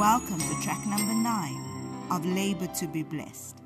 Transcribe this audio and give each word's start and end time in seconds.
Welcome 0.00 0.38
to 0.38 0.60
track 0.62 0.86
number 0.86 1.12
nine 1.12 1.60
of 2.10 2.24
Labor 2.24 2.68
to 2.68 2.86
be 2.86 3.02
Blessed. 3.02 3.58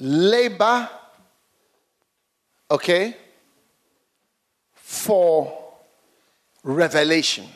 labor, 0.00 0.90
okay, 2.68 3.16
for 4.74 5.76
revelation. 6.64 7.46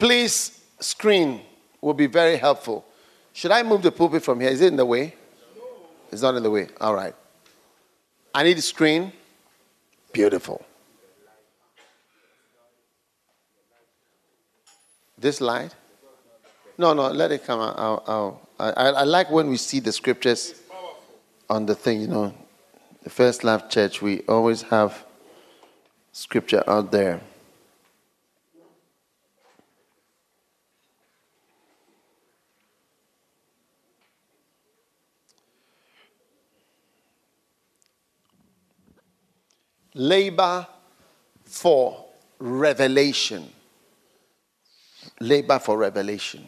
Please, 0.00 0.64
screen 0.80 1.42
will 1.80 1.94
be 1.94 2.08
very 2.08 2.36
helpful. 2.36 2.84
Should 3.32 3.52
I 3.52 3.62
move 3.62 3.82
the 3.82 3.92
pulpit 3.92 4.24
from 4.24 4.40
here? 4.40 4.50
Is 4.50 4.60
it 4.60 4.72
in 4.72 4.76
the 4.76 4.84
way? 4.84 5.14
It's 6.10 6.22
not 6.22 6.34
in 6.34 6.42
the 6.42 6.50
way. 6.50 6.66
All 6.80 6.92
right. 6.96 7.14
I 8.34 8.42
need 8.42 8.58
a 8.58 8.62
screen. 8.62 9.12
Beautiful. 10.16 10.64
This 15.18 15.42
light? 15.42 15.74
No, 16.78 16.94
no, 16.94 17.08
let 17.08 17.32
it 17.32 17.44
come 17.44 17.60
out. 17.60 17.78
out, 17.78 18.08
out. 18.08 18.48
I, 18.58 18.70
I, 18.70 18.86
I 18.88 19.02
like 19.02 19.30
when 19.30 19.50
we 19.50 19.58
see 19.58 19.78
the 19.78 19.92
scriptures 19.92 20.54
on 21.50 21.66
the 21.66 21.74
thing, 21.74 22.00
you 22.00 22.06
know. 22.06 22.32
The 23.02 23.10
First 23.10 23.44
Love 23.44 23.68
Church, 23.68 24.00
we 24.00 24.22
always 24.22 24.62
have 24.62 25.04
scripture 26.12 26.64
out 26.66 26.92
there. 26.92 27.20
Labor 39.96 40.66
for 41.44 42.04
revelation 42.38 43.50
labor 45.20 45.58
for 45.58 45.78
revelation. 45.78 46.46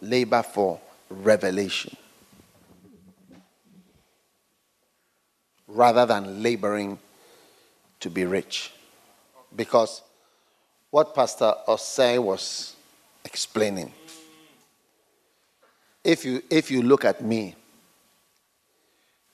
Labor 0.00 0.42
for 0.42 0.80
revelation. 1.10 1.96
Rather 5.68 6.06
than 6.06 6.42
laboring 6.42 6.98
to 8.00 8.10
be 8.10 8.24
rich. 8.24 8.72
Because 9.54 10.02
what 10.90 11.14
Pastor 11.14 11.54
Osei 11.66 12.22
was 12.22 12.76
explaining, 13.24 13.92
if 16.04 16.24
you, 16.24 16.42
if 16.50 16.70
you 16.70 16.82
look 16.82 17.04
at 17.04 17.22
me, 17.22 17.54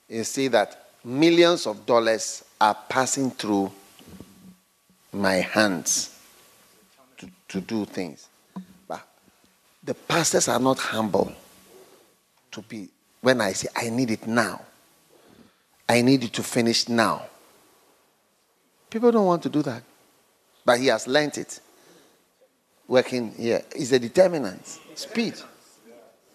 you 0.09 0.23
see 0.23 0.47
that 0.47 0.82
millions 1.03 1.67
of 1.67 1.85
dollars 1.85 2.43
are 2.59 2.77
passing 2.87 3.31
through 3.31 3.71
my 5.11 5.35
hands 5.35 6.17
to, 7.17 7.29
to 7.49 7.61
do 7.61 7.85
things. 7.85 8.27
But 8.87 9.05
the 9.83 9.93
pastors 9.93 10.47
are 10.47 10.59
not 10.59 10.79
humble 10.79 11.31
to 12.51 12.61
be, 12.61 12.89
when 13.21 13.41
I 13.41 13.51
say, 13.53 13.67
I 13.75 13.89
need 13.89 14.11
it 14.11 14.27
now, 14.27 14.61
I 15.87 16.01
need 16.01 16.23
it 16.23 16.33
to 16.33 16.43
finish 16.43 16.87
now. 16.87 17.23
People 18.89 19.11
don't 19.11 19.25
want 19.25 19.43
to 19.43 19.49
do 19.49 19.61
that. 19.63 19.83
But 20.65 20.79
he 20.79 20.87
has 20.87 21.07
learnt 21.07 21.37
it. 21.37 21.59
Working 22.87 23.33
here 23.33 23.63
is 23.75 23.91
a 23.91 23.99
determinant. 23.99 24.65
Speed. 24.95 25.35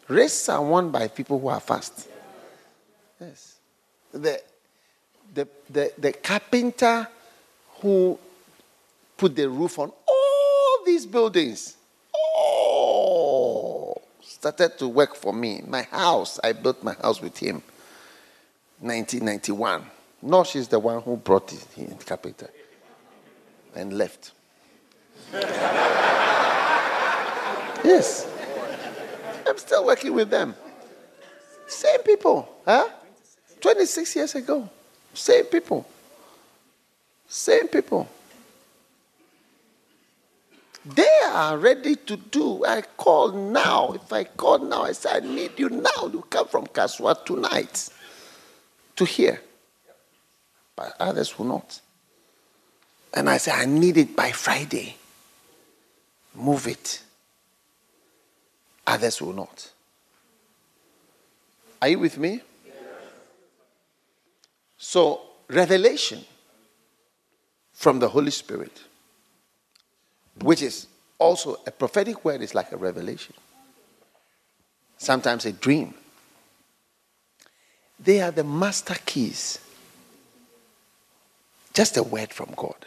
Races 0.09 0.49
are 0.49 0.63
won 0.63 0.91
by 0.91 1.09
people 1.09 1.39
who 1.39 1.49
are 1.49 1.61
fast. 1.61 2.09
Yes. 3.21 3.57
The, 4.13 4.41
the, 5.35 5.49
the, 5.71 5.93
the 5.99 6.13
carpenter 6.13 7.09
who 7.81 8.19
put 9.17 9.35
the 9.35 9.49
roof 9.49 9.79
on 9.79 9.93
all 10.09 10.85
these 10.85 11.07
buildings. 11.07 11.77
Oh, 12.15 14.01
started 14.21 14.79
to 14.79 14.89
work 14.89 15.15
for 15.15 15.33
me. 15.33 15.63
My 15.67 15.83
house, 15.83 16.39
I 16.43 16.53
built 16.53 16.83
my 16.83 16.95
house 16.95 17.21
with 17.21 17.37
him. 17.39 17.63
1991. 18.81 19.85
No, 20.23 20.45
she's 20.45 20.69
the 20.69 20.79
one 20.79 21.03
who 21.03 21.17
brought 21.17 21.53
it 21.53 21.67
here, 21.75 21.87
the 21.87 22.05
carpenter, 22.05 22.51
and 23.75 23.93
left. 23.93 24.33
yes. 27.85 28.27
I'm 29.47 29.59
still 29.59 29.85
working 29.85 30.15
with 30.15 30.31
them. 30.31 30.55
Same 31.67 32.01
people, 32.03 32.49
huh? 32.65 32.89
26 33.61 34.17
years 34.17 34.35
ago. 34.35 34.69
Same 35.19 35.47
people. 35.47 35.85
Same 37.27 37.67
people. 37.67 38.09
They 40.85 41.19
are 41.27 41.59
ready 41.59 41.97
to 41.97 42.17
do. 42.17 42.65
I 42.65 42.83
call 42.97 43.33
now. 43.33 43.93
If 43.95 44.13
I 44.13 44.25
call 44.25 44.61
now, 44.61 44.85
I 44.85 44.93
say, 44.93 45.11
I 45.11 45.21
need 45.21 45.59
you 45.59 45.71
now. 45.71 46.09
to 46.09 46.25
come 46.31 46.47
from 46.47 46.67
Kasoa 46.69 47.25
tonight 47.25 47.89
to 48.95 49.05
hear. 49.05 49.41
But 50.77 50.95
others 51.01 51.37
will 51.37 51.47
not. 51.47 51.81
And 53.13 53.29
I 53.29 53.39
say, 53.39 53.51
I 53.51 53.67
need 53.67 53.97
it 53.97 54.15
by 54.15 54.31
Friday. 54.31 54.97
Move 56.33 56.69
it. 56.69 57.03
Others 58.87 59.21
will 59.21 59.33
not. 59.33 59.71
Are 61.83 61.89
you 61.89 61.99
with 61.99 62.17
me? 62.19 62.41
So, 64.79 65.21
revelation 65.49 66.25
from 67.73 67.99
the 67.99 68.09
Holy 68.09 68.31
Spirit, 68.31 68.81
which 70.41 70.63
is 70.63 70.87
also 71.19 71.61
a 71.67 71.71
prophetic 71.73 72.25
word, 72.25 72.43
is 72.43 72.55
like 72.55 72.71
a 72.73 72.77
revelation. 72.77 73.35
Sometimes 74.97 75.47
a 75.47 75.53
dream. 75.53 75.95
They 77.99 78.21
are 78.21 78.31
the 78.31 78.45
master 78.45 78.97
keys. 79.05 79.59
Just 81.75 81.97
a 81.97 82.03
word 82.03 82.33
from 82.33 82.51
God. 82.57 82.87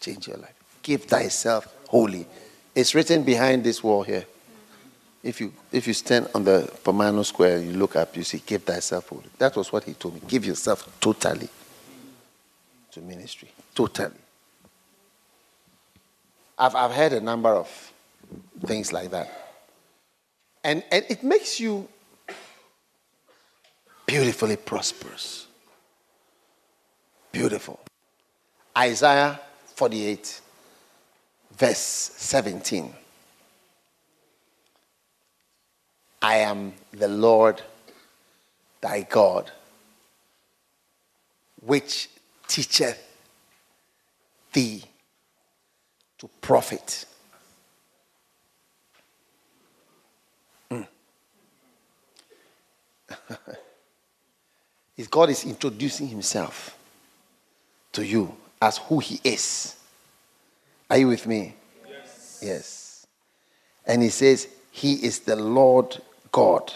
Change 0.00 0.28
your 0.28 0.38
life. 0.38 0.54
Give 0.82 1.02
thyself 1.02 1.68
holy. 1.88 2.26
It's 2.74 2.94
written 2.94 3.22
behind 3.22 3.64
this 3.64 3.82
wall 3.82 4.02
here. 4.02 4.26
If 5.24 5.40
you 5.40 5.54
if 5.72 5.86
you 5.86 5.94
stand 5.94 6.28
on 6.34 6.44
the 6.44 6.70
Pomano 6.84 7.24
Square 7.24 7.56
and 7.56 7.72
you 7.72 7.78
look 7.78 7.96
up, 7.96 8.14
you 8.14 8.22
see, 8.22 8.42
give 8.44 8.62
thyself 8.62 9.08
holy. 9.08 9.24
That 9.38 9.56
was 9.56 9.72
what 9.72 9.84
he 9.84 9.94
told 9.94 10.14
me. 10.14 10.20
Give 10.28 10.44
yourself 10.44 10.86
totally 11.00 11.48
to 12.92 13.00
ministry. 13.00 13.48
Totally. 13.74 14.10
I've, 16.58 16.74
I've 16.74 16.92
heard 16.92 17.14
a 17.14 17.20
number 17.20 17.48
of 17.48 17.92
things 18.66 18.92
like 18.92 19.10
that. 19.12 19.28
And, 20.62 20.84
and 20.92 21.04
it 21.08 21.22
makes 21.24 21.58
you 21.58 21.88
beautifully 24.06 24.56
prosperous. 24.56 25.46
Beautiful. 27.32 27.80
Isaiah 28.76 29.40
48, 29.74 30.40
verse 31.56 31.78
17. 31.78 32.94
I 36.24 36.36
am 36.36 36.72
the 36.90 37.06
Lord 37.06 37.60
thy 38.80 39.02
God, 39.02 39.50
which 41.60 42.08
teacheth 42.48 42.98
thee 44.54 44.82
to 46.16 46.30
profit. 46.40 47.04
Mm. 50.70 50.86
If 54.96 55.10
God 55.10 55.28
is 55.28 55.44
introducing 55.44 56.08
himself 56.08 56.74
to 57.92 58.02
you 58.02 58.34
as 58.62 58.78
who 58.78 58.98
he 58.98 59.20
is. 59.22 59.76
Are 60.88 60.96
you 60.96 61.08
with 61.08 61.26
me? 61.26 61.54
Yes. 61.86 62.40
Yes. 62.42 63.06
And 63.84 64.02
he 64.02 64.08
says, 64.08 64.48
He 64.70 64.94
is 65.04 65.18
the 65.18 65.36
Lord 65.36 66.00
God. 66.34 66.72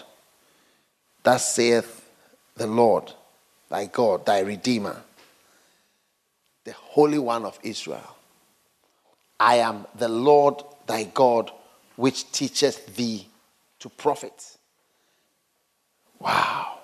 Thus 1.21 1.53
saith 1.53 2.09
the 2.55 2.65
Lord, 2.65 3.11
thy 3.67 3.87
God, 3.87 4.25
thy 4.25 4.39
Redeemer, 4.39 4.95
the 6.63 6.71
Holy 6.71 7.19
One 7.19 7.43
of 7.43 7.59
Israel. 7.61 8.15
I 9.37 9.55
am 9.55 9.85
the 9.95 10.07
Lord 10.07 10.63
thy 10.87 11.03
God, 11.03 11.51
which 11.97 12.31
teacheth 12.31 12.95
thee 12.95 13.27
to 13.79 13.89
profit. 13.89 14.57
Wow. 16.19 16.79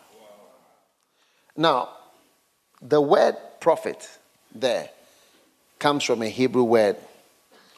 Now, 1.56 1.90
the 2.82 3.00
word 3.00 3.38
prophet 3.62 4.06
there 4.54 4.90
comes 5.80 6.04
from 6.04 6.22
a 6.22 6.28
Hebrew 6.28 6.64
word 6.64 6.98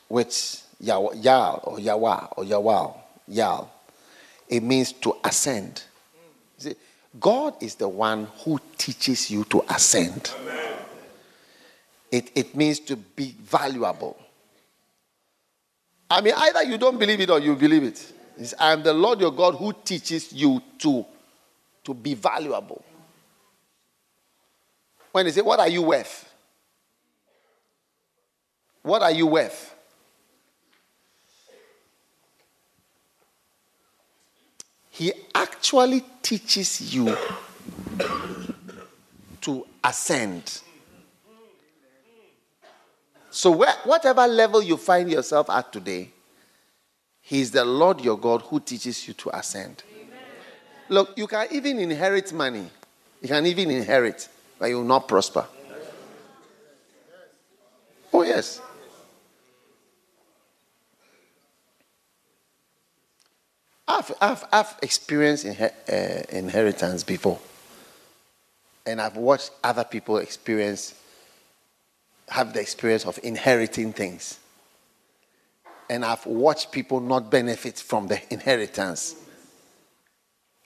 which 0.08 0.58
yal, 0.80 1.06
or 1.06 1.78
yawa 1.78 2.34
or 2.36 2.44
yawal, 2.44 2.98
yal. 3.28 3.77
It 4.48 4.64
means 4.64 4.94
to 4.94 5.18
ascend. 5.24 5.84
See, 6.58 6.76
God 7.20 7.62
is 7.62 7.76
the 7.76 7.88
one 7.88 8.28
who 8.44 8.60
teaches 8.78 9.30
you 9.30 9.44
to 9.46 9.64
ascend. 9.70 10.32
It, 12.12 12.32
it 12.36 12.56
means 12.56 12.80
to 12.82 12.96
be 12.96 13.36
valuable. 13.40 14.18
I 16.10 16.22
mean, 16.22 16.34
either 16.38 16.64
you 16.64 16.78
don't 16.78 16.98
believe 16.98 17.20
it 17.20 17.30
or 17.30 17.40
you 17.40 17.56
believe 17.56 17.84
it. 17.84 18.14
It's, 18.38 18.54
I 18.58 18.72
am 18.72 18.84
the 18.84 18.94
Lord 18.94 19.20
your 19.20 19.32
God 19.32 19.56
who 19.56 19.74
teaches 19.74 20.32
you 20.32 20.62
to, 20.80 21.06
to 21.84 21.94
be 21.94 22.14
valuable. 22.14 22.84
When 25.12 25.26
they 25.26 25.32
say, 25.32 25.42
What 25.42 25.60
are 25.60 25.68
you 25.68 25.82
worth? 25.82 26.32
What 28.84 29.02
are 29.02 29.12
you 29.12 29.28
worth? 29.28 29.76
He 34.98 35.14
actually 35.36 36.04
teaches 36.24 36.92
you 36.92 37.16
to 39.42 39.68
ascend. 39.84 40.62
So, 43.30 43.52
whatever 43.52 44.26
level 44.26 44.64
you 44.64 44.76
find 44.76 45.12
yourself 45.12 45.52
at 45.52 45.72
today, 45.72 46.10
He 47.22 47.42
is 47.42 47.52
the 47.52 47.64
Lord 47.64 48.02
your 48.02 48.18
God 48.18 48.42
who 48.42 48.60
teaches 48.60 49.08
you 49.08 49.14
to 49.14 49.38
ascend. 49.38 49.84
Amen. 49.94 50.18
Look, 50.90 51.16
you 51.16 51.28
can 51.28 51.46
even 51.52 51.78
inherit 51.78 52.34
money. 52.34 52.68
You 53.22 53.28
can 53.28 53.46
even 53.46 53.70
inherit, 53.70 54.28
but 54.58 54.66
you 54.66 54.78
will 54.78 54.84
not 54.84 55.08
prosper. 55.08 55.46
Oh, 58.12 58.24
yes. 58.24 58.62
I've, 64.08 64.16
I've, 64.22 64.46
I've 64.52 64.76
experienced 64.82 65.46
inher- 65.46 65.74
uh, 65.90 66.24
inheritance 66.30 67.04
before. 67.04 67.40
And 68.86 69.02
I've 69.02 69.18
watched 69.18 69.52
other 69.64 69.84
people 69.84 70.18
experience, 70.18 70.94
have 72.30 72.54
the 72.54 72.62
experience 72.62 73.06
of 73.06 73.20
inheriting 73.24 73.94
things. 73.94 74.40
And 75.90 76.04
I've 76.04 76.26
watched 76.26 76.72
people 76.72 77.00
not 77.00 77.30
benefit 77.30 77.80
from 77.80 78.08
the 78.08 78.22
inheritance 78.32 79.16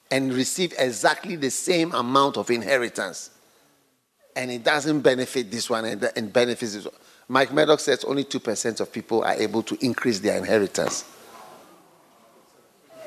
and 0.09 0.33
receive 0.33 0.73
exactly 0.77 1.35
the 1.35 1.51
same 1.51 1.93
amount 1.93 2.37
of 2.37 2.49
inheritance. 2.49 3.29
And 4.35 4.51
it 4.51 4.63
doesn't 4.63 5.01
benefit 5.01 5.49
this 5.51 5.69
one 5.69 5.85
and, 5.85 6.11
and 6.15 6.33
benefits 6.33 6.73
this 6.73 6.85
one. 6.85 6.93
Mike 7.27 7.53
Murdock 7.53 7.79
says 7.79 8.03
only 8.03 8.25
2% 8.25 8.81
of 8.81 8.91
people 8.91 9.23
are 9.23 9.33
able 9.33 9.63
to 9.63 9.77
increase 9.83 10.19
their 10.19 10.37
inheritance. 10.37 11.05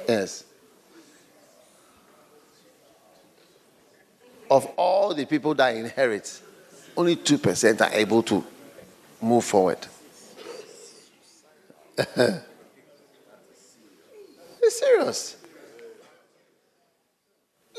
Yes. 0.09 0.45
Of 4.51 4.67
all 4.77 5.15
the 5.15 5.25
people 5.25 5.55
that 5.55 5.75
inherit, 5.75 6.41
only 6.97 7.17
2% 7.17 7.81
are 7.81 7.93
able 7.93 8.23
to 8.25 8.45
move 9.21 9.45
forward. 9.45 9.79
it's 11.97 12.41
serious. 14.71 15.37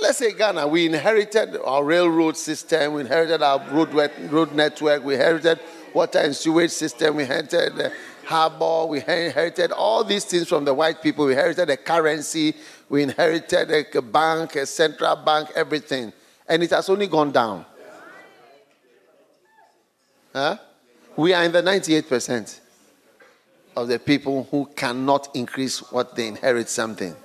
Let's 0.01 0.17
say 0.17 0.33
Ghana, 0.33 0.67
we 0.67 0.87
inherited 0.87 1.57
our 1.63 1.83
railroad 1.83 2.35
system, 2.35 2.93
we 2.93 3.01
inherited 3.01 3.41
our 3.41 3.59
road, 3.69 3.93
road 4.29 4.53
network, 4.53 5.03
we 5.03 5.13
inherited 5.13 5.59
water 5.93 6.19
and 6.19 6.35
sewage 6.35 6.71
system, 6.71 7.15
we 7.15 7.23
inherited 7.23 7.79
uh, 7.79 7.89
harbor. 8.25 8.87
We 8.87 8.97
inherited 8.97 9.71
all 9.71 10.03
these 10.03 10.25
things 10.25 10.47
from 10.47 10.65
the 10.65 10.73
white 10.73 11.01
people. 11.01 11.25
We 11.25 11.33
inherited 11.33 11.69
a 11.69 11.77
currency. 11.77 12.55
We 12.89 13.03
inherited 13.03 13.95
a 13.95 14.01
bank, 14.01 14.55
a 14.55 14.65
central 14.65 15.15
bank, 15.15 15.49
everything. 15.55 16.11
And 16.47 16.63
it 16.63 16.71
has 16.71 16.89
only 16.89 17.07
gone 17.07 17.31
down. 17.31 17.65
Huh? 20.33 20.57
We 21.15 21.33
are 21.33 21.43
in 21.43 21.51
the 21.51 21.63
98% 21.63 22.59
of 23.75 23.87
the 23.87 23.99
people 23.99 24.47
who 24.51 24.69
cannot 24.75 25.35
increase 25.35 25.79
what 25.91 26.15
they 26.15 26.27
inherit 26.27 26.69
something. 26.69 27.15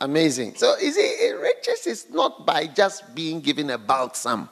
Amazing. 0.00 0.54
So, 0.56 0.76
you 0.78 0.92
see, 0.92 1.32
riches 1.32 1.86
is 1.86 2.10
not 2.10 2.46
by 2.46 2.66
just 2.66 3.14
being 3.14 3.40
given 3.40 3.70
a 3.70 3.78
bulk 3.78 4.14
sum. 4.14 4.48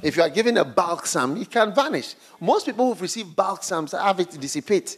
If 0.00 0.16
you 0.16 0.22
are 0.22 0.30
given 0.30 0.56
a 0.56 0.64
balsam, 0.64 1.36
it 1.36 1.50
can 1.50 1.74
vanish. 1.74 2.14
Most 2.40 2.66
people 2.66 2.86
who've 2.88 3.02
received 3.02 3.36
bulk 3.36 3.62
sums 3.62 3.92
have 3.92 4.18
it 4.20 4.30
dissipate. 4.40 4.96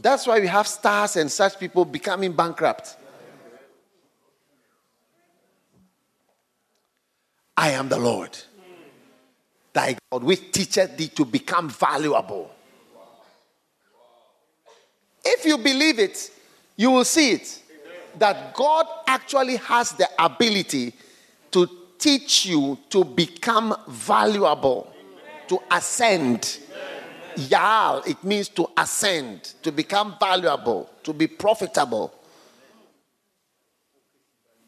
That's 0.00 0.26
why 0.26 0.40
we 0.40 0.46
have 0.46 0.66
stars 0.66 1.16
and 1.16 1.30
such 1.30 1.58
people 1.58 1.84
becoming 1.84 2.32
bankrupt. 2.32 2.96
I 7.56 7.70
am 7.70 7.88
the 7.88 7.98
Lord, 7.98 8.36
thy 9.72 9.96
God, 10.12 10.22
which 10.22 10.52
teacheth 10.52 10.96
thee 10.96 11.08
to 11.08 11.24
become 11.24 11.70
valuable. 11.70 12.50
If 15.24 15.44
you 15.44 15.58
believe 15.58 15.98
it, 15.98 16.30
you 16.76 16.90
will 16.90 17.04
see 17.04 17.32
it. 17.32 17.62
That 18.18 18.54
God 18.54 18.86
actually 19.06 19.56
has 19.56 19.92
the 19.92 20.08
ability 20.18 20.94
to 21.50 21.85
teach 21.98 22.46
you 22.46 22.78
to 22.90 23.04
become 23.04 23.76
valuable, 23.88 24.92
to 25.48 25.60
ascend. 25.70 26.58
Yal, 27.36 28.02
it 28.06 28.22
means 28.24 28.48
to 28.48 28.68
ascend, 28.76 29.54
to 29.62 29.70
become 29.70 30.16
valuable, 30.18 30.88
to 31.02 31.12
be 31.12 31.26
profitable. 31.26 32.12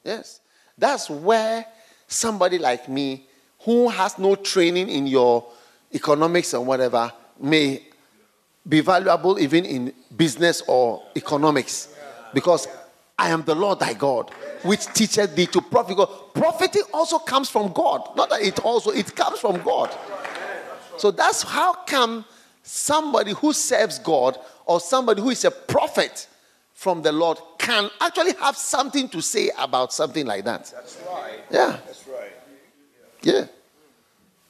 Yes. 0.04 0.40
That's 0.76 1.08
where 1.10 1.66
somebody 2.06 2.58
like 2.58 2.88
me, 2.88 3.26
who 3.60 3.88
has 3.88 4.18
no 4.18 4.34
training 4.34 4.88
in 4.88 5.06
your 5.06 5.46
economics 5.92 6.54
or 6.54 6.64
whatever, 6.64 7.12
may 7.40 7.82
be 8.68 8.80
valuable 8.80 9.38
even 9.38 9.64
in 9.64 9.92
business 10.16 10.62
or 10.66 11.02
economics. 11.16 11.94
Because 12.34 12.68
I 13.18 13.30
am 13.30 13.42
the 13.42 13.54
Lord 13.54 13.80
thy 13.80 13.94
God 13.94 14.30
which 14.62 14.86
teacheth 14.86 15.34
thee 15.34 15.46
to 15.46 15.60
profit 15.60 15.96
God. 15.96 16.08
Profiting 16.34 16.82
also 16.92 17.18
comes 17.18 17.48
from 17.50 17.72
God. 17.72 18.16
Not 18.16 18.30
that 18.30 18.42
it 18.42 18.58
also, 18.60 18.90
it 18.90 19.14
comes 19.14 19.40
from 19.40 19.62
God. 19.62 19.94
So 20.96 21.10
that's 21.10 21.42
how 21.42 21.74
come 21.74 22.24
somebody 22.62 23.32
who 23.32 23.52
serves 23.52 23.98
God 23.98 24.38
or 24.66 24.80
somebody 24.80 25.22
who 25.22 25.30
is 25.30 25.44
a 25.44 25.50
prophet 25.50 26.26
from 26.74 27.02
the 27.02 27.12
Lord 27.12 27.38
can 27.58 27.90
actually 28.00 28.34
have 28.34 28.56
something 28.56 29.08
to 29.08 29.20
say 29.20 29.50
about 29.58 29.92
something 29.92 30.26
like 30.26 30.44
that. 30.44 30.72
That's 30.74 30.98
right. 31.08 31.40
Yeah. 31.50 31.78
That's 31.84 32.06
right. 32.06 32.32
Yeah. 33.22 33.46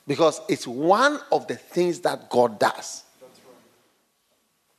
Because 0.06 0.40
it's 0.48 0.66
one 0.66 1.20
of 1.30 1.46
the 1.46 1.56
things 1.56 2.00
that 2.00 2.30
God 2.30 2.58
does. 2.58 3.04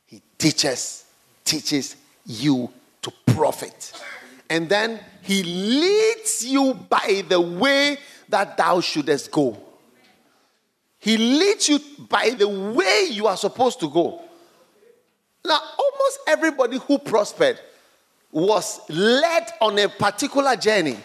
He 0.06 0.20
teaches, 0.38 1.04
teaches 1.44 1.96
you 2.26 2.70
to 3.02 3.12
profit. 3.26 3.92
And 4.48 4.68
then 4.68 5.00
he 5.22 5.42
leads 5.42 6.44
you 6.44 6.74
by 6.74 7.22
the 7.28 7.40
way 7.40 7.98
that 8.28 8.56
thou 8.56 8.80
shouldest 8.80 9.30
go. 9.30 9.56
He 10.98 11.16
leads 11.16 11.68
you 11.68 11.80
by 12.08 12.30
the 12.30 12.48
way 12.48 13.08
you 13.10 13.26
are 13.26 13.36
supposed 13.36 13.80
to 13.80 13.88
go. 13.88 14.22
Now, 15.44 15.58
almost 15.78 16.18
everybody 16.26 16.78
who 16.78 16.98
prospered 16.98 17.58
was 18.30 18.80
led 18.88 19.50
on 19.60 19.78
a 19.78 19.88
particular 19.88 20.56
journey. 20.56 20.96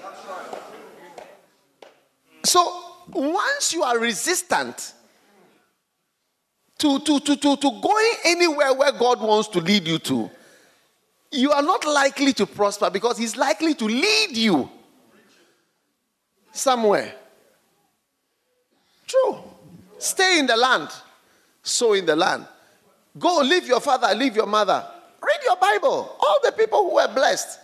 So, 2.43 2.81
once 3.11 3.73
you 3.73 3.83
are 3.83 3.97
resistant 3.97 4.93
to, 6.77 6.99
to, 6.99 7.19
to, 7.19 7.35
to, 7.35 7.57
to 7.57 7.81
going 7.81 8.13
anywhere 8.25 8.73
where 8.73 8.91
God 8.91 9.21
wants 9.21 9.47
to 9.49 9.59
lead 9.59 9.87
you 9.87 9.99
to, 9.99 10.29
you 11.31 11.51
are 11.51 11.61
not 11.61 11.85
likely 11.85 12.33
to 12.33 12.45
prosper 12.45 12.89
because 12.89 13.17
he's 13.17 13.35
likely 13.35 13.73
to 13.73 13.85
lead 13.85 14.37
you 14.37 14.69
somewhere. 16.51 17.13
True. 19.07 19.37
Stay 19.97 20.39
in 20.39 20.47
the 20.47 20.55
land, 20.55 20.89
sow 21.61 21.93
in 21.93 22.05
the 22.05 22.15
land. 22.15 22.45
Go, 23.17 23.41
leave 23.41 23.67
your 23.67 23.79
father, 23.79 24.13
leave 24.15 24.35
your 24.35 24.45
mother. 24.45 24.85
Read 25.21 25.39
your 25.43 25.55
Bible. 25.55 26.17
All 26.19 26.39
the 26.43 26.51
people 26.51 26.89
who 26.89 26.95
were 26.95 27.07
blessed, 27.07 27.59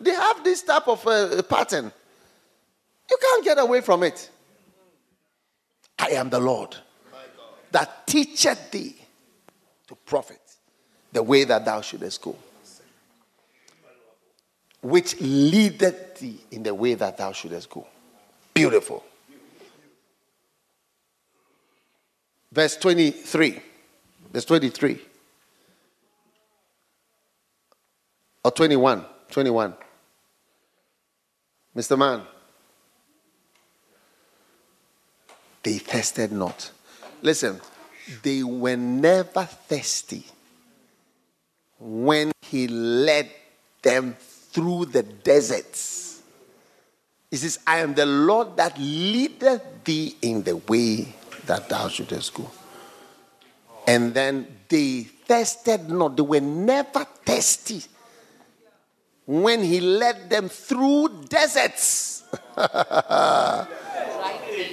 they 0.00 0.12
have 0.12 0.42
this 0.42 0.62
type 0.62 0.88
of 0.88 1.06
uh, 1.06 1.42
pattern. 1.42 1.92
You 3.10 3.16
can't 3.20 3.44
get 3.44 3.58
away 3.58 3.80
from 3.80 4.02
it. 4.02 4.30
I 5.98 6.08
am 6.10 6.30
the 6.30 6.40
Lord 6.40 6.76
that 7.70 8.06
teacheth 8.06 8.70
thee 8.70 8.96
to 9.86 9.94
profit 9.94 10.40
the 11.12 11.22
way 11.22 11.44
that 11.44 11.64
thou 11.64 11.80
shouldest 11.80 12.22
go 12.22 12.36
which 14.84 15.18
leadeth 15.18 16.18
thee 16.18 16.38
in 16.50 16.62
the 16.62 16.74
way 16.74 16.92
that 16.92 17.16
thou 17.16 17.32
shouldest 17.32 17.70
go. 17.70 17.86
Beautiful. 18.52 19.02
Verse 22.52 22.76
23. 22.76 23.62
Verse 24.30 24.44
23. 24.44 25.00
Or 28.44 28.50
21. 28.50 29.06
21. 29.30 29.74
Mr. 31.74 31.98
Man. 31.98 32.20
They 35.62 35.78
thirsted 35.78 36.30
not. 36.30 36.70
Listen, 37.22 37.58
they 38.22 38.42
were 38.42 38.76
never 38.76 39.44
thirsty 39.44 40.26
when 41.78 42.32
he 42.42 42.68
led 42.68 43.30
them 43.80 44.14
through 44.54 44.86
the 44.86 45.02
deserts. 45.02 46.22
He 47.28 47.36
says, 47.36 47.58
I 47.66 47.78
am 47.78 47.94
the 47.94 48.06
Lord 48.06 48.56
that 48.56 48.78
leadeth 48.78 49.82
thee 49.82 50.16
in 50.22 50.44
the 50.44 50.56
way 50.56 51.12
that 51.46 51.68
thou 51.68 51.88
shouldest 51.88 52.32
go. 52.32 52.48
And 53.86 54.14
then 54.14 54.46
they 54.68 55.02
thirsted 55.02 55.90
not, 55.90 56.16
they 56.16 56.22
were 56.22 56.40
never 56.40 57.04
thirsty 57.26 57.82
when 59.26 59.64
he 59.64 59.80
led 59.80 60.30
them 60.30 60.48
through 60.48 61.24
deserts. 61.28 62.22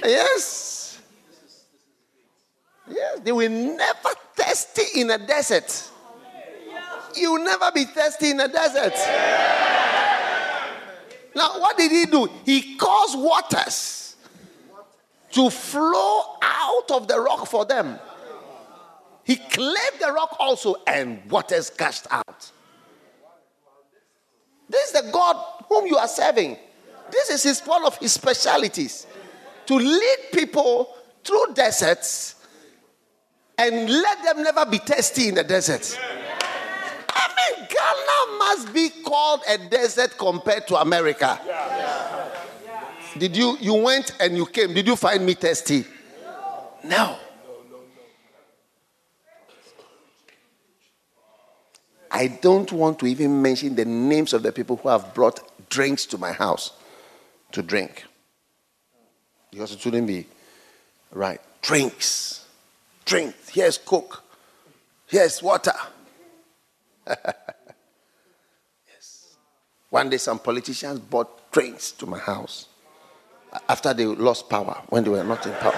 yes. 0.04 1.00
Yes, 2.88 3.20
they 3.24 3.32
were 3.32 3.48
never 3.48 4.10
thirsty 4.36 5.00
in 5.00 5.10
a 5.10 5.18
desert. 5.18 5.90
You 7.16 7.32
will 7.32 7.44
never 7.44 7.70
be 7.72 7.84
thirsty 7.84 8.30
in 8.30 8.36
the 8.38 8.48
desert. 8.48 8.94
Now, 11.34 11.60
what 11.60 11.76
did 11.76 11.90
he 11.90 12.06
do? 12.06 12.28
He 12.44 12.76
caused 12.76 13.18
waters 13.18 14.16
to 15.32 15.48
flow 15.48 16.36
out 16.42 16.90
of 16.90 17.08
the 17.08 17.18
rock 17.18 17.46
for 17.46 17.64
them. 17.64 17.98
He 19.24 19.36
cleft 19.36 20.00
the 20.00 20.12
rock 20.12 20.36
also, 20.38 20.76
and 20.86 21.30
waters 21.30 21.70
gushed 21.70 22.06
out. 22.10 22.50
This 24.68 24.90
is 24.90 25.02
the 25.02 25.10
God 25.12 25.36
whom 25.68 25.86
you 25.86 25.96
are 25.96 26.08
serving. 26.08 26.56
This 27.10 27.30
is 27.30 27.42
his 27.42 27.60
one 27.60 27.84
of 27.84 27.96
his 27.98 28.12
specialities 28.12 29.06
to 29.66 29.74
lead 29.74 30.18
people 30.32 30.96
through 31.24 31.54
deserts 31.54 32.36
and 33.58 33.88
let 33.88 34.24
them 34.24 34.42
never 34.42 34.66
be 34.66 34.78
thirsty 34.78 35.28
in 35.28 35.34
the 35.34 35.44
desert. 35.44 35.98
I 36.00 36.11
Ghana 37.58 38.38
must 38.38 38.72
be 38.72 38.90
called 39.04 39.40
a 39.48 39.58
desert 39.58 40.16
compared 40.18 40.66
to 40.68 40.76
America. 40.76 41.38
Did 43.18 43.36
you 43.36 43.56
you 43.60 43.74
went 43.74 44.16
and 44.20 44.36
you 44.36 44.46
came? 44.46 44.72
Did 44.74 44.86
you 44.86 44.96
find 44.96 45.24
me 45.24 45.34
thirsty? 45.34 45.84
No. 46.84 47.16
I 52.10 52.26
don't 52.26 52.70
want 52.72 52.98
to 52.98 53.06
even 53.06 53.40
mention 53.40 53.74
the 53.74 53.86
names 53.86 54.34
of 54.34 54.42
the 54.42 54.52
people 54.52 54.76
who 54.76 54.90
have 54.90 55.14
brought 55.14 55.40
drinks 55.70 56.04
to 56.06 56.18
my 56.18 56.32
house 56.32 56.72
to 57.52 57.62
drink. 57.62 58.04
Because 59.50 59.72
it 59.72 59.80
shouldn't 59.80 60.06
be 60.06 60.26
right. 61.10 61.40
Drinks. 61.62 62.46
Drink. 63.06 63.34
Here's 63.50 63.78
Coke. 63.78 64.22
Here's 65.06 65.42
water. 65.42 65.72
Yes. 67.06 67.18
One 69.90 70.10
day, 70.10 70.18
some 70.18 70.38
politicians 70.38 71.00
brought 71.00 71.50
drinks 71.52 71.92
to 71.92 72.06
my 72.06 72.18
house 72.18 72.68
after 73.68 73.92
they 73.92 74.06
lost 74.06 74.48
power, 74.48 74.82
when 74.88 75.04
they 75.04 75.10
were 75.10 75.24
not 75.24 75.44
in 75.46 75.52
power. 75.54 75.74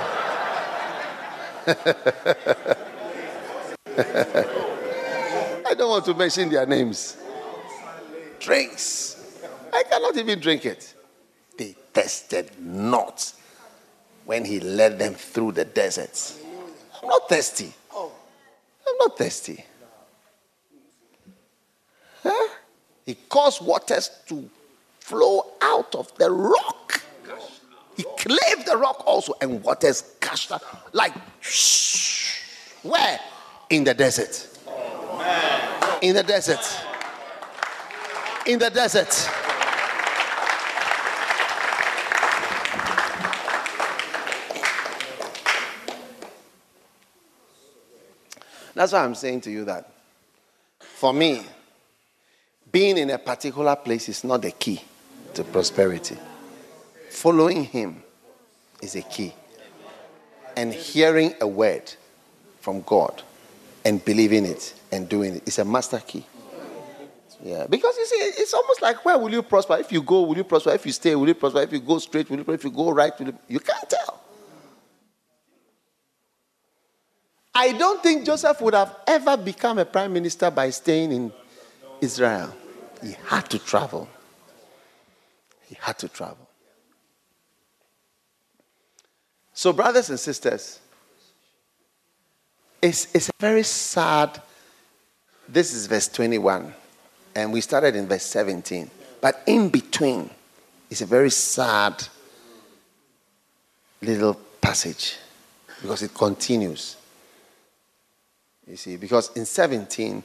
I 5.66 5.74
don't 5.76 5.90
want 5.90 6.04
to 6.04 6.14
mention 6.14 6.50
their 6.50 6.66
names. 6.66 7.16
Drinks. 8.38 9.40
I 9.72 9.82
cannot 9.84 10.16
even 10.16 10.38
drink 10.38 10.66
it. 10.66 10.94
They 11.56 11.74
tested 11.92 12.50
not 12.60 13.32
when 14.24 14.44
he 14.44 14.60
led 14.60 14.98
them 14.98 15.14
through 15.14 15.52
the 15.52 15.64
deserts. 15.64 16.38
I'm 17.02 17.08
not 17.08 17.28
thirsty. 17.28 17.72
I'm 17.96 18.98
not 18.98 19.18
thirsty. 19.18 19.64
Huh? 22.22 22.48
He 23.06 23.14
caused 23.28 23.64
waters 23.64 24.10
to 24.28 24.48
flow 25.00 25.46
out 25.60 25.94
of 25.94 26.14
the 26.16 26.30
rock. 26.30 27.02
He 27.96 28.02
claved 28.02 28.66
the 28.66 28.76
rock 28.76 29.02
also, 29.06 29.34
and 29.40 29.62
waters 29.62 30.02
gushed 30.20 30.50
out 30.50 30.62
like 30.92 31.12
shh. 31.40 32.40
Where? 32.82 33.20
In 33.70 33.84
the 33.84 33.94
desert. 33.94 34.48
In 36.02 36.14
the 36.14 36.22
desert. 36.22 36.64
In 38.46 38.58
the 38.58 38.70
desert. 38.70 39.30
That's 48.74 48.92
why 48.92 49.04
I'm 49.04 49.14
saying 49.14 49.42
to 49.42 49.50
you 49.50 49.64
that 49.66 49.88
for 50.78 51.12
me, 51.12 51.42
being 52.74 52.98
in 52.98 53.08
a 53.10 53.18
particular 53.18 53.76
place 53.76 54.08
is 54.08 54.24
not 54.24 54.42
the 54.42 54.50
key 54.50 54.82
to 55.32 55.44
prosperity. 55.44 56.16
Following 57.08 57.62
Him 57.62 58.02
is 58.82 58.96
a 58.96 59.02
key. 59.02 59.32
And 60.56 60.74
hearing 60.74 61.34
a 61.40 61.46
word 61.46 61.94
from 62.60 62.82
God 62.82 63.22
and 63.84 64.04
believing 64.04 64.44
it 64.44 64.74
and 64.90 65.08
doing 65.08 65.36
it 65.36 65.46
is 65.46 65.60
a 65.60 65.64
master 65.64 66.00
key. 66.00 66.26
Yeah, 67.44 67.66
because 67.70 67.96
you 67.96 68.06
see, 68.06 68.16
it's 68.42 68.52
almost 68.52 68.82
like 68.82 69.04
where 69.04 69.18
will 69.18 69.30
you 69.30 69.44
prosper? 69.44 69.76
If 69.76 69.92
you 69.92 70.02
go, 70.02 70.22
will 70.22 70.36
you 70.36 70.42
prosper? 70.42 70.70
If 70.70 70.84
you 70.84 70.92
stay, 70.92 71.14
will 71.14 71.28
you 71.28 71.34
prosper? 71.34 71.60
If 71.60 71.72
you 71.72 71.78
go 71.78 72.00
straight, 72.00 72.28
will 72.28 72.38
you 72.38 72.44
prosper? 72.44 72.56
If 72.56 72.64
you 72.64 72.70
go 72.72 72.90
right, 72.90 73.16
will 73.16 73.28
you, 73.28 73.38
you 73.46 73.60
can't 73.60 73.88
tell. 73.88 74.20
I 77.54 77.70
don't 77.70 78.02
think 78.02 78.26
Joseph 78.26 78.60
would 78.62 78.74
have 78.74 78.96
ever 79.06 79.36
become 79.36 79.78
a 79.78 79.84
prime 79.84 80.12
minister 80.12 80.50
by 80.50 80.70
staying 80.70 81.12
in 81.12 81.32
Israel. 82.00 82.52
He 83.04 83.16
had 83.26 83.50
to 83.50 83.58
travel. 83.58 84.08
He 85.66 85.76
had 85.78 85.98
to 85.98 86.08
travel. 86.08 86.48
So, 89.52 89.72
brothers 89.72 90.08
and 90.08 90.18
sisters, 90.18 90.80
it's, 92.80 93.14
it's 93.14 93.28
a 93.28 93.32
very 93.38 93.62
sad. 93.62 94.40
This 95.46 95.74
is 95.74 95.86
verse 95.86 96.08
21, 96.08 96.72
and 97.34 97.52
we 97.52 97.60
started 97.60 97.94
in 97.94 98.08
verse 98.08 98.24
17. 98.24 98.90
But 99.20 99.42
in 99.46 99.68
between, 99.68 100.30
it's 100.90 101.02
a 101.02 101.06
very 101.06 101.30
sad 101.30 102.08
little 104.00 104.34
passage 104.60 105.18
because 105.82 106.02
it 106.02 106.14
continues. 106.14 106.96
You 108.66 108.76
see, 108.76 108.96
because 108.96 109.30
in 109.36 109.44
17, 109.44 110.22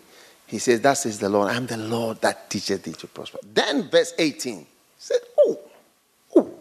he 0.50 0.58
says, 0.58 0.82
That 0.82 1.06
is 1.06 1.20
the 1.20 1.30
Lord. 1.30 1.52
I'm 1.52 1.68
the 1.68 1.78
Lord 1.78 2.22
that 2.22 2.50
teacheth 2.50 2.84
thee 2.84 2.94
to 2.94 3.08
prosper. 3.08 3.38
Then, 3.54 3.88
verse 3.88 4.14
18 4.18 4.66
said, 4.98 5.20
Oh, 5.38 5.60
oh, 6.36 6.52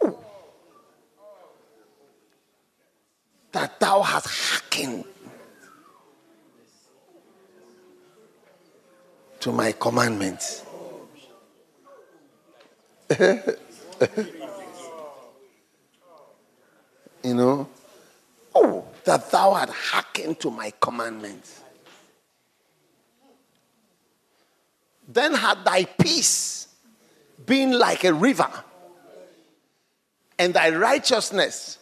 oh. 0.00 0.18
That 3.52 3.78
thou 3.78 4.00
hast 4.00 4.26
hearkened 4.26 5.04
to 9.40 9.52
my 9.52 9.72
commandments. 9.72 10.64
you 17.22 17.34
know, 17.34 17.68
oh, 18.54 18.87
that 19.08 19.30
thou 19.30 19.54
had 19.54 19.70
hearkened 19.70 20.38
to 20.38 20.50
my 20.50 20.70
commandments. 20.78 21.62
Then 25.08 25.32
had 25.32 25.64
thy 25.64 25.86
peace 25.86 26.68
been 27.46 27.78
like 27.78 28.04
a 28.04 28.12
river, 28.12 28.50
and 30.38 30.52
thy 30.52 30.68
righteousness 30.76 31.78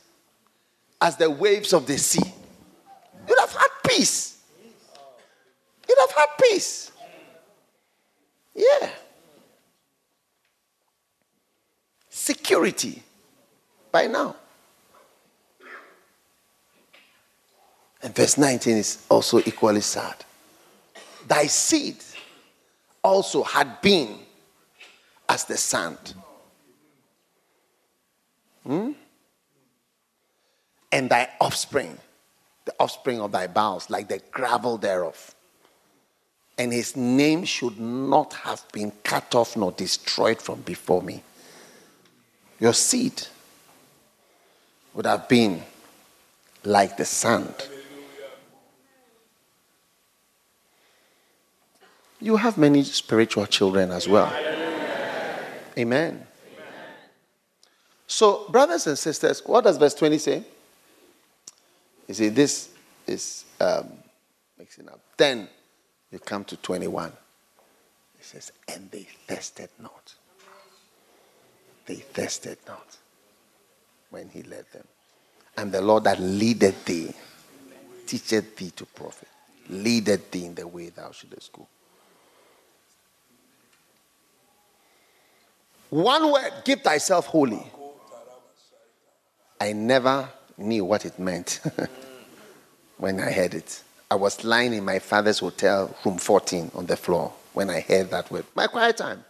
as 1.01 1.17
the 1.17 1.29
waves 1.29 1.73
of 1.73 1.89
the 1.89 1.99
sea. 1.99 2.33
You'd 3.29 3.41
have 3.41 3.53
had 3.53 3.71
peace. 3.85 4.41
You'd 5.89 5.99
have 5.99 6.13
had 6.13 6.29
peace. 6.41 6.93
Yeah. 8.55 8.89
Security 12.09 13.03
by 13.91 14.07
now. 14.07 14.37
And 18.07 18.15
verse 18.15 18.39
19 18.39 18.77
is 18.77 19.05
also 19.09 19.41
equally 19.41 19.81
sad. 19.81 20.15
Thy 21.27 21.49
seed 21.49 21.97
also 23.03 23.43
had 23.43 23.81
been 23.81 24.17
as 25.29 25.45
the 25.45 25.57
sand. 25.57 26.15
Hmm? 28.63 28.93
And 30.93 31.11
thy 31.11 31.31
offspring, 31.41 31.99
the 32.65 32.75
offspring 32.79 33.21
of 33.21 33.33
thy 33.33 33.49
bowels, 33.49 33.91
like 33.91 34.07
the 34.07 34.21
gravel 34.31 34.79
thereof. 34.79 35.35
And 36.59 36.73
his 36.73 36.95
name 36.95 37.43
should 37.43 37.81
not 37.81 38.35
have 38.35 38.63
been 38.71 38.93
cut 39.03 39.35
off 39.35 39.57
nor 39.57 39.73
destroyed 39.73 40.41
from 40.41 40.61
before 40.61 41.03
me. 41.03 41.25
Your 42.61 42.73
seed 42.73 43.21
would 44.95 45.07
have 45.07 45.29
been 45.29 45.65
like 46.63 46.97
the 46.97 47.05
sand. 47.05 47.53
You 52.21 52.37
have 52.37 52.57
many 52.57 52.83
spiritual 52.85 53.47
children 53.47 53.91
as 53.91 54.09
well. 54.09 54.33
Amen. 55.79 56.27
So, 58.07 58.49
brothers 58.49 58.87
and 58.87 58.97
sisters, 58.97 59.43
what 59.45 59.65
does 59.65 59.77
verse 59.77 59.95
20 59.95 60.19
say? 60.19 60.45
You 62.09 62.15
see, 62.15 62.29
this 62.29 62.71
is 63.07 63.45
um, 63.61 63.93
mixing 64.59 64.89
up. 64.89 65.01
Then 65.17 65.49
you 66.11 66.19
come 66.19 66.45
to 66.45 66.57
21. 66.57 67.09
It 67.09 68.25
says, 68.25 68.53
And 68.69 68.91
they 68.91 69.07
thirsted 69.27 69.71
not. 69.81 70.15
They 71.87 71.97
thirsted 71.97 72.59
not 72.67 72.97
when 74.11 74.29
he 74.29 74.43
led 74.43 74.65
them. 74.73 74.87
And 75.57 75.73
the 75.73 75.81
Lord 75.81 76.05
that 76.05 76.21
leadeth 76.21 76.85
thee, 76.85 77.13
teacheth 78.07 78.57
thee 78.57 78.71
to 78.77 78.87
profit, 78.87 79.29
leadeth 79.69 80.31
thee 80.31 80.47
in 80.47 80.55
the 80.55 80.67
way 80.67 80.91
thou 80.91 81.11
shouldest 81.13 81.53
go. 81.53 81.67
One 85.91 86.33
word, 86.33 86.53
give 86.65 86.83
thyself 86.83 87.27
holy. 87.27 87.65
I 89.61 89.73
never 89.73 90.29
knew 90.59 90.85
what 90.85 91.05
it 91.05 91.19
meant 91.19 91.61
when 92.99 93.21
I 93.21 93.31
heard 93.31 93.55
it. 93.55 93.83
I 94.11 94.15
was 94.15 94.45
lying 94.45 94.75
in 94.75 94.85
my 94.85 94.99
father's 94.99 95.41
hotel, 95.41 95.95
room 96.05 96.19
14, 96.19 96.71
on 96.75 96.87
the 96.87 96.97
floor 96.97 97.33
when 97.55 97.71
I 97.71 97.81
heard 97.81 98.11
that 98.11 98.31
word. 98.31 98.45
My 98.55 98.67
quiet 98.67 98.97
time. 98.97 99.25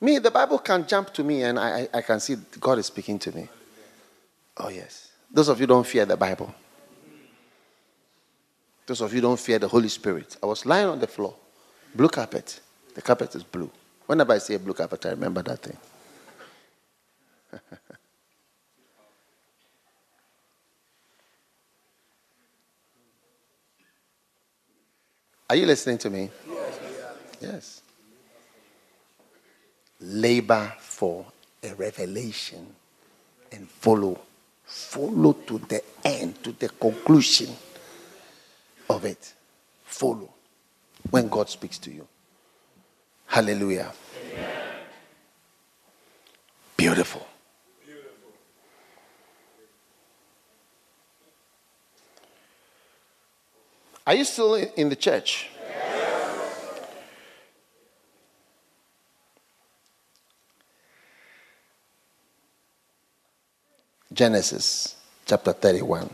Me, 0.00 0.18
the 0.18 0.30
Bible 0.30 0.58
can 0.58 0.86
jump 0.86 1.14
to 1.14 1.24
me 1.24 1.42
and 1.42 1.58
I, 1.58 1.88
I 1.94 2.02
can 2.02 2.20
see 2.20 2.36
God 2.60 2.78
is 2.78 2.86
speaking 2.86 3.18
to 3.20 3.32
me. 3.34 3.48
Oh, 4.58 4.68
yes. 4.68 5.12
Those 5.30 5.48
of 5.48 5.60
you 5.60 5.66
don't 5.66 5.86
fear 5.86 6.04
the 6.04 6.16
Bible. 6.16 6.54
Those 8.86 9.00
of 9.00 9.14
you 9.14 9.20
don't 9.20 9.40
fear 9.40 9.58
the 9.58 9.68
Holy 9.68 9.88
Spirit. 9.88 10.36
I 10.42 10.46
was 10.46 10.66
lying 10.66 10.88
on 10.88 10.98
the 10.98 11.06
floor, 11.06 11.34
blue 11.94 12.08
carpet. 12.08 12.60
The 12.94 13.02
carpet 13.02 13.34
is 13.34 13.42
blue. 13.42 13.70
Whenever 14.06 14.32
I 14.34 14.38
see 14.38 14.54
a 14.54 14.58
blue 14.58 14.74
carpet, 14.74 15.06
I 15.06 15.10
remember 15.10 15.42
that 15.42 15.60
thing. 15.60 15.76
Are 25.50 25.56
you 25.56 25.66
listening 25.66 25.98
to 25.98 26.10
me? 26.10 26.30
Yes. 26.48 26.80
yes. 27.40 27.82
Labor 30.00 30.74
for 30.80 31.24
a 31.62 31.74
revelation 31.74 32.66
and 33.52 33.68
follow. 33.68 34.20
Follow 34.64 35.32
to 35.32 35.58
the 35.58 35.82
end, 36.04 36.42
to 36.42 36.52
the 36.52 36.68
conclusion 36.68 37.54
of 38.90 39.04
it. 39.04 39.32
Follow 39.84 40.30
when 41.10 41.28
God 41.28 41.48
speaks 41.48 41.78
to 41.78 41.90
you. 41.90 42.06
Hallelujah. 43.26 43.92
Beautiful. 46.76 47.26
Beautiful. 47.84 48.32
Are 54.06 54.14
you 54.14 54.24
still 54.24 54.54
in 54.54 54.88
the 54.88 54.96
church? 54.96 55.48
Yes. 55.68 56.80
Genesis 64.12 64.96
chapter 65.26 65.52
31. 65.52 66.10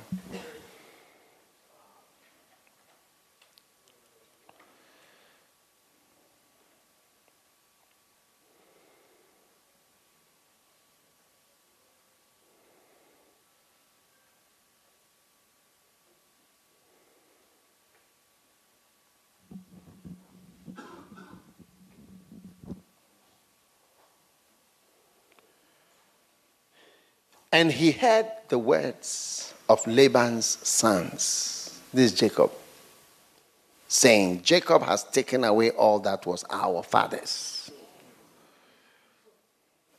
And 27.52 27.72
he 27.72 27.90
heard 27.90 28.26
the 28.48 28.58
words 28.58 29.52
of 29.68 29.84
Laban's 29.86 30.58
sons. 30.66 31.80
This 31.92 32.12
is 32.12 32.18
Jacob. 32.18 32.52
Saying, 33.88 34.42
Jacob 34.42 34.82
has 34.82 35.02
taken 35.02 35.42
away 35.42 35.70
all 35.70 35.98
that 36.00 36.24
was 36.26 36.44
our 36.48 36.82
father's. 36.82 37.72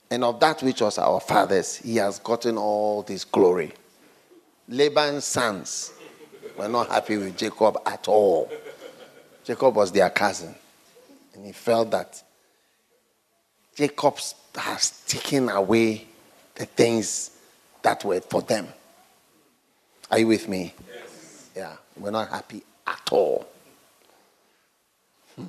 And 0.09 0.23
of 0.23 0.39
that 0.39 0.63
which 0.63 0.81
was 0.81 0.97
our 0.97 1.19
father's, 1.19 1.75
he 1.77 1.97
has 1.97 2.19
gotten 2.19 2.57
all 2.57 3.01
this 3.01 3.25
glory. 3.25 3.73
Laban's 4.69 5.25
sons 5.25 5.91
were 6.57 6.69
not 6.69 6.87
happy 6.87 7.17
with 7.17 7.37
Jacob 7.37 7.77
at 7.85 8.07
all. 8.07 8.49
Jacob 9.43 9.75
was 9.75 9.91
their 9.91 10.09
cousin. 10.09 10.55
And 11.33 11.45
he 11.45 11.51
felt 11.51 11.91
that 11.91 12.23
Jacob 13.75 14.17
has 14.55 15.03
taken 15.05 15.49
away 15.49 16.07
the 16.55 16.65
things 16.65 17.31
that 17.83 18.03
were 18.03 18.21
for 18.21 18.41
them. 18.41 18.67
Are 20.09 20.19
you 20.19 20.27
with 20.27 20.47
me? 20.47 20.73
Yes. 20.93 21.49
Yeah, 21.55 21.75
we're 21.97 22.11
not 22.11 22.29
happy 22.29 22.63
at 22.85 23.09
all. 23.11 23.47
Hmm. 25.35 25.45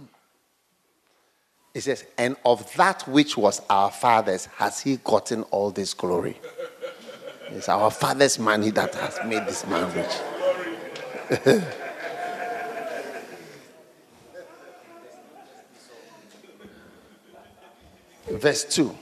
It 1.75 1.83
says, 1.83 2.05
and 2.17 2.37
of 2.45 2.73
that 2.75 3.07
which 3.09 3.37
was 3.37 3.61
our 3.69 3.91
father's 3.91 4.47
has 4.47 4.81
he 4.81 4.97
gotten 4.99 5.43
all 5.45 5.71
this 5.71 5.95
glory. 5.95 6.39
It's 7.55 7.69
our 7.69 7.91
father's 7.91 8.39
money 8.39 8.71
that 8.71 8.95
has 8.95 9.21
made 9.27 9.47
this 9.47 9.67
man 9.67 9.95
rich. 9.95 11.43
Verse 18.31 18.65
2. 18.65 18.97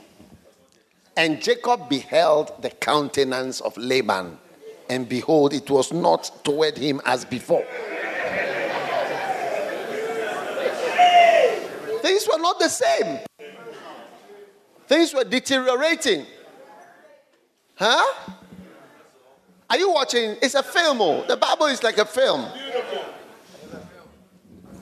And 1.17 1.41
Jacob 1.41 1.89
beheld 1.89 2.61
the 2.61 2.69
countenance 2.69 3.59
of 3.61 3.77
Laban, 3.77 4.37
and 4.89 5.07
behold, 5.09 5.53
it 5.53 5.69
was 5.69 5.91
not 5.91 6.43
toward 6.43 6.77
him 6.77 7.01
as 7.05 7.25
before. 7.25 7.65
Things 12.01 12.27
were 12.31 12.39
not 12.39 12.59
the 12.59 12.69
same. 12.69 13.19
Things 14.87 15.13
were 15.13 15.23
deteriorating. 15.23 16.25
Huh? 17.75 18.03
Are 19.69 19.77
you 19.77 19.91
watching? 19.91 20.35
It's 20.41 20.55
a 20.55 20.63
film. 20.63 21.01
Oh. 21.01 21.25
The 21.27 21.37
Bible 21.37 21.67
is 21.67 21.81
like 21.83 21.97
a 21.97 22.05
film. 22.05 22.45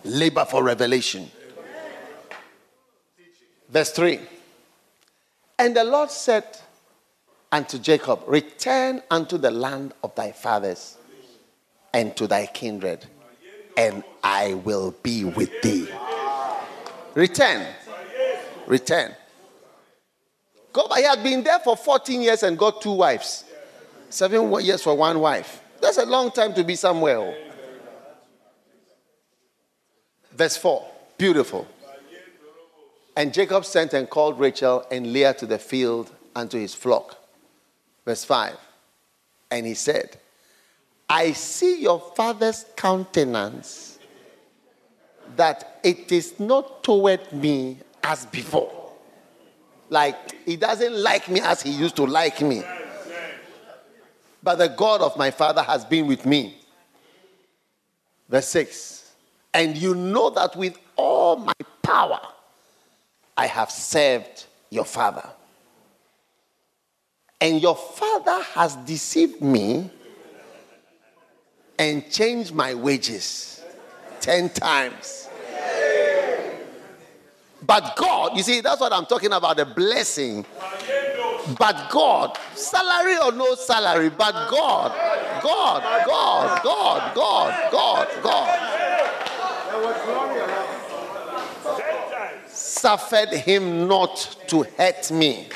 Labor 0.04 0.46
for 0.46 0.64
revelation. 0.64 1.30
Verse 3.70 3.92
3. 3.92 4.20
And 5.60 5.76
the 5.76 5.84
Lord 5.84 6.10
said 6.10 6.46
unto 7.52 7.78
Jacob, 7.78 8.22
Return 8.26 9.04
unto 9.12 9.38
the 9.38 9.52
land 9.52 9.94
of 10.02 10.16
thy 10.16 10.32
fathers 10.32 10.98
and 11.94 12.16
to 12.16 12.28
thy 12.28 12.46
kindred, 12.46 13.06
and 13.76 14.04
I 14.24 14.54
will 14.54 14.96
be 15.04 15.26
with 15.26 15.52
thee. 15.62 15.90
Return. 17.14 17.68
Return. 18.68 19.14
God, 20.72 20.94
he 20.96 21.04
had 21.04 21.22
been 21.22 21.44
there 21.44 21.60
for 21.60 21.76
14 21.76 22.22
years 22.22 22.44
and 22.44 22.58
got 22.58 22.82
two 22.82 22.94
wives. 22.94 23.44
Seven 24.10 24.50
years 24.62 24.82
for 24.82 24.96
one 24.96 25.20
wife. 25.20 25.62
That's 25.82 25.98
a 25.98 26.06
long 26.06 26.32
time 26.32 26.54
to 26.54 26.64
be 26.64 26.76
somewhere. 26.76 27.18
Oh. 27.18 27.36
Verse 30.32 30.56
4. 30.56 30.88
Beautiful. 31.18 31.68
And 33.16 33.34
Jacob 33.34 33.66
sent 33.66 33.94
and 33.94 34.10
called 34.10 34.40
Rachel 34.40 34.86
and 34.92 35.12
Leah 35.12 35.34
to 35.36 35.46
the 35.46 35.60
field 35.60 36.12
unto 36.36 36.58
his 36.58 36.74
flock. 36.74 37.18
Verse 38.06 38.24
5. 38.24 38.56
And 39.52 39.66
he 39.66 39.74
said, 39.74 40.18
I 41.10 41.32
see 41.32 41.82
your 41.82 42.00
father's 42.16 42.66
countenance, 42.76 43.98
that 45.36 45.80
it 45.84 46.12
is 46.12 46.40
not 46.40 46.84
toward 46.84 47.34
me 47.34 47.80
as 48.04 48.26
before. 48.28 48.94
Like 49.90 50.46
he 50.46 50.56
doesn't 50.56 50.96
like 50.96 51.28
me 51.30 51.42
as 51.42 51.62
he 51.62 51.72
used 51.72 51.96
to 51.96 52.06
like 52.06 52.42
me. 52.42 52.64
But 54.42 54.56
the 54.56 54.68
God 54.68 55.02
of 55.02 55.18
my 55.18 55.32
father 55.32 55.64
has 55.64 55.84
been 55.84 56.08
with 56.08 56.26
me. 56.26 56.58
Verse 58.30 58.48
6. 58.48 59.12
And 59.54 59.76
you 59.76 59.96
know 59.96 60.30
that 60.30 60.56
with 60.56 60.78
all 60.96 61.38
my 61.38 61.54
power, 61.82 62.22
I 63.40 63.48
have 63.48 63.72
served 63.72 64.48
your 64.70 64.84
father. 64.84 65.26
And 67.40 67.62
your 67.62 67.78
father 67.78 68.44
has 68.54 68.76
deceived 68.76 69.42
me 69.42 69.90
and 71.78 72.12
changed 72.12 72.54
my 72.54 72.74
wages 72.74 73.64
10 74.20 74.50
times. 74.50 75.30
But 77.62 77.96
God, 77.96 78.36
you 78.36 78.44
see, 78.44 78.60
that's 78.60 78.82
what 78.82 78.92
I'm 78.92 79.06
talking 79.06 79.32
about 79.32 79.56
the 79.56 79.66
blessing. 79.66 80.46
But 81.58 81.90
God, 81.90 82.38
salary 82.56 83.20
or 83.24 83.32
no 83.32 83.56
salary, 83.56 84.10
but 84.10 84.34
God, 84.50 84.92
God, 85.42 86.06
God, 86.06 86.62
God, 86.62 87.16
God, 87.16 87.72
God, 87.72 88.08
God. 88.22 88.70
Suffered 92.80 93.34
him 93.34 93.90
not 93.90 94.38
to 94.48 94.64
hurt 94.64 95.12
me. 95.12 95.50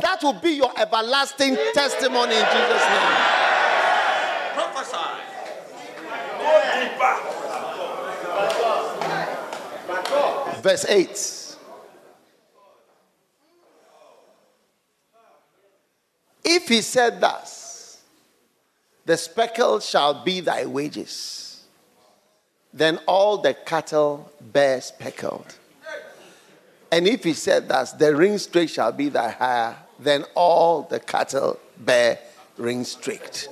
That 0.00 0.18
will 0.22 0.32
be 0.32 0.50
your 0.50 0.72
everlasting 0.76 1.56
testimony 1.72 2.34
in 2.34 2.44
Jesus' 2.44 2.86
name. 2.90 3.14
Prophesy. 4.54 4.98
Verse 10.62 10.84
8. 10.88 11.56
If 16.42 16.66
he 16.66 16.82
said 16.82 17.20
thus, 17.20 18.02
the 19.06 19.16
speckle 19.16 19.78
shall 19.78 20.24
be 20.24 20.40
thy 20.40 20.66
wages, 20.66 21.49
then 22.72 22.98
all 23.06 23.38
the 23.38 23.54
cattle 23.54 24.30
bear 24.40 24.80
speckled. 24.80 25.56
And 26.92 27.06
if 27.06 27.24
he 27.24 27.34
said 27.34 27.68
thus, 27.68 27.92
the 27.92 28.14
ring 28.14 28.38
streaked 28.38 28.72
shall 28.72 28.92
be 28.92 29.08
thy 29.08 29.30
hire, 29.30 29.76
then 29.98 30.24
all 30.34 30.82
the 30.82 30.98
cattle 30.98 31.58
bear 31.78 32.18
ring 32.56 32.84
streaked. 32.84 33.48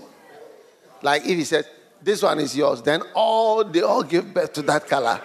Like 1.03 1.23
if 1.23 1.37
he 1.37 1.45
said, 1.45 1.67
this 2.03 2.23
one 2.23 2.39
is 2.39 2.57
yours, 2.57 2.83
then 2.83 3.03
all 3.15 3.65
they 3.65 3.83
all 3.83 4.03
give 4.03 4.33
birth 4.33 4.53
to 4.55 4.63
that 4.63 4.87
color. 4.87 5.21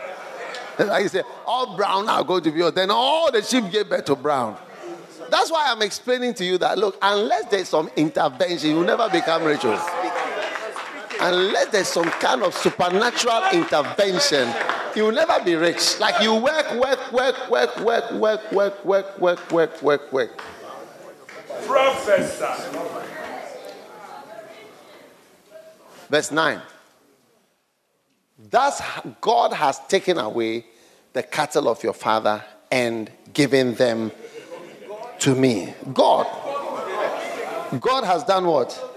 Like 0.80 1.04
he 1.04 1.08
said, 1.08 1.26
all 1.46 1.76
brown 1.76 2.10
are 2.10 2.24
going 2.24 2.44
to 2.44 2.52
be 2.52 2.60
yours. 2.60 2.74
Then 2.74 2.90
all 2.90 3.32
the 3.32 3.42
sheep 3.42 3.66
give 3.72 3.90
birth 3.90 4.06
to 4.06 4.16
brown. 4.16 4.58
That's 5.30 5.52
why 5.52 5.66
I'm 5.70 5.82
explaining 5.82 6.34
to 6.36 6.46
you 6.46 6.58
that 6.60 6.78
look, 6.78 6.98
unless 7.02 7.46
there's 7.46 7.70
some 7.70 7.90
intervention, 7.96 8.72
you'll 8.72 8.84
never 8.84 9.10
become 9.10 9.44
rich. 9.44 9.64
Unless 11.24 11.68
there's 11.68 11.88
some 11.88 12.10
kind 12.20 12.44
of 12.44 12.54
supernatural 12.54 13.44
intervention, 13.54 14.54
you 14.94 15.06
will 15.06 15.14
never 15.14 15.42
be 15.42 15.56
rich. 15.56 15.98
Like 15.98 16.22
you 16.22 16.36
work, 16.36 16.74
work, 16.74 17.14
work, 17.14 17.50
work, 17.50 17.80
work, 17.80 18.12
work, 18.12 18.52
work, 18.52 18.86
work, 18.86 19.20
work, 19.20 19.52
work, 19.52 19.82
work, 19.82 20.12
work. 20.12 20.42
Professor. 21.66 22.54
Verse 26.10 26.30
9. 26.30 26.62
Thus 28.50 28.82
God 29.22 29.54
has 29.54 29.80
taken 29.88 30.18
away 30.18 30.66
the 31.14 31.24
cattle 31.24 31.70
of 31.70 31.82
your 31.84 31.94
father 31.94 32.44
and 32.70 33.10
given 33.34 33.76
them 33.76 34.12
to 35.20 35.34
me. 35.34 35.74
God. 35.94 36.28
God 37.80 38.04
has 38.04 38.26
done 38.26 38.46
what? 38.46 38.93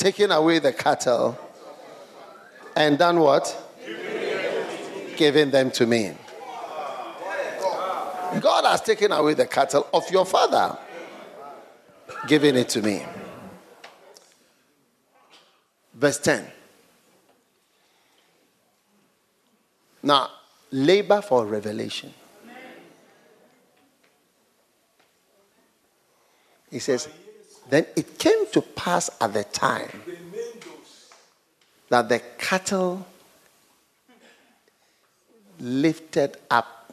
Taken 0.00 0.30
away 0.30 0.60
the 0.60 0.72
cattle 0.72 1.38
and 2.74 2.96
done 2.96 3.20
what? 3.20 3.54
Given 5.14 5.50
them 5.50 5.70
to 5.72 5.84
me. 5.84 6.14
God 8.40 8.64
has 8.64 8.80
taken 8.80 9.12
away 9.12 9.34
the 9.34 9.44
cattle 9.44 9.86
of 9.92 10.10
your 10.10 10.24
father, 10.24 10.78
giving 12.26 12.56
it 12.56 12.70
to 12.70 12.80
me. 12.80 13.02
Verse 15.92 16.16
10. 16.16 16.46
Now, 20.02 20.30
labor 20.70 21.20
for 21.20 21.44
revelation. 21.44 22.14
He 26.70 26.78
says, 26.78 27.06
Then 27.70 27.86
it 27.94 28.18
came 28.18 28.50
to 28.52 28.60
pass 28.60 29.08
at 29.20 29.32
the 29.32 29.44
time 29.44 30.02
that 31.88 32.08
the 32.08 32.20
cattle 32.36 33.06
lifted 35.60 36.36
up, 36.50 36.92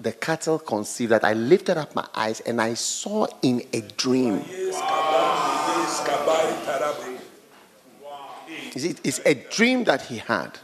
the 0.00 0.12
cattle 0.12 0.58
conceived 0.58 1.12
that 1.12 1.24
I 1.24 1.34
lifted 1.34 1.76
up 1.76 1.94
my 1.94 2.06
eyes 2.14 2.40
and 2.40 2.60
I 2.60 2.74
saw 2.74 3.26
in 3.42 3.62
a 3.72 3.82
dream. 3.82 4.42
You 8.74 8.80
see, 8.80 8.94
it's 9.04 9.20
a 9.24 9.34
dream 9.34 9.84
that 9.84 10.02
he 10.02 10.18
had. 10.18 10.58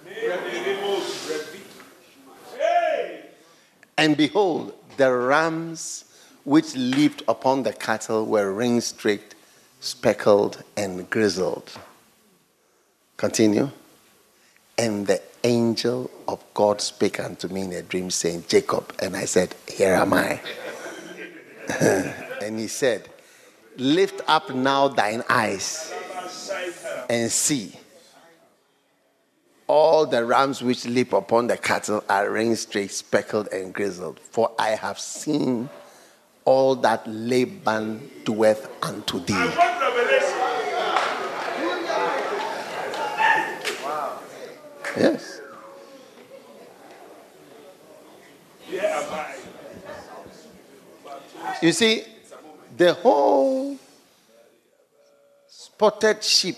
And 3.99 4.17
behold, 4.17 4.75
the 4.97 5.13
rams 5.13 6.07
which 6.45 6.75
leaped 6.75 7.23
upon 7.29 7.63
the 7.63 7.73
cattle 7.73 8.25
were 8.25 8.53
ring 8.53 8.81
streaked, 8.81 9.35
speckled, 9.81 10.63
and 10.77 11.09
grizzled. 11.11 11.73
Continue. 13.17 13.71
And 14.79 15.07
the 15.07 15.21
angel 15.43 16.11
of 16.29 16.43
God 16.55 16.81
spake 16.81 17.21
unto 17.21 17.49
me 17.49 17.63
in 17.63 17.73
a 17.73 17.83
dream, 17.83 18.11
saying, 18.11 18.45
Jacob. 18.49 18.95
And 18.99 19.17
I 19.17 19.25
said, 19.25 19.55
Here 19.69 19.95
am 19.95 20.13
I. 20.13 20.41
and 22.43 22.59
he 22.59 22.69
said, 22.69 23.09
Lift 23.77 24.21
up 24.27 24.55
now 24.55 24.89
thine 24.89 25.23
eyes 25.29 25.93
and 27.09 27.31
see. 27.31 27.75
All 29.67 30.05
the 30.05 30.25
rams 30.25 30.63
which 30.63 30.85
leap 30.85 31.13
upon 31.13 31.47
the 31.47 31.57
cattle 31.57 32.03
are 32.09 32.29
ring 32.29 32.57
streaked, 32.57 32.93
speckled, 32.93 33.49
and 33.53 33.73
grizzled. 33.73 34.19
For 34.19 34.51
I 34.59 34.71
have 34.71 34.99
seen 34.99 35.71
all 36.45 36.75
that 36.77 37.07
Laban 37.07 38.11
doeth 38.25 38.69
unto 38.83 39.21
thee. 39.21 39.70
Yes. 44.97 45.41
You 51.63 51.73
see, 51.73 52.05
the 52.77 52.93
whole 52.95 53.79
spotted 55.49 56.23
sheep 56.23 56.57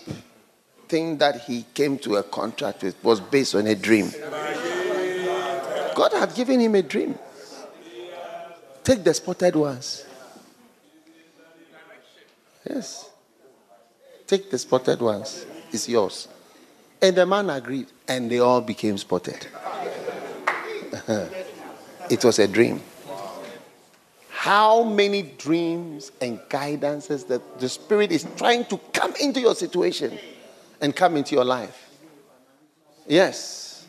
thing 0.88 1.18
that 1.18 1.42
he 1.42 1.64
came 1.74 1.98
to 1.98 2.16
a 2.16 2.22
contract 2.22 2.82
with 2.82 3.02
was 3.04 3.20
based 3.20 3.54
on 3.54 3.66
a 3.68 3.74
dream. 3.74 4.10
God 5.94 6.12
had 6.12 6.34
given 6.34 6.58
him 6.58 6.74
a 6.74 6.82
dream. 6.82 7.18
Take 8.82 9.04
the 9.04 9.14
spotted 9.14 9.54
ones. 9.54 10.04
Yes. 12.68 13.11
Take 14.26 14.50
the 14.50 14.58
spotted 14.58 15.00
ones. 15.00 15.46
It's 15.70 15.88
yours. 15.88 16.28
And 17.00 17.16
the 17.16 17.26
man 17.26 17.50
agreed, 17.50 17.88
and 18.06 18.30
they 18.30 18.38
all 18.38 18.60
became 18.60 18.96
spotted. 18.96 19.46
it 22.10 22.24
was 22.24 22.38
a 22.38 22.46
dream. 22.46 22.80
How 24.30 24.82
many 24.82 25.22
dreams 25.22 26.10
and 26.20 26.38
guidances 26.48 27.26
that 27.28 27.60
the 27.60 27.68
Spirit 27.68 28.10
is 28.10 28.26
trying 28.36 28.64
to 28.66 28.78
come 28.92 29.14
into 29.20 29.40
your 29.40 29.54
situation 29.54 30.18
and 30.80 30.94
come 30.94 31.16
into 31.16 31.34
your 31.34 31.44
life? 31.44 31.90
Yes. 33.06 33.86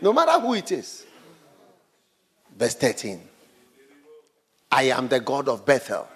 No 0.00 0.12
matter 0.12 0.38
who 0.40 0.54
it 0.54 0.70
is. 0.72 1.06
Verse 2.56 2.74
13. 2.74 3.20
I 4.70 4.82
am 4.84 5.08
the 5.08 5.20
God 5.20 5.48
of 5.48 5.64
Bethel, 5.64 6.06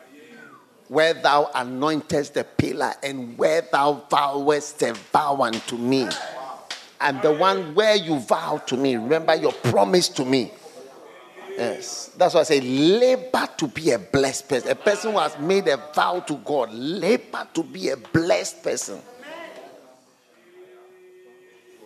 where 0.92 1.14
thou 1.14 1.48
anointest 1.54 2.34
the 2.34 2.44
pillar 2.44 2.92
and 3.02 3.38
where 3.38 3.62
thou 3.72 4.04
vowest 4.10 4.82
a 4.82 4.92
vow 4.92 5.40
unto 5.40 5.78
me. 5.78 6.06
I'm 7.00 7.18
the 7.22 7.32
one 7.32 7.74
where 7.74 7.96
you 7.96 8.18
vow 8.18 8.58
to 8.66 8.76
me. 8.76 8.96
Remember 8.96 9.34
your 9.34 9.52
promise 9.52 10.10
to 10.10 10.24
me. 10.26 10.52
Yes. 11.56 12.08
That's 12.18 12.34
why 12.34 12.40
I 12.40 12.44
say 12.44 12.60
labor 12.60 13.48
to 13.56 13.68
be 13.68 13.92
a 13.92 13.98
blessed 13.98 14.50
person. 14.50 14.70
A 14.70 14.74
person 14.74 15.12
who 15.12 15.18
has 15.18 15.38
made 15.38 15.66
a 15.68 15.78
vow 15.94 16.20
to 16.20 16.34
God, 16.44 16.70
labor 16.74 17.48
to 17.54 17.62
be 17.62 17.88
a 17.88 17.96
blessed 17.96 18.62
person. 18.62 19.00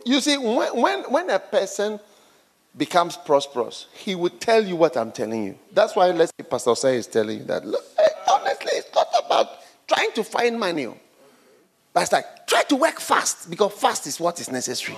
You 0.04 0.20
see, 0.20 0.36
when, 0.36 0.80
when, 0.80 1.02
when 1.04 1.30
a 1.30 1.38
person 1.38 2.00
becomes 2.76 3.16
prosperous, 3.16 3.86
he 3.92 4.14
would 4.14 4.40
tell 4.40 4.64
you 4.64 4.76
what 4.76 4.96
I'm 4.96 5.12
telling 5.12 5.44
you. 5.44 5.58
That's 5.72 5.96
why 5.96 6.10
let's 6.10 6.32
say 6.38 6.46
Pastor 6.46 6.74
Say 6.74 6.96
is 6.96 7.06
telling 7.06 7.38
you 7.38 7.44
that. 7.44 7.64
Look, 7.64 7.82
eh, 7.98 8.08
honestly, 8.30 8.72
it's 8.74 8.94
not 8.94 9.08
about 9.24 9.48
trying 9.86 10.12
to 10.12 10.24
find 10.24 10.58
money. 10.58 10.88
But 11.92 12.02
it's 12.02 12.12
like 12.12 12.46
try 12.46 12.62
to 12.64 12.76
work 12.76 13.00
fast 13.00 13.48
because 13.48 13.72
fast 13.72 14.06
is 14.06 14.20
what 14.20 14.38
is 14.40 14.50
necessary. 14.50 14.96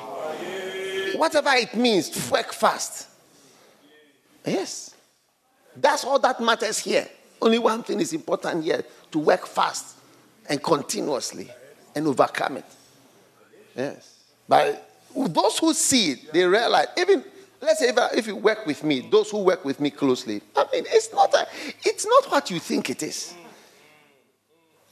Whatever 1.17 1.51
it 1.51 1.75
means, 1.75 2.31
work 2.31 2.53
fast. 2.53 3.09
Yes. 4.45 4.95
That's 5.77 6.05
all 6.05 6.19
that 6.19 6.41
matters 6.41 6.79
here. 6.79 7.09
Only 7.41 7.59
one 7.59 7.85
thing 7.85 8.01
is 8.01 8.13
important 8.13 8.65
here 8.65 8.85
to 9.13 9.19
work 9.19 9.47
fast 9.47 9.97
and 10.49 10.63
continuously 10.63 11.49
and 11.95 12.07
overcome 12.07 12.57
it. 12.59 12.65
Yes. 13.77 14.25
But 14.49 14.91
those 15.15 15.59
who 15.59 15.73
see 15.73 16.13
it, 16.13 16.33
they 16.33 16.45
realize, 16.45 16.89
even 16.97 17.25
let's 17.61 17.81
say 17.81 17.89
if, 17.89 17.99
if 18.17 18.27
you 18.27 18.37
work 18.37 18.67
with 18.67 18.85
me, 18.85 19.01
those 19.01 19.31
who 19.31 19.43
work 19.43 19.65
with 19.65 19.81
me 19.81 19.91
closely, 19.91 20.41
I 20.57 20.67
mean, 20.73 20.85
it's 20.89 21.13
not, 21.13 21.33
a, 21.35 21.47
it's 21.85 22.07
not 22.07 22.31
what 22.31 22.51
you 22.51 22.59
think 22.59 22.91
it 22.91 23.03
is. 23.03 23.35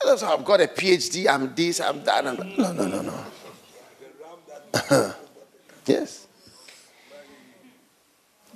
I've 0.04 0.44
got 0.44 0.60
a 0.60 0.66
PhD, 0.66 1.26
I'm 1.28 1.54
this, 1.54 1.80
I'm 1.80 2.04
that. 2.04 2.26
I'm, 2.26 2.36
no, 2.56 2.72
no, 2.72 2.86
no, 2.86 3.02
no. 3.02 3.24
yes. 5.86 6.26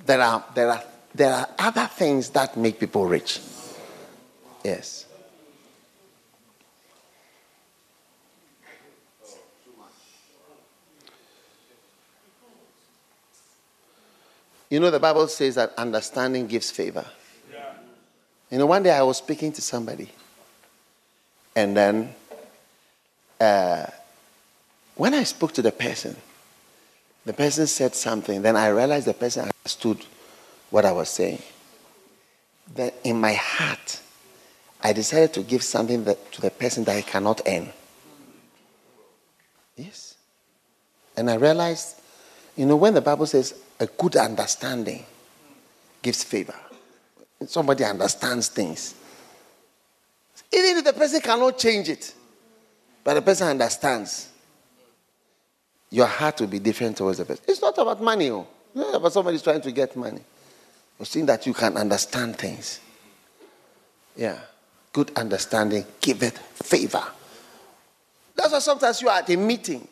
There 0.05 0.21
are, 0.21 0.43
there, 0.53 0.69
are, 0.71 0.83
there 1.13 1.33
are 1.33 1.49
other 1.59 1.87
things 1.87 2.29
that 2.29 2.55
make 2.57 2.79
people 2.79 3.05
rich. 3.05 3.39
Yes. 4.63 5.05
You 14.71 14.79
know, 14.79 14.89
the 14.89 15.01
Bible 15.01 15.27
says 15.27 15.55
that 15.55 15.73
understanding 15.77 16.47
gives 16.47 16.71
favor. 16.71 17.05
Yeah. 17.51 17.73
You 18.49 18.57
know, 18.57 18.65
one 18.65 18.83
day 18.83 18.91
I 18.91 19.01
was 19.03 19.17
speaking 19.17 19.51
to 19.51 19.61
somebody, 19.61 20.09
and 21.53 21.75
then 21.75 22.15
uh, 23.37 23.87
when 24.95 25.13
I 25.13 25.23
spoke 25.23 25.51
to 25.55 25.61
the 25.61 25.73
person, 25.73 26.15
the 27.25 27.33
person 27.33 27.67
said 27.67 27.95
something. 27.95 28.41
Then 28.41 28.55
I 28.55 28.69
realized 28.69 29.07
the 29.07 29.13
person 29.13 29.51
understood 29.59 30.05
what 30.69 30.85
I 30.85 30.93
was 30.93 31.09
saying. 31.09 31.41
Then 32.73 32.93
in 33.03 33.19
my 33.19 33.33
heart, 33.33 33.99
I 34.81 34.93
decided 34.93 35.33
to 35.33 35.43
give 35.43 35.63
something 35.63 36.05
that, 36.05 36.31
to 36.31 36.41
the 36.41 36.49
person 36.49 36.85
that 36.85 36.95
I 36.95 37.01
cannot 37.01 37.41
earn. 37.45 37.73
Yes. 39.75 40.15
And 41.17 41.29
I 41.29 41.35
realized, 41.35 41.99
you 42.55 42.65
know, 42.65 42.77
when 42.77 42.93
the 42.93 43.01
Bible 43.01 43.25
says 43.25 43.53
a 43.81 43.87
good 43.87 44.15
understanding 44.15 45.03
gives 46.01 46.23
favor, 46.23 46.55
somebody 47.47 47.83
understands 47.83 48.47
things. 48.47 48.95
Even 50.53 50.77
if 50.77 50.83
the 50.85 50.93
person 50.93 51.19
cannot 51.19 51.57
change 51.57 51.89
it, 51.89 52.13
but 53.03 53.15
the 53.15 53.21
person 53.21 53.47
understands, 53.47 54.29
your 55.89 56.05
heart 56.05 56.39
will 56.39 56.47
be 56.47 56.59
different 56.59 56.95
towards 56.95 57.17
the 57.17 57.25
person. 57.25 57.43
It's 57.47 57.61
not 57.61 57.77
about 57.77 58.01
money, 58.01 58.29
oh. 58.29 58.47
It's 58.67 58.75
not 58.75 58.95
about 58.95 59.13
somebody 59.13 59.39
trying 59.39 59.61
to 59.61 59.71
get 59.71 59.95
money. 59.95 60.21
You're 60.97 61.05
seeing 61.05 61.25
that 61.25 61.45
you 61.47 61.53
can 61.53 61.75
understand 61.75 62.37
things. 62.37 62.79
Yeah. 64.15 64.37
Good 64.93 65.11
understanding 65.15 65.85
giveth 65.99 66.37
favor. 66.37 67.03
That's 68.35 68.51
why 68.51 68.59
sometimes 68.59 69.01
you 69.01 69.09
are 69.09 69.17
at 69.17 69.29
a 69.29 69.35
meeting 69.35 69.87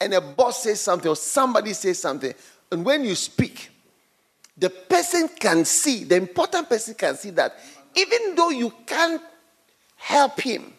and 0.00 0.14
a 0.14 0.20
boss 0.20 0.62
says 0.62 0.80
something 0.80 1.08
or 1.08 1.16
somebody 1.16 1.72
says 1.74 1.98
something, 1.98 2.32
and 2.70 2.84
when 2.84 3.04
you 3.04 3.14
speak, 3.14 3.70
the 4.56 4.70
person 4.70 5.28
can 5.28 5.64
see, 5.64 6.04
the 6.04 6.16
important 6.16 6.68
person 6.68 6.94
can 6.94 7.16
see 7.16 7.30
that 7.30 7.54
even 7.94 8.34
though 8.34 8.50
you 8.50 8.72
can't 8.86 9.22
help 9.96 10.40
him, 10.40 10.72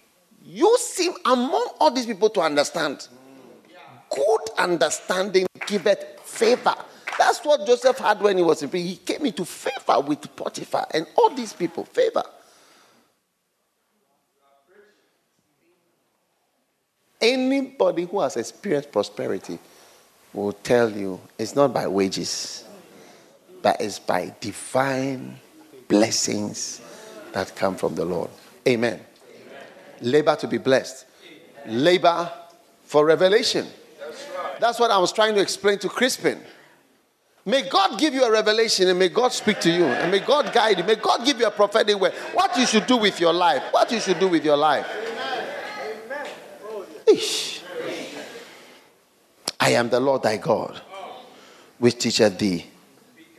you 0.46 0.78
seem 0.80 1.14
among 1.26 1.68
all 1.80 1.92
these 1.92 2.06
people 2.06 2.30
to 2.32 2.42
understand. 2.42 3.08
Good 4.10 4.50
understanding 4.58 5.46
giveth 5.66 6.20
favor. 6.24 6.76
That's 7.18 7.40
what 7.44 7.66
Joseph 7.68 7.98
had 7.98 8.22
when 8.22 8.38
he 8.38 8.44
was 8.44 8.64
in 8.64 8.70
prison. 8.70 8.88
He 8.88 8.96
came 8.96 9.26
into 9.26 9.46
favor 9.46 10.00
with 10.00 10.36
Potiphar 10.36 10.88
and 10.92 11.06
all 11.16 11.30
these 11.30 11.54
people. 11.54 11.84
Favor. 11.86 12.24
Anybody 17.22 18.06
who 18.06 18.22
has 18.22 18.38
experienced 18.38 18.92
prosperity 18.92 19.60
will 20.34 20.54
tell 20.54 20.90
you 20.90 21.20
it's 21.38 21.56
not 21.56 21.74
by 21.74 21.88
wages, 21.88 22.66
but 23.62 23.80
it's 23.80 24.00
by 24.00 24.34
divine 24.40 25.40
blessings 25.88 26.82
that 27.34 27.56
come 27.56 27.76
from 27.76 27.96
the 27.96 28.06
Lord. 28.06 28.30
Amen. 28.68 28.94
Amen. 28.94 29.04
Labor 30.02 30.36
to 30.38 30.48
be 30.48 30.58
blessed, 30.58 31.06
labor 31.66 32.32
for 32.84 33.06
revelation. 33.06 33.68
That's, 34.00 34.28
right. 34.36 34.60
That's 34.60 34.80
what 34.80 34.92
I 34.92 34.98
was 34.98 35.12
trying 35.12 35.36
to 35.36 35.42
explain 35.42 35.80
to 35.80 35.90
Crispin. 35.90 36.42
May 37.46 37.68
God 37.68 37.98
give 37.98 38.14
you 38.14 38.24
a 38.24 38.32
revelation 38.32 38.88
and 38.90 39.00
may 39.00 39.10
God 39.10 39.32
speak 39.32 39.60
to 39.62 39.72
you 39.72 39.86
and 39.86 40.12
may 40.12 40.20
God 40.20 40.54
guide 40.54 40.78
you. 40.78 40.84
May 40.84 40.96
God 40.96 41.26
give 41.26 41.40
you 41.40 41.48
a 41.48 41.52
prophetic 41.52 42.00
word. 42.00 42.14
What 42.34 42.56
you 42.58 42.68
should 42.68 42.86
do 42.86 42.98
with 42.98 43.20
your 43.20 43.34
life. 43.34 43.64
What 43.72 43.92
you 43.92 44.00
should 44.00 44.20
do 44.20 44.28
with 44.28 44.46
your 44.46 44.58
life. 44.58 44.86
Amen. 44.88 46.28
Ish. 47.08 47.49
I 49.60 49.72
am 49.72 49.90
the 49.90 50.00
Lord 50.00 50.24
thy 50.24 50.38
God, 50.38 50.80
which 51.80 51.98
teacheth 51.98 52.38
thee 52.38 52.66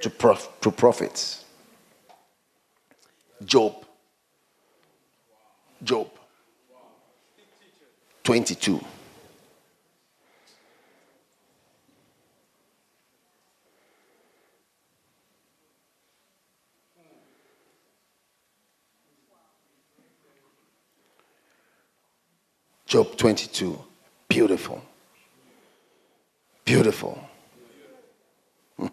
to, 0.00 0.10
prof- 0.10 0.48
to 0.60 0.70
prophets. 0.70 1.44
Job. 3.44 3.84
Job. 5.82 6.08
22. 8.22 8.80
Job 22.86 23.16
22. 23.16 23.78
Beautiful. 24.28 24.82
Beautiful. 26.70 27.18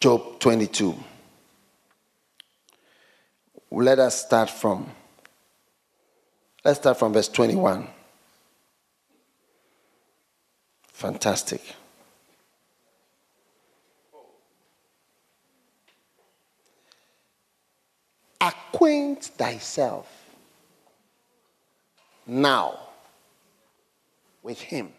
Job 0.00 0.40
22. 0.40 0.96
Let 3.70 4.00
us 4.00 4.26
start 4.26 4.50
from 4.50 4.90
let's 6.64 6.80
start 6.80 6.98
from 6.98 7.12
verse 7.12 7.28
21. 7.28 7.86
Fantastic. 10.88 11.62
Acquaint 18.40 19.22
thyself 19.22 20.08
now 22.26 22.80
with 24.42 24.60
Him. 24.60 24.92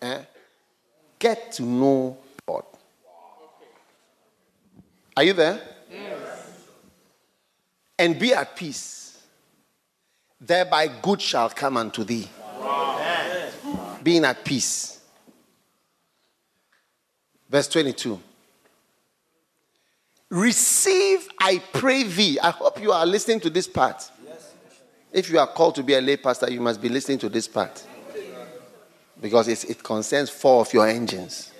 Eh? 0.00 0.22
Get 1.18 1.52
to 1.52 1.62
know 1.62 2.16
God. 2.46 2.64
Are 5.16 5.24
you 5.24 5.32
there? 5.32 5.60
Yes. 5.90 6.60
And 7.98 8.18
be 8.18 8.32
at 8.32 8.56
peace. 8.56 9.18
Thereby 10.40 10.88
good 11.02 11.20
shall 11.20 11.50
come 11.50 11.76
unto 11.76 12.04
thee. 12.04 12.28
Wow. 12.58 13.98
Being 14.02 14.24
at 14.24 14.42
peace. 14.44 15.00
Verse 17.50 17.68
22. 17.68 18.18
Receive, 20.30 21.28
I 21.38 21.58
pray 21.72 22.04
thee. 22.04 22.38
I 22.38 22.50
hope 22.50 22.80
you 22.80 22.92
are 22.92 23.04
listening 23.04 23.40
to 23.40 23.50
this 23.50 23.66
part. 23.66 24.10
If 25.12 25.28
you 25.28 25.40
are 25.40 25.48
called 25.48 25.74
to 25.74 25.82
be 25.82 25.94
a 25.94 26.00
lay 26.00 26.16
pastor, 26.16 26.50
you 26.50 26.60
must 26.60 26.80
be 26.80 26.88
listening 26.88 27.18
to 27.18 27.28
this 27.28 27.48
part. 27.48 27.84
Because 29.20 29.48
it 29.48 29.82
concerns 29.82 30.30
four 30.30 30.62
of 30.62 30.72
your 30.72 30.86
engines. 30.88 31.52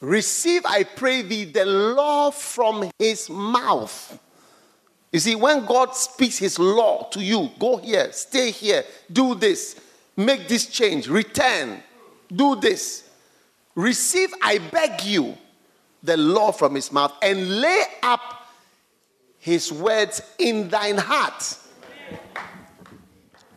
Receive, 0.00 0.62
I 0.64 0.84
pray 0.84 1.22
thee, 1.22 1.44
the 1.44 1.64
law 1.64 2.30
from 2.30 2.90
his 2.98 3.28
mouth. 3.30 4.18
You 5.12 5.20
see, 5.20 5.34
when 5.34 5.64
God 5.64 5.94
speaks 5.94 6.38
his 6.38 6.58
law 6.58 7.08
to 7.10 7.22
you, 7.22 7.50
go 7.58 7.78
here, 7.78 8.12
stay 8.12 8.50
here, 8.50 8.84
do 9.10 9.34
this, 9.34 9.80
make 10.16 10.48
this 10.48 10.66
change, 10.66 11.08
return, 11.08 11.82
do 12.34 12.56
this. 12.56 13.08
Receive, 13.74 14.30
I 14.42 14.58
beg 14.58 15.02
you, 15.02 15.36
the 16.02 16.16
law 16.16 16.52
from 16.52 16.74
his 16.74 16.92
mouth 16.92 17.12
and 17.22 17.60
lay 17.60 17.82
up 18.02 18.20
his 19.38 19.72
words 19.72 20.22
in 20.38 20.68
thine 20.68 20.98
heart. 20.98 21.58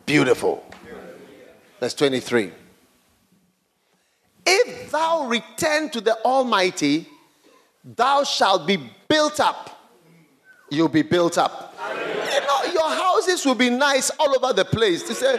Beautiful. 0.06 0.69
Verse 1.80 1.94
23. 1.94 2.52
If 4.46 4.90
thou 4.90 5.26
return 5.26 5.88
to 5.90 6.00
the 6.00 6.16
Almighty, 6.24 7.08
thou 7.82 8.22
shalt 8.24 8.66
be 8.66 8.78
built 9.08 9.40
up. 9.40 9.90
You'll 10.70 10.88
be 10.88 11.02
built 11.02 11.38
up. 11.38 11.74
You 12.32 12.40
know, 12.40 12.72
your 12.72 12.90
houses 12.90 13.44
will 13.44 13.54
be 13.54 13.70
nice 13.70 14.10
all 14.20 14.36
over 14.36 14.52
the 14.52 14.64
place. 14.64 15.02
To 15.04 15.14
say, 15.14 15.32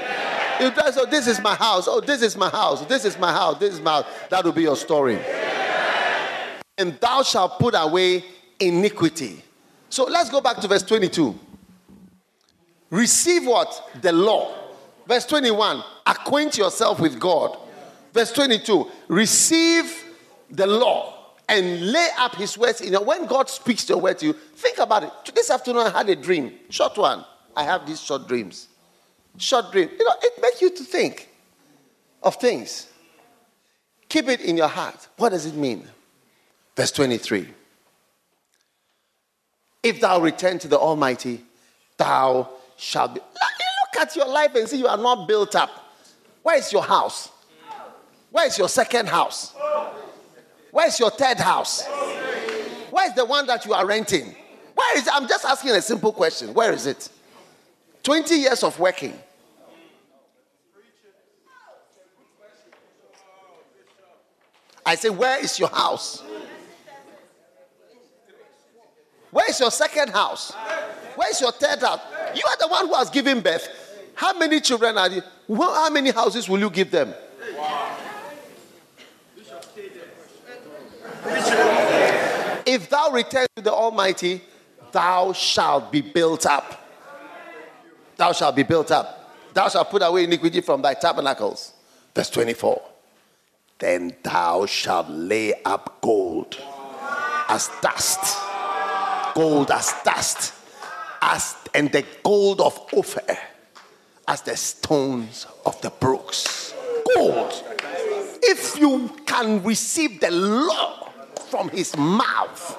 you 0.59 0.71
oh, 0.75 1.05
this 1.09 1.27
is 1.27 1.39
my 1.41 1.55
house. 1.55 1.87
Oh, 1.87 2.01
this 2.01 2.21
is 2.21 2.35
my 2.35 2.49
house. 2.49 2.85
This 2.85 3.05
is 3.05 3.17
my 3.17 3.31
house. 3.31 3.57
This 3.59 3.75
is 3.75 3.81
my 3.81 3.91
house. 3.91 4.05
That 4.29 4.43
will 4.43 4.51
be 4.51 4.63
your 4.63 4.75
story. 4.75 5.19
and 6.77 6.99
thou 6.99 7.23
shalt 7.23 7.59
put 7.59 7.75
away 7.77 8.25
iniquity. 8.59 9.41
So 9.89 10.05
let's 10.05 10.29
go 10.29 10.41
back 10.41 10.57
to 10.57 10.67
verse 10.67 10.83
22. 10.83 11.37
Receive 12.89 13.45
what? 13.45 13.89
The 14.01 14.11
law. 14.11 14.60
Verse 15.07 15.25
21, 15.25 15.83
acquaint 16.05 16.57
yourself 16.57 16.99
with 16.99 17.19
God. 17.19 17.57
Verse 18.13 18.31
22, 18.31 18.89
receive 19.07 20.03
the 20.49 20.67
law 20.67 21.33
and 21.47 21.91
lay 21.91 22.07
up 22.17 22.35
his 22.35 22.57
words 22.57 22.81
in 22.81 22.93
your 22.93 23.03
when 23.03 23.25
God 23.25 23.49
speaks 23.49 23.87
your 23.89 23.97
word 23.97 24.19
to 24.19 24.27
you, 24.27 24.33
think 24.33 24.77
about 24.77 25.03
it. 25.03 25.11
This 25.35 25.49
afternoon 25.49 25.87
I 25.87 25.89
had 25.89 26.09
a 26.09 26.15
dream, 26.15 26.53
short 26.69 26.97
one. 26.97 27.25
I 27.55 27.63
have 27.63 27.85
these 27.85 28.01
short 28.01 28.27
dreams. 28.27 28.67
Short 29.37 29.71
dream. 29.71 29.89
You 29.97 30.05
know, 30.05 30.13
it 30.21 30.41
makes 30.41 30.61
you 30.61 30.69
to 30.69 30.83
think 30.83 31.29
of 32.23 32.35
things. 32.35 32.87
Keep 34.07 34.29
it 34.29 34.41
in 34.41 34.57
your 34.57 34.67
heart. 34.67 35.07
What 35.17 35.29
does 35.29 35.45
it 35.45 35.55
mean? 35.55 35.87
Verse 36.75 36.91
23. 36.91 37.47
If 39.83 39.99
thou 39.99 40.19
return 40.19 40.59
to 40.59 40.67
the 40.67 40.77
Almighty, 40.77 41.43
thou 41.97 42.49
shalt 42.77 43.15
be. 43.15 43.21
Look 43.93 44.07
at 44.07 44.15
your 44.15 44.27
life 44.27 44.55
and 44.55 44.67
see 44.67 44.77
you 44.77 44.87
are 44.87 44.97
not 44.97 45.27
built 45.27 45.55
up. 45.55 45.69
Where 46.43 46.57
is 46.57 46.71
your 46.71 46.83
house? 46.83 47.29
Where 48.31 48.47
is 48.47 48.57
your 48.57 48.69
second 48.69 49.09
house? 49.09 49.53
Where 50.71 50.87
is 50.87 50.99
your 50.99 51.09
third 51.09 51.37
house? 51.37 51.85
Where 52.89 53.07
is 53.07 53.15
the 53.15 53.25
one 53.25 53.45
that 53.47 53.65
you 53.65 53.73
are 53.73 53.85
renting? 53.85 54.33
Where 54.73 54.97
is 54.97 55.07
it? 55.07 55.13
I'm 55.13 55.27
just 55.27 55.43
asking 55.43 55.71
a 55.71 55.81
simple 55.81 56.13
question. 56.13 56.53
Where 56.53 56.71
is 56.71 56.85
it? 56.85 57.09
20 58.03 58.35
years 58.35 58.63
of 58.63 58.79
working. 58.79 59.13
I 64.85 64.95
say, 64.95 65.09
Where 65.09 65.43
is 65.43 65.59
your 65.59 65.69
house? 65.69 66.23
Where 69.31 69.49
is 69.49 69.59
your 69.59 69.71
second 69.71 70.09
house? 70.09 70.51
Where 71.15 71.29
is 71.29 71.39
your 71.39 71.51
third 71.51 71.79
house? 71.81 71.99
You 72.35 72.43
are 72.47 72.57
the 72.57 72.67
one 72.67 72.87
who 72.87 72.93
has 72.95 73.09
given 73.09 73.41
birth. 73.41 73.80
How 74.21 74.37
many 74.37 74.61
children 74.61 74.99
are 74.99 75.09
you? 75.09 75.23
How 75.51 75.89
many 75.89 76.11
houses 76.11 76.47
will 76.47 76.59
you 76.59 76.69
give 76.69 76.91
them? 76.91 77.11
If 82.63 82.87
thou 82.87 83.09
return 83.09 83.47
to 83.55 83.63
the 83.63 83.73
Almighty, 83.73 84.43
thou 84.91 85.33
shalt 85.33 85.91
be 85.91 86.01
built 86.01 86.45
up. 86.45 86.87
Thou 88.15 88.31
shalt 88.31 88.55
be 88.55 88.61
built 88.61 88.91
up. 88.91 89.33
Thou 89.55 89.67
shalt 89.69 89.89
put 89.89 90.03
away 90.03 90.25
iniquity 90.25 90.61
from 90.61 90.83
thy 90.83 90.93
tabernacles. 90.93 91.73
Verse 92.13 92.29
24. 92.29 92.79
Then 93.79 94.15
thou 94.21 94.67
shalt 94.67 95.09
lay 95.09 95.63
up 95.63 95.99
gold 95.99 96.61
as 97.49 97.71
dust. 97.81 98.37
Gold 99.33 99.71
as 99.71 99.95
dust. 100.05 100.53
As 101.23 101.55
and 101.73 101.91
the 101.91 102.05
gold 102.21 102.61
of 102.61 102.79
Ophir 102.93 103.39
as 104.31 104.41
the 104.43 104.55
stones 104.55 105.45
of 105.65 105.79
the 105.81 105.89
brooks. 105.89 106.73
Gold. 107.15 107.51
If 108.41 108.79
you 108.79 109.09
can 109.25 109.61
receive 109.61 110.21
the 110.21 110.31
law 110.31 111.09
from 111.49 111.67
his 111.67 111.97
mouth 111.97 112.77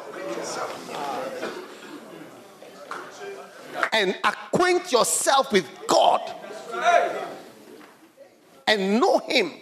and 3.93 4.17
acquaint 4.25 4.91
yourself 4.91 5.53
with 5.53 5.69
God 5.87 6.23
and 8.67 8.99
know 8.99 9.19
him 9.19 9.53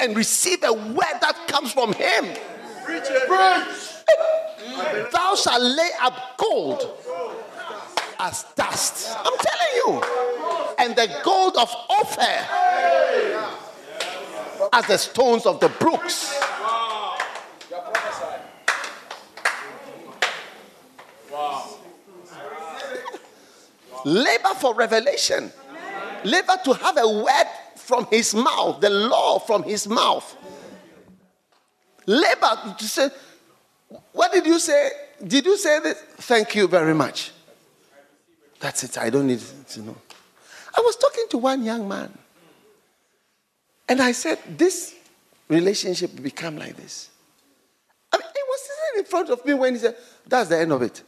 and 0.00 0.16
receive 0.16 0.64
a 0.64 0.72
word 0.72 1.18
that 1.20 1.36
comes 1.46 1.72
from 1.72 1.92
him. 1.92 2.24
Thou 5.12 5.36
shalt 5.36 5.62
lay 5.62 5.90
up 6.00 6.36
gold 6.36 6.98
as 8.22 8.44
dust. 8.54 9.16
I'm 9.18 9.36
telling 9.36 9.74
you. 9.74 10.00
And 10.78 10.94
the 10.94 11.08
gold 11.24 11.56
of 11.56 11.74
Ophir 11.90 12.46
as 14.72 14.86
the 14.86 14.96
stones 14.96 15.44
of 15.44 15.58
the 15.58 15.68
brooks. 15.68 16.32
Labor 24.04 24.54
for 24.58 24.74
revelation. 24.74 25.52
Labor 26.24 26.56
to 26.64 26.72
have 26.74 26.96
a 26.98 27.08
word 27.08 27.46
from 27.76 28.06
his 28.10 28.34
mouth, 28.34 28.80
the 28.80 28.90
law 28.90 29.38
from 29.40 29.62
his 29.64 29.88
mouth. 29.88 30.36
Labor 32.06 32.74
to 32.78 32.84
say, 32.84 33.08
what 34.12 34.32
did 34.32 34.46
you 34.46 34.60
say? 34.60 34.90
Did 35.24 35.44
you 35.44 35.56
say 35.56 35.80
this? 35.80 35.98
Thank 36.18 36.54
you 36.54 36.68
very 36.68 36.94
much. 36.94 37.31
That's 38.62 38.84
it. 38.84 38.96
I 38.96 39.10
don't 39.10 39.26
need 39.26 39.42
to 39.70 39.82
know. 39.82 39.96
I 40.76 40.80
was 40.80 40.94
talking 40.96 41.26
to 41.30 41.38
one 41.38 41.64
young 41.64 41.88
man. 41.88 42.16
And 43.88 44.00
I 44.00 44.12
said, 44.12 44.38
This 44.56 44.94
relationship 45.48 46.10
become 46.22 46.56
like 46.56 46.76
this. 46.76 47.10
I 48.12 48.18
mean, 48.18 48.26
he 48.32 48.42
was 48.48 48.60
sitting 48.60 49.00
in 49.00 49.04
front 49.04 49.30
of 49.30 49.44
me 49.44 49.54
when 49.54 49.74
he 49.74 49.80
said, 49.80 49.96
That's 50.26 50.48
the 50.48 50.60
end 50.60 50.70
of 50.70 50.80
it. 50.80 51.02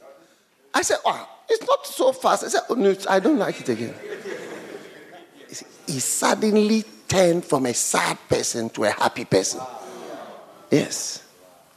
I 0.74 0.82
said, 0.82 0.98
Oh, 1.04 1.28
it's 1.48 1.64
not 1.64 1.86
so 1.86 2.12
fast. 2.12 2.42
I 2.44 2.48
said, 2.48 2.62
oh, 2.68 2.74
no, 2.74 2.94
I 3.08 3.20
don't 3.20 3.38
like 3.38 3.60
it 3.60 3.68
again. 3.68 3.94
He 5.86 6.00
suddenly 6.00 6.84
turned 7.06 7.44
from 7.44 7.66
a 7.66 7.74
sad 7.74 8.18
person 8.28 8.70
to 8.70 8.84
a 8.84 8.90
happy 8.90 9.24
person. 9.24 9.60
Yes. 10.70 11.22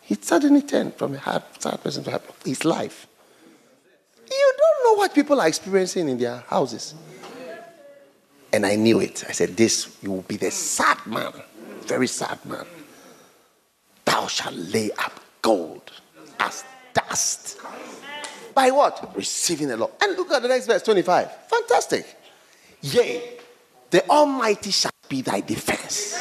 He 0.01 0.15
suddenly 0.15 0.61
turned 0.61 0.95
from 0.95 1.13
a 1.15 1.43
sad 1.59 1.83
person 1.83 2.03
to 2.05 2.11
happy. 2.11 2.33
His 2.45 2.65
life. 2.65 3.07
Know 4.87 4.93
what 4.93 5.13
people 5.13 5.41
are 5.41 5.47
experiencing 5.49 6.07
in 6.07 6.17
their 6.17 6.37
houses. 6.47 6.95
And 8.53 8.65
I 8.65 8.75
knew 8.75 9.01
it. 9.01 9.25
I 9.27 9.33
said, 9.33 9.57
This, 9.57 9.97
you 10.01 10.11
will 10.11 10.21
be 10.21 10.37
the 10.37 10.49
sad 10.49 11.05
man, 11.05 11.33
very 11.81 12.07
sad 12.07 12.39
man. 12.45 12.65
Thou 14.05 14.27
shalt 14.27 14.55
lay 14.55 14.89
up 14.91 15.19
gold 15.41 15.91
as 16.39 16.63
dust. 16.93 17.59
By 18.55 18.71
what? 18.71 19.13
Receiving 19.13 19.67
the 19.67 19.75
law. 19.75 19.89
And 20.01 20.15
look 20.15 20.31
at 20.31 20.41
the 20.41 20.47
next 20.47 20.67
verse 20.67 20.83
25. 20.83 21.35
Fantastic. 21.47 22.05
Yea, 22.79 23.39
the 23.89 24.09
Almighty 24.09 24.71
shall 24.71 24.91
be 25.09 25.21
thy 25.21 25.41
defense. 25.41 26.17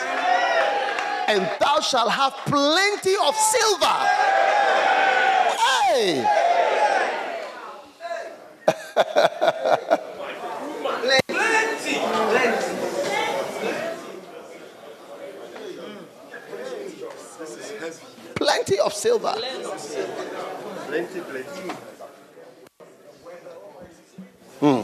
And 1.28 1.48
thou 1.60 1.78
shalt 1.78 2.10
have 2.10 2.32
plenty 2.46 3.14
of 3.14 3.36
silver. 3.36 3.96
Hey! 5.56 6.55
Plenty 18.34 18.78
of 18.78 18.94
silver. 18.94 19.34
Plenty, 20.86 21.20
plenty. 21.20 21.70
Hmm. 24.60 24.82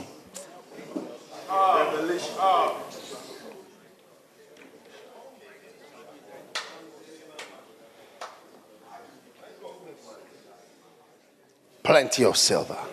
Plenty 11.83 12.25
of 12.25 12.37
silver. 12.37 12.92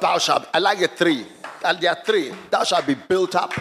Thou 0.00 0.18
shalt, 0.18 0.48
I 0.52 0.58
like 0.58 0.78
the 0.78 0.88
three. 0.88 1.26
And 1.64 1.80
there 1.80 1.90
are 1.90 2.04
three. 2.04 2.32
Thou 2.50 2.64
shalt 2.64 2.86
be 2.86 2.94
built 2.94 3.34
up. 3.34 3.52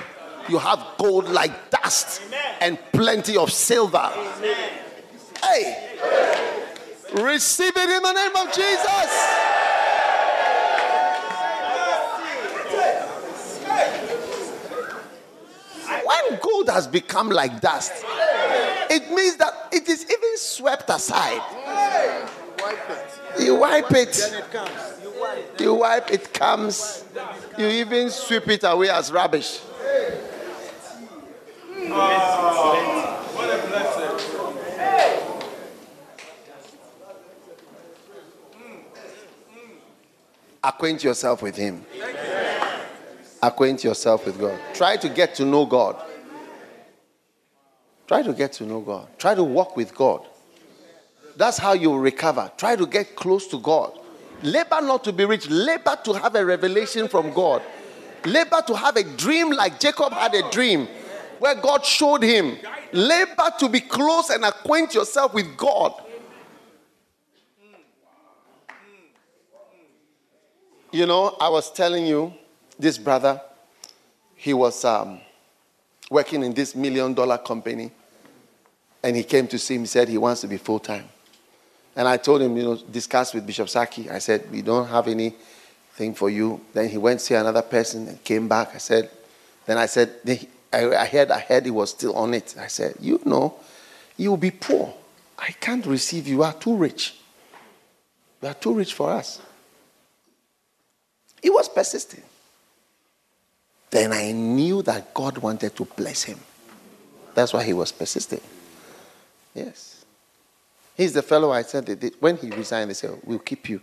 You 0.47 0.57
have 0.57 0.95
gold 0.97 1.29
like 1.29 1.69
dust 1.69 2.21
and 2.61 2.79
plenty 2.91 3.37
of 3.37 3.51
silver. 3.51 4.09
Hey, 5.43 5.97
receive 7.13 7.73
it 7.75 7.89
in 7.89 8.03
the 8.03 8.13
name 8.13 8.35
of 8.35 8.53
Jesus. 8.53 9.35
When 16.05 16.39
gold 16.41 16.69
has 16.69 16.87
become 16.87 17.29
like 17.29 17.61
dust, 17.61 17.91
it 18.89 19.11
means 19.11 19.35
that 19.37 19.69
it 19.71 19.87
is 19.87 20.03
even 20.03 20.37
swept 20.37 20.89
aside. 20.89 21.41
You 23.39 23.55
wipe 23.55 23.91
it. 23.91 24.15
You 25.59 25.73
wipe 25.75 26.11
it 26.11 26.33
comes. 26.33 27.03
You 27.57 27.67
even 27.67 28.09
sweep 28.09 28.47
it 28.47 28.63
away 28.63 28.89
as 28.89 29.11
rubbish. 29.11 29.59
What 31.89 33.49
a 33.49 33.67
blessing. 33.67 34.29
Acquaint 40.63 41.03
yourself 41.03 41.41
with 41.41 41.55
Him. 41.55 41.85
Acquaint 43.41 43.83
yourself 43.83 44.25
with 44.25 44.37
God. 44.37 44.59
Try 44.73 44.97
to 44.97 45.07
get 45.09 45.33
to 45.35 45.45
know 45.45 45.65
God. 45.65 45.95
Try 48.07 48.23
to 48.23 48.33
get 48.33 48.53
to 48.53 48.65
know 48.65 48.81
God. 48.81 49.07
Try 49.17 49.35
to 49.35 49.43
walk 49.43 49.77
with 49.77 49.95
God. 49.95 50.25
That's 51.37 51.57
how 51.57 51.73
you 51.73 51.97
recover. 51.97 52.51
Try 52.57 52.75
to 52.75 52.85
get 52.85 53.15
close 53.15 53.47
to 53.47 53.59
God. 53.59 53.97
Labor 54.41 54.81
not 54.81 55.03
to 55.03 55.13
be 55.13 55.25
rich, 55.25 55.49
labor 55.49 55.97
to 56.03 56.13
have 56.13 56.35
a 56.35 56.45
revelation 56.45 57.07
from 57.07 57.33
God. 57.33 57.61
Labor 58.25 58.61
to 58.67 58.75
have 58.75 58.95
a 58.95 59.03
dream 59.03 59.51
like 59.51 59.79
Jacob 59.79 60.13
had 60.13 60.33
a 60.33 60.49
dream 60.49 60.87
where 61.39 61.55
God 61.55 61.85
showed 61.85 62.23
him. 62.23 62.57
Labor 62.91 63.51
to 63.59 63.69
be 63.69 63.81
close 63.81 64.29
and 64.29 64.43
acquaint 64.45 64.93
yourself 64.93 65.33
with 65.33 65.55
God. 65.57 65.93
You 70.91 71.05
know, 71.05 71.37
I 71.39 71.49
was 71.49 71.71
telling 71.71 72.07
you, 72.07 72.33
this 72.77 72.97
brother, 72.97 73.39
he 74.35 74.53
was 74.53 74.83
um, 74.85 75.19
working 76.09 76.43
in 76.43 76.53
this 76.53 76.75
million 76.75 77.13
dollar 77.13 77.37
company, 77.37 77.91
and 79.03 79.15
he 79.15 79.23
came 79.23 79.47
to 79.47 79.59
see 79.59 79.77
me, 79.77 79.85
said 79.85 80.07
he 80.07 80.17
wants 80.17 80.41
to 80.41 80.47
be 80.47 80.57
full 80.57 80.79
time. 80.79 81.07
And 81.99 82.07
I 82.07 82.15
told 82.15 82.41
him, 82.41 82.55
you 82.55 82.63
know, 82.63 82.75
discuss 82.77 83.33
with 83.33 83.45
Bishop 83.45 83.67
Saki. 83.67 84.09
I 84.09 84.19
said, 84.19 84.49
we 84.49 84.61
don't 84.61 84.87
have 84.87 85.09
anything 85.09 86.13
for 86.15 86.29
you. 86.29 86.61
Then 86.71 86.87
he 86.87 86.97
went 86.97 87.19
to 87.19 87.25
see 87.25 87.35
another 87.35 87.61
person 87.61 88.07
and 88.07 88.23
came 88.23 88.47
back. 88.47 88.73
I 88.73 88.77
said, 88.77 89.09
then 89.65 89.77
I 89.77 89.85
said, 89.85 90.11
I, 90.71 91.05
heard, 91.05 91.29
I 91.29 91.39
heard 91.39 91.65
he 91.65 91.71
was 91.71 91.89
still 91.89 92.15
on 92.15 92.33
it. 92.33 92.55
I 92.57 92.67
said, 92.67 92.95
you 93.01 93.19
know, 93.25 93.53
you 94.15 94.29
will 94.29 94.37
be 94.37 94.51
poor. 94.51 94.93
I 95.37 95.51
can't 95.59 95.85
receive 95.85 96.25
you. 96.25 96.37
You 96.37 96.43
are 96.43 96.53
too 96.53 96.77
rich. 96.77 97.15
You 98.41 98.47
are 98.47 98.53
too 98.53 98.73
rich 98.73 98.93
for 98.93 99.09
us. 99.09 99.41
He 101.43 101.49
was 101.49 101.67
persistent. 101.67 102.23
Then 103.89 104.13
I 104.13 104.31
knew 104.31 104.83
that 104.83 105.13
God 105.13 105.39
wanted 105.39 105.75
to 105.75 105.83
bless 105.83 106.23
him. 106.23 106.39
That's 107.33 107.51
why 107.51 107.65
he 107.65 107.73
was 107.73 107.91
persistent. 107.91 108.43
Yes. 109.53 109.98
He's 110.99 111.13
the 111.13 111.21
fellow 111.21 111.51
I 111.53 111.61
said, 111.61 111.85
that 111.85 112.21
when 112.21 112.35
he 112.35 112.49
resigned, 112.49 112.89
they 112.89 112.93
said, 112.93 113.17
We'll 113.23 113.39
keep 113.39 113.69
you. 113.69 113.79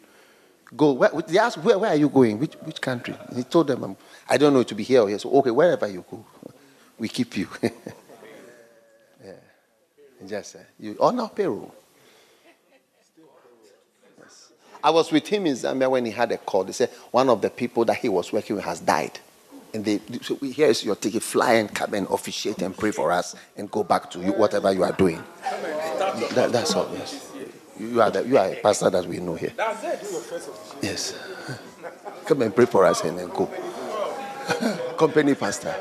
Go. 0.77 0.93
Where, 0.93 1.09
they 1.27 1.39
asked, 1.39 1.57
where, 1.57 1.79
where 1.79 1.89
are 1.89 1.97
you 1.97 2.11
going? 2.11 2.39
Which, 2.39 2.53
which 2.57 2.79
country? 2.79 3.15
he 3.35 3.43
told 3.43 3.69
them, 3.69 3.85
um, 3.85 3.97
I 4.29 4.37
don't 4.37 4.53
know 4.53 4.63
to 4.63 4.75
be 4.75 4.83
here 4.83 5.01
or 5.01 5.09
here. 5.09 5.19
So, 5.19 5.31
okay, 5.39 5.51
wherever 5.51 5.89
you 5.89 6.05
go, 6.11 6.23
we 6.99 7.09
keep 7.09 7.35
you. 7.39 7.49
yeah. 9.25 9.33
Just 10.27 10.57
uh, 10.57 10.59
you 10.79 10.95
on 11.01 11.19
our 11.19 11.31
payroll. 11.31 11.75
I 14.85 14.91
was 14.91 15.11
with 15.11 15.27
him 15.27 15.47
in 15.47 15.55
Zambia 15.55 15.91
when 15.91 16.05
he 16.05 16.11
had 16.11 16.31
a 16.33 16.37
call. 16.37 16.65
They 16.65 16.73
said 16.73 16.91
one 17.13 17.31
of 17.31 17.41
the 17.41 17.49
people 17.49 17.87
that 17.87 17.97
he 17.97 18.11
was 18.11 18.31
working 18.31 18.57
with 18.57 18.67
has 18.67 18.81
died. 18.81 19.19
And 19.75 19.85
they, 19.85 20.01
so 20.23 20.37
here 20.37 20.69
is 20.69 20.85
your 20.85 20.97
ticket, 20.97 21.23
fly 21.23 21.55
and 21.55 21.75
come 21.75 21.95
and 21.95 22.07
officiate 22.09 22.63
and 22.63 22.77
pray 22.77 22.93
for 22.93 23.13
us 23.13 23.35
and 23.57 23.71
go 23.71 23.83
back 23.85 24.11
to 24.13 24.21
you, 24.21 24.33
whatever 24.33 24.73
you 24.73 24.85
are 24.85 24.93
doing. 24.93 25.23
That, 26.35 26.51
that's 26.53 26.75
all, 26.75 26.89
yes. 26.93 27.31
You 27.79 28.01
are, 28.01 28.11
the, 28.11 28.27
you 28.27 28.39
are 28.39 28.49
a 28.49 28.57
pastor 28.57 28.89
that 28.89 29.05
we 29.07 29.19
know 29.19 29.35
here. 29.35 29.53
Yes. 30.81 31.19
Come 32.25 32.43
and 32.43 32.55
pray 32.55 32.67
for 32.67 32.87
us 32.87 33.05
and 33.05 33.19
then 33.19 33.29
go. 33.29 33.47
Company 34.97 35.35
pastor. 35.35 35.73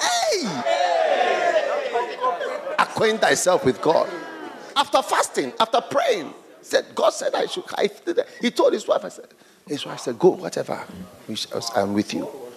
Hey! 0.00 0.62
Acquaint 2.78 3.20
thyself 3.20 3.64
with 3.64 3.80
God. 3.80 4.08
After 4.74 5.02
fasting, 5.02 5.52
after 5.60 5.80
praying, 5.80 6.34
said, 6.62 6.86
God 6.94 7.10
said 7.10 7.34
I 7.34 7.46
should. 7.46 7.64
I, 7.76 7.90
he 8.40 8.50
told 8.50 8.72
his 8.72 8.86
wife, 8.86 9.04
I 9.04 9.08
said, 9.08 9.28
his 9.66 9.84
wife 9.84 10.00
said, 10.00 10.18
Go, 10.18 10.30
whatever. 10.30 10.84
I'm 11.76 11.94
with 11.94 12.14
you. 12.14 12.47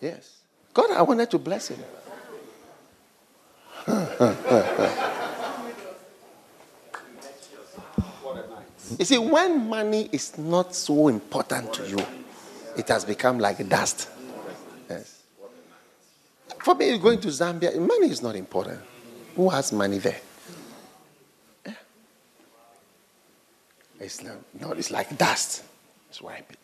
Yes. 0.00 0.40
God, 0.72 0.90
I 0.92 1.02
wanted 1.02 1.30
to 1.30 1.38
bless 1.38 1.68
him. 1.68 1.80
you 8.98 9.04
see, 9.04 9.18
when 9.18 9.68
money 9.68 10.08
is 10.12 10.38
not 10.38 10.74
so 10.74 11.08
important 11.08 11.72
to 11.74 11.88
you, 11.88 11.98
it 12.76 12.88
has 12.88 13.04
become 13.04 13.38
like 13.38 13.68
dust. 13.68 14.08
Yes. 14.88 15.22
For 16.58 16.74
me, 16.74 16.96
going 16.98 17.20
to 17.20 17.28
Zambia, 17.28 17.76
money 17.78 18.10
is 18.10 18.22
not 18.22 18.36
important. 18.36 18.80
Who 19.36 19.48
has 19.48 19.72
money 19.72 19.98
there? 19.98 20.20
It's 24.00 24.22
not, 24.22 24.36
no, 24.58 24.72
it's 24.72 24.90
like 24.90 25.16
dust. 25.18 25.62
Just 26.08 26.22
wipe 26.22 26.50
it. 26.50 26.58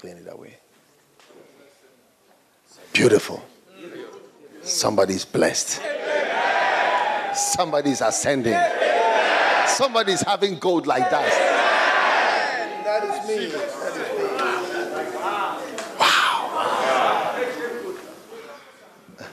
Clean 0.00 0.16
it 0.16 0.26
away. 0.32 0.56
Beautiful. 2.94 3.44
Somebody's 4.62 5.26
blessed. 5.26 5.82
Somebody's 7.34 8.00
ascending. 8.00 8.58
Somebody's 9.66 10.22
having 10.22 10.58
gold 10.58 10.86
like 10.86 11.10
dust. 11.10 11.38
That 12.82 13.04
is 13.04 13.28
me. 13.28 13.50
That 13.50 13.96
is 13.96 14.08
me. 14.18 14.24
Wow. 15.98 16.38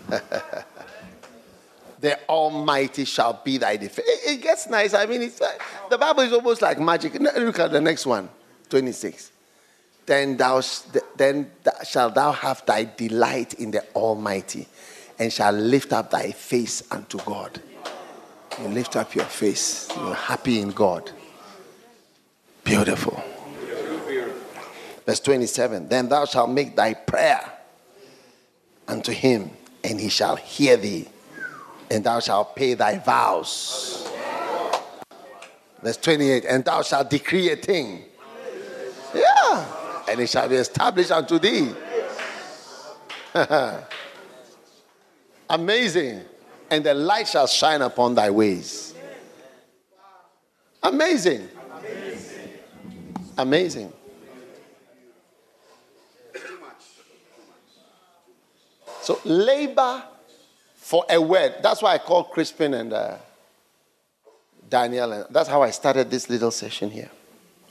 the 2.02 2.20
Almighty 2.28 3.06
shall 3.06 3.42
be 3.42 3.58
thy 3.58 3.78
defense. 3.78 4.06
It, 4.06 4.32
it, 4.34 4.42
gets 4.42 4.68
nice. 4.68 4.94
I 4.94 5.06
mean, 5.06 5.22
it's, 5.22 5.40
uh, 5.40 5.50
the 5.90 5.98
Bible 5.98 6.24
is 6.24 6.34
almost 6.34 6.62
like 6.62 6.78
magic. 6.78 7.14
Look 7.14 7.58
at 7.58 7.72
the 7.72 7.80
next 7.80 8.06
one, 8.06 8.28
26. 8.70 9.32
Then 10.08 10.38
thou, 10.38 10.62
then 11.16 11.52
shalt 11.86 12.16
thou 12.16 12.32
have 12.32 12.66
thy 12.66 12.86
delight 12.86 13.54
in 13.56 13.70
the 13.70 13.84
Almighty, 13.94 14.68
and 15.20 15.32
shall 15.32 15.52
lift 15.52 15.94
up 15.94 16.10
thy 16.10 16.32
face 16.32 16.82
unto 16.90 17.20
God. 17.20 17.62
You 18.60 18.70
lift 18.70 18.96
up 18.96 19.14
your 19.14 19.26
face. 19.26 19.88
You're 19.96 20.16
happy 20.16 20.60
in 20.60 20.72
God. 20.72 21.12
Beautiful. 22.64 23.24
Verse 25.06 25.20
27 25.20 25.88
Then 25.88 26.10
thou 26.10 26.26
shalt 26.26 26.50
make 26.50 26.76
thy 26.76 26.96
prayer 26.96 27.44
unto 28.88 29.12
him, 29.12 29.52
and 29.84 30.00
he 30.00 30.10
shall 30.10 30.36
hear 30.36 30.78
thee 30.78 31.08
and 31.90 32.04
thou 32.04 32.20
shalt 32.20 32.56
pay 32.56 32.74
thy 32.74 32.98
vows. 33.00 34.08
Verse 35.82 35.98
28 35.98 36.46
And 36.46 36.66
thou 36.66 36.82
shalt 36.82 37.10
decree 37.10 37.52
a 37.52 37.56
thing. 37.56 38.04
Yeah. 39.14 39.66
And 40.08 40.20
it 40.20 40.30
shall 40.30 40.48
be 40.48 40.56
established 40.56 41.12
unto 41.12 41.40
thee. 41.40 41.74
Amazing. 45.50 46.22
And 46.70 46.84
the 46.84 46.94
light 46.94 47.28
shall 47.28 47.48
shine 47.48 47.82
upon 47.82 48.16
thy 48.16 48.30
ways. 48.30 48.94
Amazing. 50.84 51.48
Amazing. 53.38 53.94
So 59.02 59.20
labor 59.24 60.04
for 60.76 61.06
a 61.10 61.22
word. 61.22 61.56
That's 61.62 61.82
why 61.82 61.94
I 61.94 61.98
call 61.98 62.26
Crispin 62.26 62.74
and 62.74 62.92
uh, 62.92 63.18
Daniel, 64.70 65.12
and 65.14 65.26
that's 65.30 65.48
how 65.48 65.62
I 65.62 65.72
started 65.72 66.10
this 66.12 66.30
little 66.30 66.52
session 66.52 66.90
here. 66.92 67.10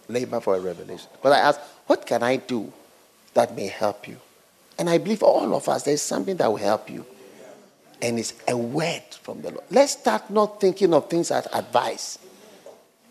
Labor 0.09 0.41
for 0.41 0.57
a 0.57 0.61
revelation. 0.61 1.09
But 1.23 1.33
I 1.33 1.41
asked, 1.41 1.61
what 1.87 2.07
can 2.07 2.23
I 2.23 2.37
do 2.37 2.73
that 3.35 3.55
may 3.55 3.67
help 3.67 4.09
you? 4.09 4.17
And 4.79 4.91
I 4.91 4.99
believe 4.99 5.23
all 5.23 5.55
of 5.55 5.69
us, 5.69 5.85
there's 5.85 6.03
something 6.03 6.37
that 6.37 6.49
will 6.49 6.57
help 6.57 6.91
you. 6.91 7.07
And 8.03 8.19
it's 8.19 8.35
a 8.47 8.57
word 8.57 9.03
from 9.23 9.41
the 9.41 9.51
Lord. 9.51 9.65
Let's 9.71 9.93
start 9.93 10.29
not 10.31 10.61
thinking 10.61 10.93
of 10.93 11.09
things 11.09 11.31
as 11.31 11.47
advice, 11.53 12.19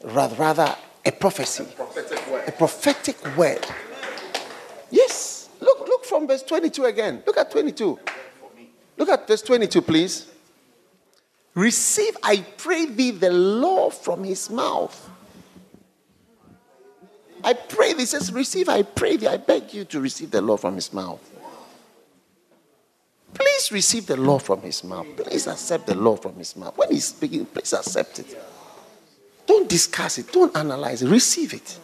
rather, 0.04 0.36
rather 0.36 0.76
a 1.04 1.12
prophecy, 1.12 1.64
a 1.64 1.76
prophetic 1.76 2.32
word. 2.32 2.48
A 2.48 2.52
prophetic 2.52 3.38
word. 3.38 3.66
Yes. 4.92 5.50
Look, 5.60 5.88
look 5.88 6.06
from 6.06 6.28
verse 6.28 6.44
22 6.44 6.86
again. 6.86 7.24
Look 7.26 7.38
at 7.38 7.50
22. 7.50 8.00
Look 8.98 9.10
at 9.10 9.28
verse 9.28 9.42
22, 9.42 9.82
please. 9.82 10.28
Receive, 11.56 12.16
I 12.22 12.46
pray 12.58 12.86
thee, 12.86 13.12
the 13.12 13.32
law 13.32 13.90
from 13.90 14.24
his 14.24 14.50
mouth. 14.50 15.10
I 17.46 17.54
pray 17.54 17.94
thee, 17.94 18.06
says, 18.06 18.34
receive, 18.34 18.68
I 18.70 18.82
pray 18.82 19.18
thee, 19.18 19.28
I 19.28 19.38
beg 19.38 19.72
you 19.72 19.86
to 19.86 20.02
receive 20.02 20.32
the 20.32 20.42
law 20.42 20.58
from 20.58 20.74
his 20.74 20.92
mouth. 20.92 21.22
Please 23.36 23.72
receive 23.72 24.08
the 24.08 24.18
law 24.18 24.40
from 24.40 24.62
his 24.62 24.84
mouth. 24.84 25.06
Please 25.16 25.46
accept 25.46 25.86
the 25.86 25.94
law 25.94 26.16
from 26.16 26.34
his 26.38 26.56
mouth. 26.56 26.76
When 26.76 26.90
he's 26.90 27.06
speaking, 27.06 27.46
please 27.46 27.72
accept 27.74 28.18
it. 28.18 28.36
Don't 29.46 29.70
discuss 29.70 30.18
it, 30.18 30.32
don't 30.32 30.58
analyze 30.58 31.04
it, 31.04 31.10
receive 31.10 31.54
it. 31.54 31.78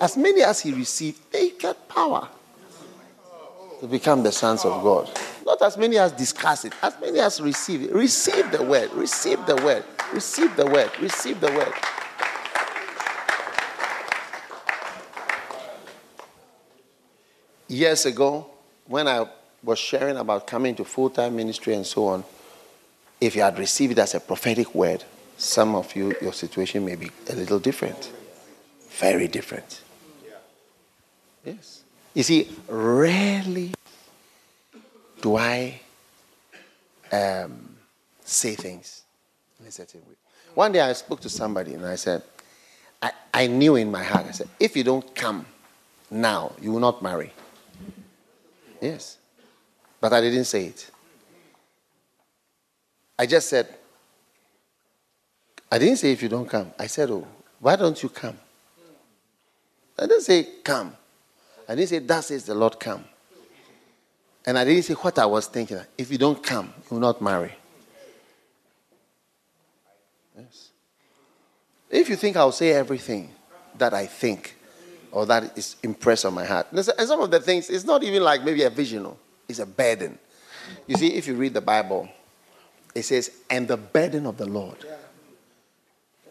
As 0.00 0.16
many 0.16 0.40
as 0.40 0.60
he 0.60 0.72
received, 0.72 1.30
they 1.30 1.50
get 1.50 1.90
power 1.90 2.26
to 3.80 3.86
become 3.86 4.22
the 4.22 4.32
sons 4.32 4.64
of 4.64 4.82
God. 4.82 5.10
Not 5.44 5.60
as 5.60 5.76
many 5.76 5.98
as 5.98 6.12
discuss 6.12 6.64
it, 6.64 6.72
as 6.82 6.98
many 7.02 7.18
as 7.18 7.38
receive 7.38 7.82
it. 7.82 7.92
Receive 7.92 8.50
the 8.50 8.62
word, 8.62 8.90
receive 8.92 9.44
the 9.44 9.56
word, 9.56 9.84
receive 10.14 10.56
the 10.56 10.64
word, 10.64 10.90
receive 11.00 11.38
the 11.38 11.52
word. 11.52 11.74
Years 17.72 18.04
ago, 18.04 18.50
when 18.86 19.08
I 19.08 19.26
was 19.64 19.78
sharing 19.78 20.18
about 20.18 20.46
coming 20.46 20.74
to 20.74 20.84
full 20.84 21.08
time 21.08 21.34
ministry 21.34 21.72
and 21.72 21.86
so 21.86 22.06
on, 22.08 22.22
if 23.18 23.34
you 23.34 23.40
had 23.40 23.58
received 23.58 23.92
it 23.92 23.98
as 23.98 24.14
a 24.14 24.20
prophetic 24.20 24.74
word, 24.74 25.02
some 25.38 25.74
of 25.74 25.96
you, 25.96 26.14
your 26.20 26.34
situation 26.34 26.84
may 26.84 26.96
be 26.96 27.10
a 27.30 27.34
little 27.34 27.58
different. 27.58 28.12
Very 28.90 29.26
different. 29.26 29.80
Yes. 31.46 31.82
You 32.12 32.22
see, 32.22 32.50
rarely 32.68 33.72
do 35.22 35.38
I 35.38 35.80
um, 37.10 37.76
say 38.22 38.54
things 38.54 39.04
in 39.58 39.66
a 39.66 39.70
certain 39.70 40.00
way. 40.00 40.16
One 40.54 40.72
day 40.72 40.80
I 40.82 40.92
spoke 40.92 41.20
to 41.20 41.30
somebody 41.30 41.72
and 41.72 41.86
I 41.86 41.94
said, 41.94 42.22
I, 43.00 43.12
I 43.32 43.46
knew 43.46 43.76
in 43.76 43.90
my 43.90 44.04
heart, 44.04 44.26
I 44.26 44.32
said, 44.32 44.50
if 44.60 44.76
you 44.76 44.84
don't 44.84 45.14
come 45.14 45.46
now, 46.10 46.52
you 46.60 46.70
will 46.70 46.80
not 46.80 47.02
marry. 47.02 47.32
Yes. 48.82 49.16
But 50.00 50.12
I 50.12 50.20
didn't 50.20 50.44
say 50.44 50.66
it. 50.66 50.90
I 53.16 53.26
just 53.26 53.48
said, 53.48 53.68
I 55.70 55.78
didn't 55.78 55.96
say 55.96 56.10
if 56.10 56.20
you 56.20 56.28
don't 56.28 56.48
come. 56.48 56.72
I 56.76 56.88
said, 56.88 57.08
oh, 57.10 57.26
why 57.60 57.76
don't 57.76 58.02
you 58.02 58.08
come? 58.08 58.36
I 59.96 60.06
didn't 60.06 60.22
say 60.22 60.48
come. 60.64 60.96
I 61.68 61.76
didn't 61.76 61.90
say 61.90 62.00
that 62.00 62.24
says 62.24 62.44
the 62.44 62.54
Lord 62.54 62.80
come. 62.80 63.04
And 64.44 64.58
I 64.58 64.64
didn't 64.64 64.82
say 64.82 64.94
what 64.94 65.16
I 65.16 65.26
was 65.26 65.46
thinking. 65.46 65.78
If 65.96 66.10
you 66.10 66.18
don't 66.18 66.42
come, 66.42 66.74
you 66.90 66.96
will 66.96 66.98
not 66.98 67.22
marry. 67.22 67.52
Yes. 70.36 70.70
If 71.88 72.08
you 72.08 72.16
think 72.16 72.36
I'll 72.36 72.50
say 72.50 72.72
everything 72.72 73.30
that 73.78 73.94
I 73.94 74.06
think 74.06 74.56
or 75.12 75.26
that 75.26 75.56
is 75.56 75.76
impressed 75.82 76.24
on 76.24 76.34
my 76.34 76.44
heart, 76.44 76.66
and 76.72 76.84
some 76.84 77.20
of 77.20 77.30
the 77.30 77.40
things, 77.40 77.70
it's 77.70 77.84
not 77.84 78.02
even 78.02 78.22
like 78.22 78.42
maybe 78.42 78.62
a 78.62 78.70
vision, 78.70 79.06
it's 79.48 79.58
a 79.58 79.66
burden. 79.66 80.18
You 80.86 80.96
see, 80.96 81.14
if 81.14 81.26
you 81.26 81.34
read 81.34 81.54
the 81.54 81.60
Bible, 81.60 82.08
it 82.94 83.02
says, 83.02 83.30
and 83.50 83.68
the 83.68 83.76
burden 83.76 84.26
of 84.26 84.36
the 84.36 84.46
Lord 84.46 84.76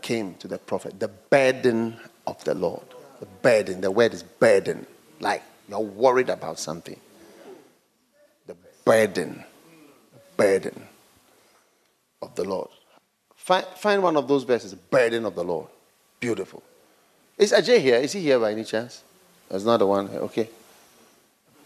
came 0.01 0.35
to 0.35 0.47
the 0.47 0.57
prophet. 0.57 0.99
The 0.99 1.07
burden 1.07 1.97
of 2.27 2.43
the 2.43 2.53
Lord. 2.53 2.83
The 3.19 3.27
burden. 3.41 3.81
The 3.81 3.91
word 3.91 4.13
is 4.13 4.23
burden. 4.23 4.85
Like 5.19 5.43
you're 5.69 5.79
worried 5.79 6.29
about 6.29 6.59
something. 6.59 6.99
The 8.47 8.55
burden. 8.83 9.43
Burden 10.37 10.87
of 12.21 12.33
the 12.35 12.43
Lord. 12.43 12.69
Find, 13.35 13.65
find 13.75 14.01
one 14.01 14.17
of 14.17 14.27
those 14.27 14.43
verses. 14.43 14.73
Burden 14.73 15.25
of 15.25 15.35
the 15.35 15.43
Lord. 15.43 15.67
Beautiful. 16.19 16.63
Is 17.37 17.51
Ajay 17.51 17.79
here? 17.81 17.97
Is 17.97 18.13
he 18.13 18.21
here 18.21 18.39
by 18.39 18.51
any 18.51 18.63
chance? 18.63 19.03
There's 19.49 19.65
not 19.65 19.77
the 19.77 19.87
one. 19.87 20.07
Okay. 20.09 20.49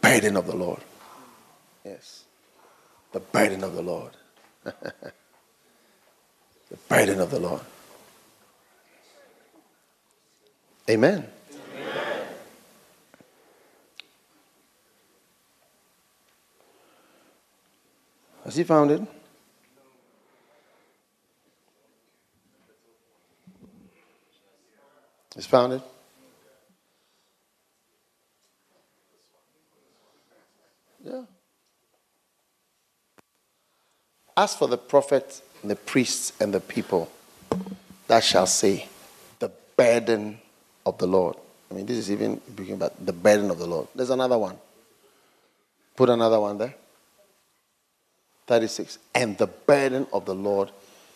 Burden 0.02 0.38
of 0.38 0.48
the 0.48 0.56
Lord. 0.56 0.82
Yes. 1.84 2.24
The 3.12 3.20
burden 3.20 3.64
of 3.64 3.76
the 3.76 3.82
Lord. 3.82 4.12
the 4.64 4.74
burden 6.90 7.20
of 7.20 7.32
the 7.32 7.40
Lord. 7.40 7.62
Amen. 10.90 11.28
Amen. 11.76 12.28
Has 18.44 18.56
he 18.56 18.64
found 18.64 18.92
it? 18.92 19.02
He's 25.36 25.46
founded. 25.46 25.82
Yeah. 31.04 31.24
As 34.38 34.56
for 34.56 34.68
the 34.68 34.78
prophet, 34.78 35.42
the 35.64 35.76
priests, 35.76 36.34
and 36.40 36.54
the 36.54 36.60
people, 36.60 37.12
that 38.08 38.24
shall 38.24 38.48
say, 38.48 38.88
the 39.40 39.52
burden 39.78 40.40
of 40.86 40.98
the 40.98 41.08
Lord. 41.08 41.36
I 41.70 41.74
mean, 41.74 41.86
this 41.86 41.98
is 41.98 42.12
even 42.12 42.42
speaking 42.52 42.76
about 42.76 43.06
the 43.06 43.14
burden 43.14 43.52
of 43.52 43.60
the 43.60 43.68
Lord. 43.68 43.88
There's 43.94 44.10
another 44.10 44.38
one. 44.38 44.58
Put 45.96 46.10
another 46.10 46.40
one 46.40 46.58
there. 46.58 46.76
36. 48.48 49.00
And 49.14 49.38
the 49.38 49.48
burden 49.48 50.08
of 50.14 50.26
the 50.26 50.36
Lord 50.36 50.72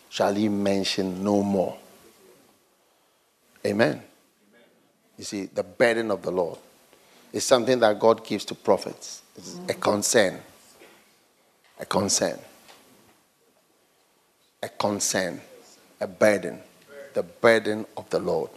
shall 0.08 0.34
he 0.34 0.48
mention 0.48 1.22
no 1.22 1.42
more. 1.42 1.78
Amen. 3.64 4.02
You 5.20 5.24
see, 5.24 5.44
the 5.44 5.62
burden 5.62 6.10
of 6.10 6.22
the 6.22 6.30
Lord 6.30 6.58
is 7.30 7.44
something 7.44 7.78
that 7.80 8.00
God 8.00 8.24
gives 8.24 8.42
to 8.46 8.54
prophets. 8.54 9.20
It's 9.36 9.60
a 9.68 9.74
concern. 9.74 10.40
A 11.78 11.84
concern. 11.84 12.38
A 14.62 14.70
concern. 14.70 15.42
A 16.00 16.06
burden. 16.06 16.60
The 17.12 17.22
burden 17.22 17.84
of 17.98 18.08
the 18.08 18.18
Lord. 18.18 18.48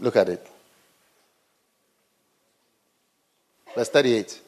Look 0.00 0.16
at 0.16 0.30
it. 0.30 0.46
Verse 3.74 3.90
38. 3.90 4.40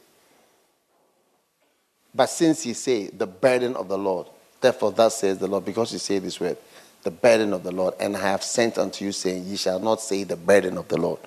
But 2.15 2.31
since 2.31 2.65
ye 2.65 2.73
say 2.73 3.09
the 3.09 3.27
burden 3.27 3.77
of 3.77 3.89
the 3.89 3.99
Lord, 3.99 4.29
therefore 4.63 4.93
thus 4.93 5.19
says 5.19 5.37
the 5.37 5.47
Lord, 5.47 5.67
because 5.67 5.93
you 5.93 5.99
say 5.99 6.19
this 6.21 6.41
word, 6.41 6.57
the 7.03 7.11
burden 7.11 7.53
of 7.53 7.65
the 7.65 7.73
Lord, 7.73 7.93
and 8.01 8.17
I 8.17 8.31
have 8.31 8.43
sent 8.43 8.79
unto 8.79 9.05
you, 9.05 9.13
saying, 9.13 9.45
Ye 9.45 9.57
shall 9.57 9.79
not 9.79 10.01
say 10.01 10.25
the 10.25 10.37
burden 10.37 10.79
of 10.79 10.89
the 10.89 10.97
Lord. 10.97 11.21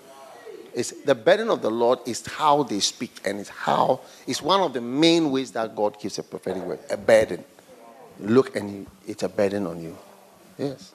It's, 0.78 0.92
the 0.92 1.16
burden 1.16 1.50
of 1.50 1.64
the 1.64 1.72
Lord 1.72 2.00
is 2.06 2.24
how 2.24 2.62
they 2.62 2.80
speak, 2.82 3.22
and 3.26 3.40
it's 3.40 3.50
how 3.50 4.02
it's 4.28 4.44
one 4.44 4.62
of 4.62 4.74
the 4.74 4.82
main 4.82 5.32
ways 5.32 5.52
that 5.54 5.76
God 5.76 6.00
gives 6.00 6.20
a 6.20 6.24
prophetic 6.24 6.62
word, 6.62 6.78
a 6.92 6.96
burden. 6.96 7.44
Look, 8.20 8.56
and 8.56 8.86
it's 9.08 9.24
a 9.24 9.30
burden 9.30 9.66
on 9.66 9.82
you. 9.82 9.98
Yes. 10.56 10.94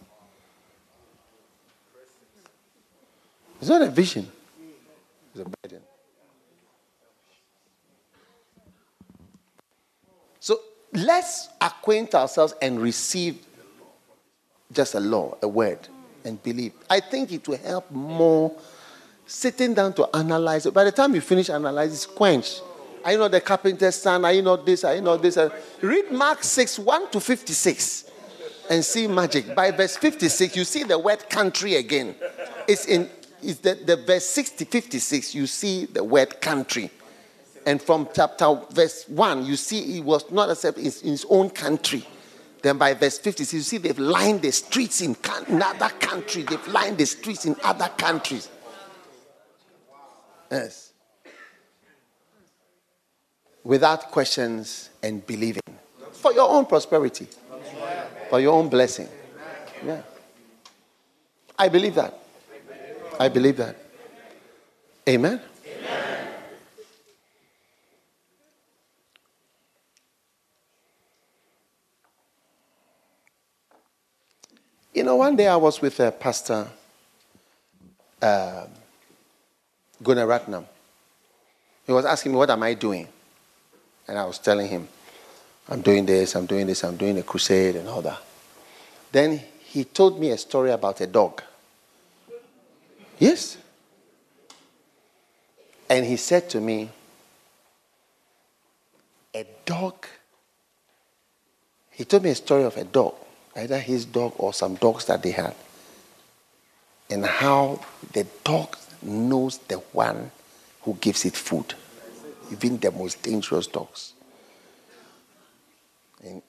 It's 3.60 3.68
not 3.68 3.82
a 3.82 3.90
vision, 3.90 4.30
it's 5.34 5.44
a 5.44 5.50
burden. 5.62 5.82
So 10.38 10.60
let's 10.92 11.48
acquaint 11.60 12.14
ourselves 12.14 12.54
and 12.62 12.80
receive 12.80 13.44
just 14.72 14.94
a 14.94 15.00
law, 15.00 15.36
a 15.42 15.48
word, 15.48 15.80
and 16.24 16.40
believe. 16.40 16.72
I 16.88 17.00
think 17.00 17.32
it 17.32 17.48
will 17.48 17.58
help 17.58 17.90
more 17.90 18.56
sitting 19.26 19.74
down 19.74 19.92
to 19.94 20.08
analyze 20.14 20.66
it. 20.66 20.74
By 20.74 20.84
the 20.84 20.92
time 20.92 21.14
you 21.14 21.20
finish 21.20 21.50
analyzing, 21.50 21.94
it's 21.94 22.06
quenched. 22.06 22.62
Are 23.04 23.12
you 23.12 23.18
not 23.18 23.30
the 23.30 23.40
carpenter's 23.40 23.96
son? 23.96 24.24
Are 24.24 24.32
you 24.32 24.42
not 24.42 24.64
this? 24.64 24.84
Are 24.84 24.94
you 24.94 25.00
not 25.00 25.22
this? 25.22 25.38
Read 25.80 26.12
Mark 26.12 26.44
6, 26.44 26.78
1 26.78 27.10
to 27.10 27.20
56 27.20 28.10
and 28.70 28.84
see 28.84 29.06
magic. 29.06 29.54
By 29.54 29.70
verse 29.70 29.96
56, 29.96 30.56
you 30.56 30.64
see 30.64 30.84
the 30.84 30.98
word 30.98 31.28
country 31.28 31.74
again. 31.76 32.14
It's 32.68 32.86
in 32.86 33.10
is 33.42 33.58
the, 33.58 33.74
the 33.74 33.96
verse 33.96 34.24
60, 34.26 34.66
56, 34.66 35.34
you 35.34 35.46
see 35.46 35.86
the 35.86 36.04
word 36.04 36.40
country. 36.40 36.90
And 37.66 37.82
from 37.82 38.08
chapter 38.14 38.60
verse 38.70 39.08
1, 39.08 39.46
you 39.46 39.56
see 39.56 39.82
he 39.82 40.00
was 40.00 40.30
not 40.30 40.50
accepted 40.50 40.80
in 40.80 40.92
his 41.10 41.26
own 41.28 41.50
country. 41.50 42.06
Then 42.62 42.78
by 42.78 42.94
verse 42.94 43.18
56, 43.18 43.52
you 43.52 43.60
see 43.60 43.78
they've 43.78 43.98
lined 43.98 44.42
the 44.42 44.52
streets 44.52 45.00
in 45.00 45.16
another 45.48 45.88
country. 45.88 46.42
They've 46.42 46.68
lined 46.68 46.98
the 46.98 47.06
streets 47.06 47.44
in 47.44 47.56
other 47.64 47.88
countries. 47.98 48.48
Yes. 50.52 50.92
Without 53.64 54.10
questions 54.10 54.90
and 55.02 55.26
believing. 55.26 55.62
For 56.12 56.34
your 56.34 56.50
own 56.50 56.66
prosperity. 56.66 57.26
For 58.28 58.38
your 58.38 58.52
own 58.52 58.68
blessing. 58.68 59.08
Yeah. 59.82 60.02
I 61.58 61.68
believe 61.68 61.94
that. 61.94 62.18
I 63.18 63.28
believe 63.30 63.56
that. 63.56 63.76
Amen? 65.08 65.40
Amen. 65.66 66.28
You 74.92 75.02
know, 75.04 75.16
one 75.16 75.34
day 75.34 75.48
I 75.48 75.56
was 75.56 75.80
with 75.80 75.98
a 75.98 76.12
pastor, 76.12 76.68
uh, 78.20 78.66
Gunaratnam. 80.02 80.64
He 81.86 81.92
was 81.92 82.04
asking 82.04 82.32
me, 82.32 82.38
What 82.38 82.50
am 82.50 82.62
I 82.62 82.74
doing? 82.74 83.08
And 84.08 84.18
I 84.18 84.24
was 84.24 84.38
telling 84.38 84.68
him, 84.68 84.88
I'm 85.68 85.80
doing 85.80 86.06
this, 86.06 86.34
I'm 86.34 86.46
doing 86.46 86.66
this, 86.66 86.84
I'm 86.84 86.96
doing 86.96 87.18
a 87.18 87.22
crusade 87.22 87.76
and 87.76 87.88
all 87.88 88.02
that. 88.02 88.20
Then 89.12 89.40
he 89.64 89.84
told 89.84 90.18
me 90.18 90.30
a 90.30 90.38
story 90.38 90.70
about 90.70 91.00
a 91.00 91.06
dog. 91.06 91.42
Yes. 93.18 93.58
And 95.88 96.04
he 96.04 96.16
said 96.16 96.50
to 96.50 96.60
me, 96.60 96.90
A 99.34 99.46
dog. 99.64 100.06
He 101.90 102.04
told 102.04 102.24
me 102.24 102.30
a 102.30 102.34
story 102.34 102.64
of 102.64 102.76
a 102.76 102.84
dog, 102.84 103.14
either 103.54 103.78
his 103.78 104.04
dog 104.04 104.34
or 104.38 104.52
some 104.52 104.74
dogs 104.76 105.04
that 105.04 105.22
they 105.22 105.30
had, 105.30 105.54
and 107.10 107.24
how 107.24 107.80
the 108.12 108.26
dog 108.42 108.76
knows 109.02 109.58
the 109.58 109.76
one 109.76 110.30
who 110.82 110.94
gives 110.94 111.24
it 111.24 111.36
food, 111.36 111.74
even 112.50 112.78
the 112.78 112.90
most 112.90 113.22
dangerous 113.22 113.66
dogs. 113.66 114.14
And 116.24 116.42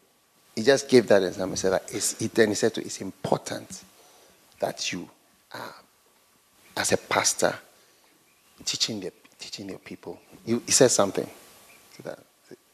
he 0.55 0.63
just 0.63 0.87
gave 0.89 1.07
that 1.07 1.23
example. 1.23 1.51
He 1.51 1.57
said 1.57 1.73
that 1.73 1.83
it's, 1.93 2.17
he, 2.19 2.27
then 2.27 2.49
he 2.49 2.55
said 2.55 2.73
to 2.75 2.81
it's 2.81 3.01
important 3.01 3.83
that 4.59 4.91
you 4.91 5.09
are, 5.53 5.75
as 6.77 6.91
a 6.91 6.97
pastor, 6.97 7.55
teaching 8.65 8.99
the 8.99 9.11
teaching 9.43 9.67
your 9.67 9.79
people. 9.79 10.19
he 10.45 10.71
said 10.71 10.89
something 10.89 11.29
that, 12.03 12.19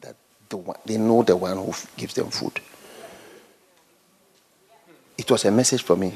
that 0.01 0.15
the 0.47 0.57
one, 0.57 0.77
they 0.85 0.97
know 0.97 1.23
the 1.23 1.35
one 1.35 1.57
who 1.57 1.73
gives 1.97 2.13
them 2.13 2.29
food. 2.29 2.59
It 5.17 5.29
was 5.31 5.45
a 5.45 5.51
message 5.51 5.81
for 5.81 5.95
me. 5.95 6.13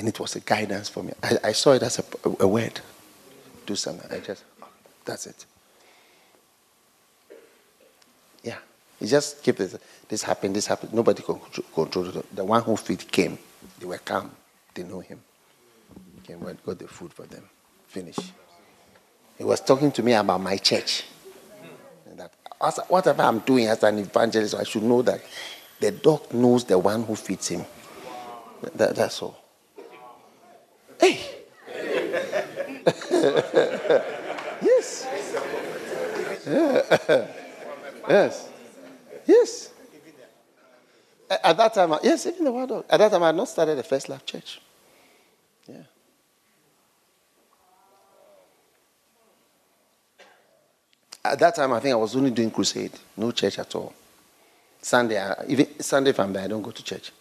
And 0.00 0.08
it 0.08 0.18
was 0.18 0.34
a 0.34 0.40
guidance 0.40 0.88
for 0.88 1.02
me. 1.02 1.12
I, 1.22 1.36
I 1.44 1.52
saw 1.52 1.72
it 1.72 1.82
as 1.82 1.98
a, 1.98 2.04
a, 2.40 2.48
word. 2.48 2.80
Do 3.66 3.76
something. 3.76 4.10
I 4.10 4.20
just, 4.20 4.44
that's 5.04 5.26
it. 5.26 5.44
Yeah. 8.42 8.56
He 8.98 9.06
just 9.06 9.42
kept 9.42 9.58
this. 9.58 9.76
This 10.08 10.22
happened, 10.22 10.56
this 10.56 10.66
happened. 10.66 10.94
Nobody 10.94 11.22
could 11.22 11.38
control 11.74 12.16
it. 12.16 12.34
The 12.34 12.42
one 12.42 12.62
who 12.62 12.78
feed 12.78 13.12
came. 13.12 13.38
They 13.78 13.84
were 13.84 13.98
calm. 13.98 14.30
They 14.72 14.84
know 14.84 15.00
him. 15.00 15.20
Came, 16.24 16.46
and 16.46 16.64
got 16.64 16.78
the 16.78 16.88
food 16.88 17.12
for 17.12 17.26
them. 17.26 17.44
Finish. 17.86 18.16
He 19.36 19.44
was 19.44 19.60
talking 19.60 19.92
to 19.92 20.02
me 20.02 20.14
about 20.14 20.40
my 20.40 20.56
church. 20.56 21.04
That 22.16 22.32
whatever 22.88 23.20
I'm 23.20 23.40
doing 23.40 23.66
as 23.66 23.82
an 23.82 23.98
evangelist, 23.98 24.54
I 24.54 24.64
should 24.64 24.82
know 24.82 25.02
that 25.02 25.20
the 25.78 25.90
dog 25.90 26.32
knows 26.32 26.64
the 26.64 26.78
one 26.78 27.02
who 27.02 27.14
feeds 27.16 27.48
him. 27.48 27.66
That, 28.76 28.96
that's 28.96 29.20
all. 29.20 29.39
Hey! 31.00 31.20
yes. 34.62 35.06
Yeah. 36.46 37.26
yes. 38.08 38.48
Yes. 39.26 39.72
At 41.30 41.56
that 41.56 41.74
time, 41.74 41.94
yes, 42.02 42.26
even 42.26 42.44
the 42.44 42.66
dog. 42.66 42.84
At 42.90 42.98
that 42.98 43.10
time, 43.12 43.22
I 43.22 43.26
had 43.26 43.36
not 43.36 43.48
started 43.48 43.78
the 43.78 43.82
First 43.84 44.08
Love 44.08 44.26
Church. 44.26 44.60
Yeah. 45.68 45.76
At 51.24 51.38
that 51.38 51.54
time, 51.54 51.72
I 51.72 51.80
think 51.80 51.92
I 51.92 51.96
was 51.96 52.16
only 52.16 52.30
doing 52.30 52.50
crusade, 52.50 52.92
no 53.16 53.30
church 53.30 53.58
at 53.58 53.74
all. 53.74 53.94
Sunday, 54.82 55.22
I, 55.22 55.44
even 55.46 55.80
Sunday, 55.80 56.10
if 56.10 56.18
I'm 56.18 56.32
there, 56.32 56.44
I 56.44 56.48
don't 56.48 56.62
go 56.62 56.72
to 56.72 56.82
church. 56.82 57.12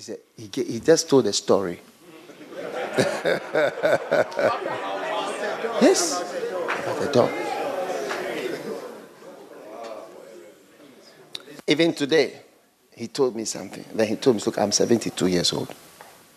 He 0.00 0.04
said 0.04 0.18
he, 0.34 0.48
he 0.62 0.80
just 0.80 1.10
told 1.10 1.26
a 1.26 1.32
story. 1.34 1.78
yes, 5.82 6.22
about 6.64 7.00
the 7.00 7.10
dog. 7.12 7.30
Even 11.66 11.92
today, 11.92 12.40
he 12.96 13.08
told 13.08 13.36
me 13.36 13.44
something. 13.44 13.84
Then 13.92 14.08
he 14.08 14.16
told 14.16 14.36
me, 14.36 14.42
Look, 14.46 14.56
I'm 14.56 14.72
72 14.72 15.26
years 15.26 15.52
old. 15.52 15.68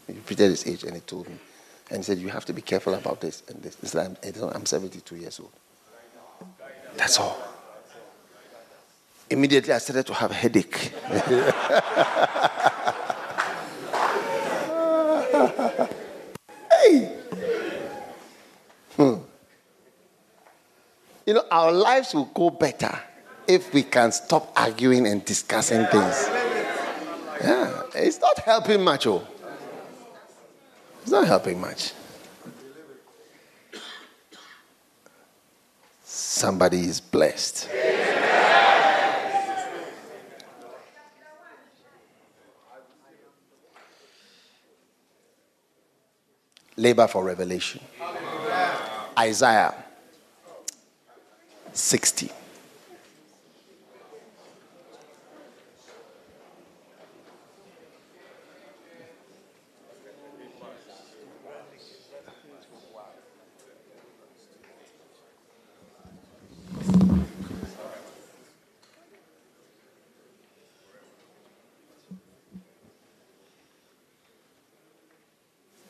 He 0.08 0.14
repeated 0.14 0.50
his 0.50 0.68
age 0.68 0.84
and 0.84 0.96
he 0.96 1.00
told 1.00 1.30
me. 1.30 1.38
And 1.90 2.00
he 2.00 2.04
said, 2.04 2.18
You 2.18 2.28
have 2.28 2.44
to 2.44 2.54
be 2.54 2.62
careful 2.62 2.96
about 2.96 3.22
this 3.22 3.44
and 3.48 3.64
this. 3.64 3.78
It's 3.82 3.96
like, 3.96 4.10
I'm 4.54 4.66
72 4.66 5.16
years 5.16 5.40
old. 5.40 5.54
That's 6.98 7.18
all. 7.18 7.42
Immediately, 9.30 9.72
I 9.72 9.78
started 9.78 10.06
to 10.08 10.14
have 10.16 10.32
a 10.32 10.34
headache. 10.34 10.92
You 21.26 21.36
know, 21.36 21.44
our 21.52 21.72
lives 21.72 22.14
will 22.14 22.26
go 22.26 22.50
better 22.50 23.00
if 23.48 23.74
we 23.74 23.84
can 23.84 24.12
stop 24.12 24.52
arguing 24.56 25.08
and 25.08 25.24
discussing 25.24 25.86
things. 25.86 26.28
Yeah, 27.42 27.84
it's 27.96 28.20
not 28.20 28.40
helping 28.40 28.84
much, 28.84 29.08
oh. 29.08 29.26
It's 31.02 31.12
not 31.12 31.28
helping 31.28 31.60
much. 31.60 31.94
Somebody 36.04 36.82
is 36.82 37.00
blessed. 37.00 37.70
Labor 46.76 47.08
for 47.08 47.24
revelation. 47.24 47.82
Isaiah 49.18 49.83
60. 51.74 52.32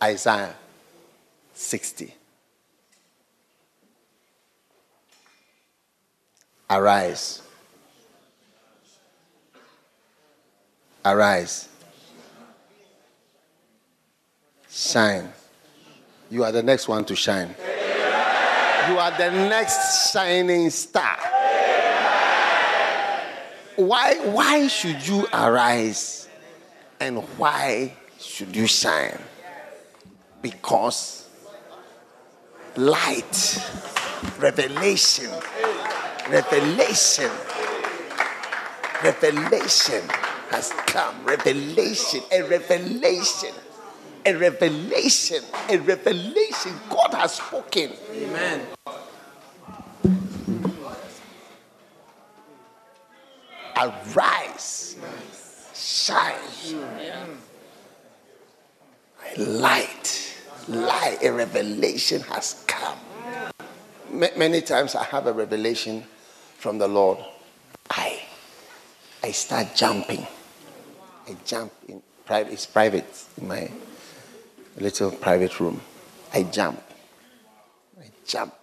Isaiah 0.04 0.54
60. 1.54 2.23
Arise. 6.74 7.40
Arise. 11.06 11.70
Shine. 14.72 15.32
You 16.32 16.44
are 16.44 16.52
the 16.52 16.64
next 16.64 16.88
one 16.88 17.06
to 17.06 17.16
shine. 17.16 17.54
You 18.90 18.98
are 18.98 19.12
the 19.12 19.30
next 19.30 20.12
shining 20.12 20.72
star. 20.72 21.18
Why, 23.76 24.16
why 24.32 24.68
should 24.68 25.08
you 25.08 25.28
arise 25.32 26.28
and 27.00 27.20
why 27.38 27.94
should 28.20 28.56
you 28.56 28.66
shine? 28.66 29.22
Because 30.42 31.30
light, 32.76 33.64
revelation, 34.40 35.33
revelation, 36.34 37.30
revelation 39.04 40.02
has 40.50 40.72
come. 40.88 41.24
Revelation, 41.24 42.22
a 42.32 42.42
revelation, 42.42 43.54
a 44.26 44.34
revelation, 44.34 45.44
a 45.70 45.78
revelation. 45.78 46.74
God 46.90 47.14
has 47.14 47.36
spoken. 47.36 47.92
Amen. 48.16 48.66
Arise, 53.78 54.98
shine. 55.76 56.34
A 59.36 59.42
Light 59.42 60.34
light, 60.68 61.18
a 61.22 61.30
revelation 61.32 62.22
has 62.22 62.64
come. 62.68 62.98
Many 64.10 64.62
times 64.62 64.96
I 64.96 65.04
have 65.04 65.28
a 65.28 65.34
revelation 65.34 66.06
from 66.64 66.78
the 66.78 66.88
Lord. 66.88 67.18
I, 67.90 68.22
I 69.22 69.32
start 69.32 69.76
jumping. 69.76 70.26
I 71.28 71.36
jump 71.46 71.74
in 71.90 72.02
private. 72.26 72.54
It's 72.54 72.66
private 72.66 73.26
in 73.38 73.50
my 73.50 73.70
little 74.78 75.12
private 75.12 75.60
room. 75.60 75.82
I 76.34 76.44
jump. 76.44 76.82
I 78.00 78.06
jump 78.26 78.54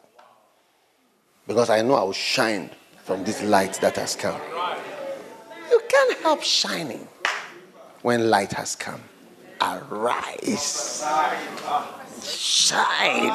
because 1.46 1.68
I 1.68 1.82
know 1.82 1.94
I 1.94 2.03
will 2.05 2.14
shine 2.14 2.70
from 3.05 3.22
this 3.22 3.42
light 3.42 3.74
that 3.82 3.96
has 3.96 4.16
come. 4.16 4.40
You 5.70 5.80
can't 5.86 6.18
help 6.20 6.42
shining 6.42 7.07
when 8.01 8.30
light 8.30 8.53
has 8.53 8.76
come 8.76 9.03
arise. 9.61 11.05
Shine. 12.24 13.30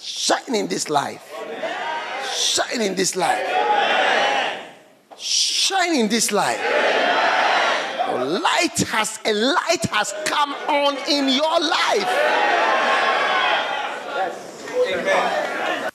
Shine 0.00 0.54
in 0.56 0.66
this 0.66 0.90
life. 0.90 1.22
Shine 2.38 2.82
in 2.82 2.94
this 2.94 3.16
life. 3.16 3.44
Shine 5.16 5.96
in 5.96 6.08
this. 6.08 6.30
A 6.30 8.24
light 8.24 8.78
has 8.86 9.18
a 9.24 9.32
light 9.32 9.84
has 9.90 10.14
come 10.24 10.54
on 10.68 10.96
in 11.08 11.28
your 11.28 11.60
life. 11.60 12.08
Amen. 14.86 15.90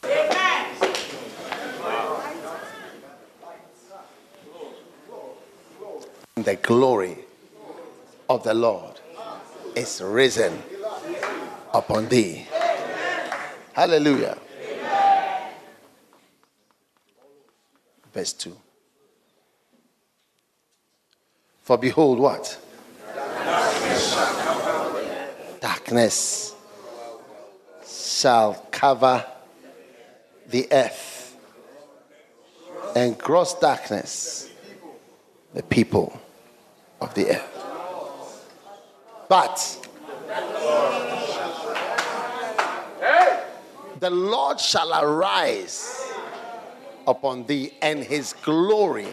The 6.35 6.55
glory 6.55 7.17
of 8.29 8.43
the 8.43 8.53
Lord 8.53 8.99
is 9.75 10.01
risen 10.03 10.61
upon 11.73 12.09
thee. 12.09 12.45
Hallelujah. 13.71 14.37
Verse 18.13 18.33
2. 18.33 18.55
For 21.63 21.77
behold, 21.77 22.19
what? 22.19 22.59
Darkness 25.59 26.53
shall 27.87 28.53
cover 28.69 29.25
the 30.47 30.67
earth, 30.71 31.37
and 32.95 33.17
gross 33.17 33.53
darkness 33.55 34.49
the 35.53 35.63
people 35.63 36.19
of 37.01 37.13
the 37.15 37.31
earth. 37.31 37.65
But 39.29 39.87
the 43.99 44.09
Lord 44.09 44.59
shall 44.59 44.93
arise 45.01 46.02
upon 47.07 47.45
thee, 47.45 47.73
and 47.81 48.03
his 48.03 48.33
glory 48.33 49.07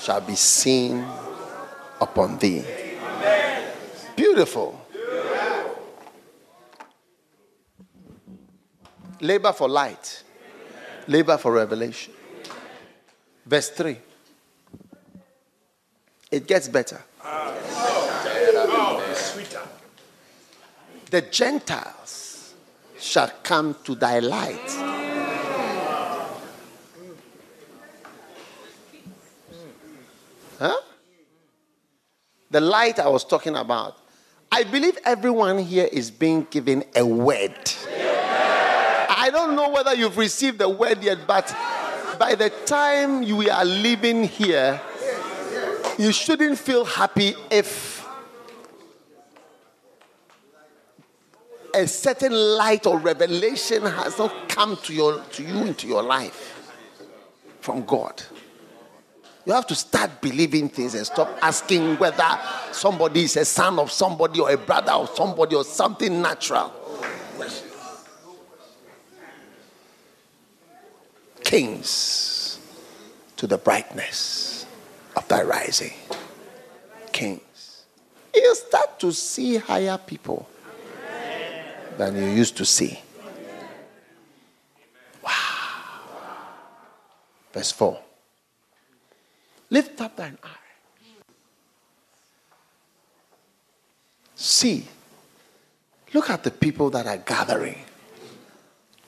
shall 0.00 0.20
be 0.20 0.34
seen 0.34 1.04
upon 2.00 2.38
thee. 2.38 2.64
Beautiful. 4.16 4.80
Labor 9.20 9.52
for 9.52 9.68
light, 9.68 10.22
labor 11.06 11.38
for 11.38 11.52
revelation. 11.52 12.12
Verse 13.46 13.70
3. 13.70 13.96
It 16.30 16.46
gets 16.46 16.68
better. 16.68 17.00
sweeter 19.14 19.62
The 21.10 21.22
Gentiles 21.22 22.54
shall 22.98 23.30
come 23.42 23.76
to 23.84 23.94
thy 23.94 24.18
light. 24.18 24.70
Huh? 30.58 30.80
The 32.54 32.60
light 32.60 33.00
I 33.00 33.08
was 33.08 33.24
talking 33.24 33.56
about. 33.56 33.98
I 34.52 34.62
believe 34.62 34.96
everyone 35.04 35.58
here 35.58 35.88
is 35.90 36.08
being 36.12 36.46
given 36.52 36.84
a 36.94 37.04
word. 37.04 37.58
I 37.90 39.28
don't 39.32 39.56
know 39.56 39.70
whether 39.70 39.92
you've 39.92 40.16
received 40.16 40.60
the 40.60 40.68
word 40.68 41.02
yet, 41.02 41.26
but 41.26 41.52
by 42.16 42.36
the 42.36 42.50
time 42.64 43.24
you 43.24 43.50
are 43.50 43.64
leaving 43.64 44.22
here, 44.22 44.80
you 45.98 46.12
shouldn't 46.12 46.56
feel 46.60 46.84
happy 46.84 47.34
if 47.50 48.06
a 51.74 51.88
certain 51.88 52.30
light 52.32 52.86
or 52.86 53.00
revelation 53.00 53.82
has 53.82 54.16
not 54.16 54.48
come 54.48 54.76
to, 54.84 54.94
your, 54.94 55.24
to 55.32 55.42
you 55.42 55.64
into 55.64 55.88
your 55.88 56.04
life 56.04 56.70
from 57.60 57.84
God. 57.84 58.22
You 59.46 59.52
have 59.52 59.66
to 59.66 59.74
start 59.74 60.22
believing 60.22 60.68
things 60.70 60.94
and 60.94 61.04
stop 61.04 61.38
asking 61.42 61.96
whether 61.96 62.38
somebody 62.72 63.24
is 63.24 63.36
a 63.36 63.44
son 63.44 63.78
of 63.78 63.92
somebody 63.92 64.40
or 64.40 64.50
a 64.50 64.56
brother 64.56 64.92
of 64.92 65.10
somebody 65.10 65.54
or 65.54 65.64
something 65.64 66.22
natural. 66.22 66.72
Kings 71.42 72.58
to 73.36 73.46
the 73.46 73.58
brightness 73.58 74.66
of 75.14 75.28
thy 75.28 75.42
rising. 75.42 75.92
Kings. 77.12 77.84
You 78.34 78.54
start 78.54 78.98
to 79.00 79.12
see 79.12 79.58
higher 79.58 79.98
people 79.98 80.48
than 81.98 82.16
you 82.16 82.24
used 82.24 82.56
to 82.56 82.64
see. 82.64 82.98
Wow. 85.22 85.30
Verse 87.52 87.70
4. 87.72 88.03
Lift 89.70 90.00
up 90.00 90.16
thine 90.16 90.38
eye. 90.42 90.48
See, 94.34 94.86
look 96.12 96.28
at 96.30 96.42
the 96.42 96.50
people 96.50 96.90
that 96.90 97.06
are 97.06 97.16
gathering 97.16 97.78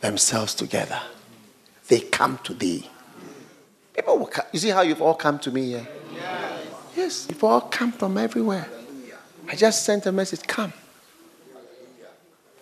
themselves 0.00 0.54
together. 0.54 1.00
They 1.88 2.00
come 2.00 2.38
to 2.44 2.54
thee. 2.54 2.88
People 3.94 4.18
will 4.18 4.26
come. 4.26 4.46
You 4.52 4.58
see 4.58 4.70
how 4.70 4.82
you've 4.82 5.02
all 5.02 5.14
come 5.14 5.38
to 5.40 5.50
me 5.50 5.66
here? 5.66 5.88
Yes, 6.96 7.26
you've 7.28 7.44
all 7.44 7.60
come 7.60 7.92
from 7.92 8.16
everywhere. 8.16 8.68
I 9.48 9.54
just 9.54 9.84
sent 9.84 10.06
a 10.06 10.12
message 10.12 10.42
come. 10.46 10.72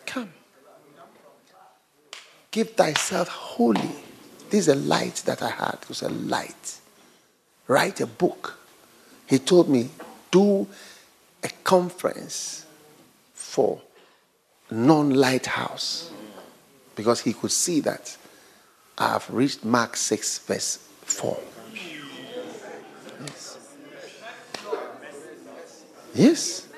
Come. 0.05 0.32
Give 2.51 2.70
thyself 2.70 3.28
wholly. 3.28 3.90
This 4.51 4.68
is 4.68 4.68
a 4.68 4.74
light 4.74 5.22
that 5.26 5.42
I 5.42 5.51
had. 5.51 5.78
It 5.82 5.88
was 5.88 6.03
a 6.03 6.09
light 6.09 6.78
write 7.66 8.00
a 8.00 8.06
book. 8.06 8.58
He 9.26 9.38
told 9.38 9.68
me, 9.68 9.90
do 10.30 10.66
a 11.42 11.48
conference 11.62 12.66
for 13.32 13.80
non 14.70 15.10
lighthouse 15.10 16.10
because 16.96 17.20
he 17.20 17.32
could 17.32 17.52
see 17.52 17.80
that 17.80 18.16
I 18.96 19.08
have 19.08 19.28
reached 19.30 19.64
Mark 19.64 19.96
6, 19.96 20.38
verse 20.38 20.78
4. 21.02 21.38
Yes. 23.20 23.58
Yes. 26.14 26.68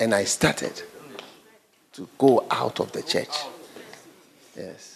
And 0.00 0.14
I 0.14 0.24
started 0.24 0.82
to 1.92 2.08
go 2.18 2.44
out 2.50 2.80
of 2.80 2.90
the 2.92 3.02
church. 3.02 3.36
Yes. 4.56 4.91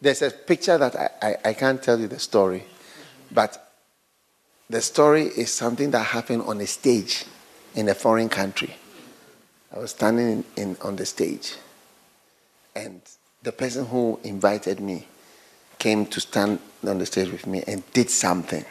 There's 0.00 0.22
a 0.22 0.30
picture 0.30 0.78
that 0.78 0.94
I, 0.96 1.10
I, 1.20 1.36
I, 1.46 1.52
can't 1.54 1.82
tell 1.82 1.98
you 1.98 2.06
the 2.06 2.20
story, 2.20 2.64
but 3.32 3.72
the 4.70 4.80
story 4.80 5.24
is 5.24 5.52
something 5.52 5.90
that 5.90 6.04
happened 6.04 6.42
on 6.42 6.60
a 6.60 6.66
stage 6.66 7.24
in 7.74 7.88
a 7.88 7.94
foreign 7.94 8.28
country. 8.28 8.76
I 9.74 9.78
was 9.78 9.90
standing 9.90 10.44
in, 10.56 10.62
in, 10.62 10.76
on 10.82 10.96
the 10.96 11.04
stage, 11.04 11.56
and 12.76 13.00
the 13.42 13.52
person 13.52 13.86
who 13.86 14.20
invited 14.22 14.80
me 14.80 15.06
came 15.78 16.06
to 16.06 16.20
stand 16.20 16.60
on 16.86 16.98
the 16.98 17.06
stage 17.06 17.30
with 17.30 17.46
me 17.46 17.64
and 17.66 17.82
did 17.92 18.10
something. 18.10 18.64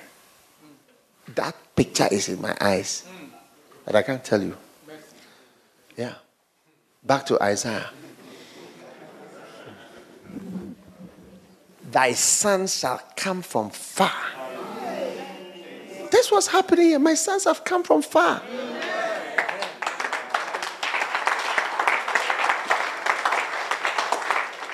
That 1.35 1.55
picture 1.75 2.07
is 2.09 2.29
in 2.29 2.41
my 2.41 2.55
eyes, 2.59 3.05
but 3.85 3.95
I 3.95 4.01
can't 4.01 4.23
tell 4.23 4.41
you. 4.41 4.55
Yeah. 5.97 6.15
Back 7.03 7.25
to 7.27 7.41
Isaiah. 7.41 7.89
Thy 11.87 12.11
sons 12.11 12.77
shall 12.77 13.01
come 13.15 13.41
from 13.41 13.69
far. 13.69 14.11
That's 16.11 16.31
what's 16.31 16.47
happening 16.47 16.87
here. 16.87 16.99
My 16.99 17.13
sons 17.13 17.45
have 17.45 17.63
come 17.63 17.83
from 17.83 18.01
far. 18.01 18.41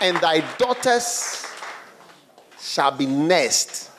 And 0.02 0.18
thy 0.18 0.42
daughters 0.58 1.46
shall 2.60 2.92
be 2.92 3.06
nursed 3.06 3.90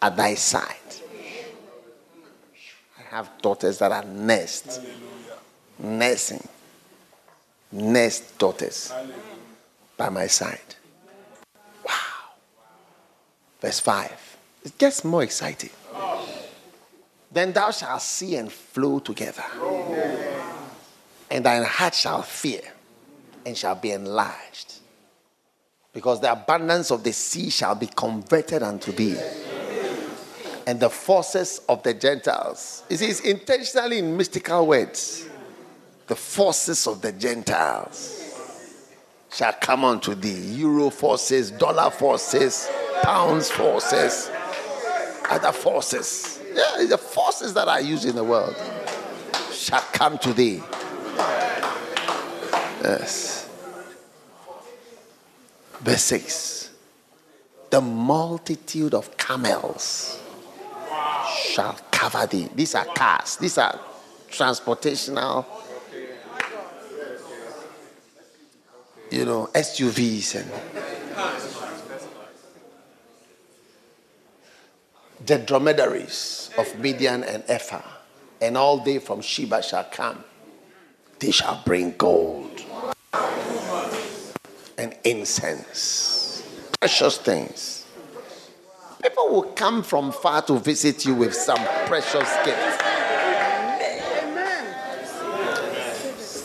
at 0.00 0.16
thy 0.16 0.34
side. 0.34 0.76
I 2.98 3.16
have 3.16 3.30
daughters 3.42 3.78
that 3.78 3.92
are 3.92 4.04
nursed, 4.04 4.80
nursing, 5.78 6.48
nursed 7.70 8.38
daughters 8.38 8.92
by 9.96 10.08
my 10.08 10.26
side. 10.28 10.76
Verse 13.64 13.80
5. 13.80 14.36
It 14.66 14.76
gets 14.76 15.04
more 15.06 15.22
exciting. 15.22 15.70
Then 17.32 17.54
thou 17.54 17.70
shalt 17.70 18.02
see 18.02 18.36
and 18.36 18.52
flow 18.52 18.98
together, 18.98 19.42
and 21.30 21.46
thine 21.46 21.64
heart 21.64 21.94
shall 21.94 22.20
fear 22.20 22.60
and 23.46 23.56
shall 23.56 23.74
be 23.74 23.92
enlarged. 23.92 24.74
Because 25.94 26.20
the 26.20 26.30
abundance 26.30 26.90
of 26.90 27.04
the 27.04 27.12
sea 27.14 27.48
shall 27.48 27.74
be 27.74 27.86
converted 27.86 28.62
unto 28.62 28.92
thee. 28.92 29.16
And 30.66 30.78
the 30.78 30.90
forces 30.90 31.62
of 31.66 31.82
the 31.82 31.94
Gentiles. 31.94 32.84
It 32.90 33.00
is 33.00 33.20
intentionally 33.20 34.00
in 34.00 34.14
mystical 34.14 34.66
words. 34.66 35.26
The 36.06 36.16
forces 36.16 36.86
of 36.86 37.00
the 37.00 37.12
Gentiles 37.12 38.23
shall 39.34 39.52
come 39.54 39.84
unto 39.84 40.14
thee. 40.14 40.54
Euro 40.58 40.90
forces, 40.90 41.50
dollar 41.50 41.90
forces, 41.90 42.68
pounds 43.02 43.50
forces, 43.50 44.30
other 45.28 45.52
forces. 45.52 46.40
Yeah, 46.54 46.84
the 46.88 46.98
forces 46.98 47.52
that 47.54 47.66
are 47.66 47.80
used 47.80 48.04
in 48.04 48.14
the 48.14 48.22
world 48.22 48.54
shall 49.52 49.82
come 49.92 50.18
to 50.18 50.32
thee. 50.32 50.62
Yes. 52.82 53.48
Verse 55.80 56.02
6 56.04 56.70
The 57.70 57.80
multitude 57.80 58.94
of 58.94 59.16
camels 59.16 60.20
shall 61.36 61.76
cover 61.90 62.26
thee. 62.26 62.48
These 62.54 62.76
are 62.76 62.84
cars, 62.84 63.36
these 63.36 63.58
are 63.58 63.80
transportational. 64.30 65.44
You 69.14 69.24
know, 69.24 69.48
SUVs 69.54 70.34
and 70.34 70.50
the 75.24 75.38
dromedaries 75.38 76.50
of 76.58 76.76
Midian 76.80 77.22
and 77.22 77.44
Ephah, 77.46 77.84
and 78.40 78.56
all 78.56 78.78
they 78.78 78.98
from 78.98 79.20
Sheba 79.20 79.62
shall 79.62 79.84
come. 79.84 80.24
They 81.20 81.30
shall 81.30 81.62
bring 81.64 81.94
gold 81.96 82.60
and 84.76 84.96
incense, 85.04 86.42
precious 86.80 87.16
things. 87.18 87.86
People 89.00 89.28
will 89.28 89.52
come 89.52 89.84
from 89.84 90.10
far 90.10 90.42
to 90.42 90.58
visit 90.58 91.04
you 91.04 91.14
with 91.14 91.34
some 91.34 91.64
precious 91.86 92.28
gifts. 92.44 92.78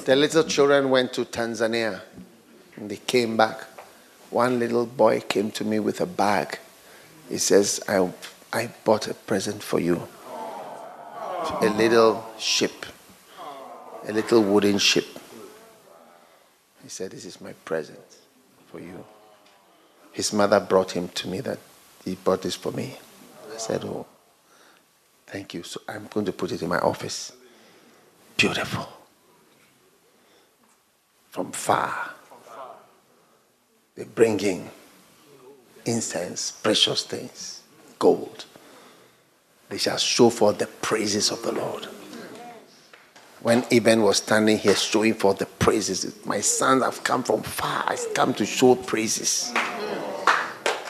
The 0.05 0.15
little 0.15 0.43
children 0.43 0.91
went 0.91 1.13
to 1.13 1.25
Tanzania 1.25 2.01
and 2.79 2.89
they 2.89 2.97
came 2.97 3.37
back. 3.37 3.65
One 4.29 4.59
little 4.59 4.85
boy 4.85 5.21
came 5.21 5.51
to 5.51 5.65
me 5.65 5.79
with 5.79 6.01
a 6.01 6.05
bag. 6.05 6.59
He 7.27 7.37
says, 7.37 7.81
I, 7.87 8.11
I 8.53 8.71
bought 8.83 9.07
a 9.07 9.13
present 9.13 9.61
for 9.61 9.79
you. 9.79 10.07
A 11.61 11.69
little 11.69 12.25
ship, 12.37 12.85
a 14.07 14.13
little 14.13 14.41
wooden 14.43 14.77
ship. 14.77 15.05
He 16.83 16.89
said, 16.89 17.11
This 17.11 17.25
is 17.25 17.41
my 17.41 17.53
present 17.65 17.99
for 18.71 18.79
you. 18.79 19.03
His 20.11 20.31
mother 20.31 20.59
brought 20.59 20.91
him 20.91 21.09
to 21.09 21.27
me 21.27 21.41
that 21.41 21.59
he 22.05 22.15
bought 22.15 22.41
this 22.41 22.55
for 22.55 22.71
me. 22.71 22.97
I 23.53 23.57
said, 23.57 23.83
Oh, 23.83 24.05
thank 25.27 25.53
you. 25.53 25.63
So 25.63 25.81
I'm 25.87 26.07
going 26.07 26.25
to 26.25 26.33
put 26.33 26.51
it 26.51 26.61
in 26.61 26.69
my 26.69 26.79
office. 26.79 27.33
Beautiful. 28.37 28.87
From 31.31 31.51
far. 31.51 32.13
They're 33.99 34.07
bringing 34.07 34.71
incense, 35.83 36.51
precious 36.51 37.03
things, 37.03 37.63
gold. 37.99 38.45
They 39.67 39.77
shall 39.77 39.97
show 39.97 40.29
forth 40.29 40.57
the 40.57 40.67
praises 40.67 41.31
of 41.31 41.41
the 41.41 41.51
Lord. 41.51 41.83
When 43.41 43.65
Eben 43.69 44.01
was 44.01 44.15
standing 44.15 44.57
here 44.57 44.77
showing 44.77 45.15
forth 45.15 45.39
the 45.39 45.47
praises, 45.47 46.15
my 46.25 46.39
sons 46.39 46.81
have 46.85 47.03
come 47.03 47.23
from 47.23 47.43
far. 47.43 47.83
I've 47.87 48.13
come 48.13 48.33
to 48.35 48.45
show 48.45 48.75
praises. 48.75 49.51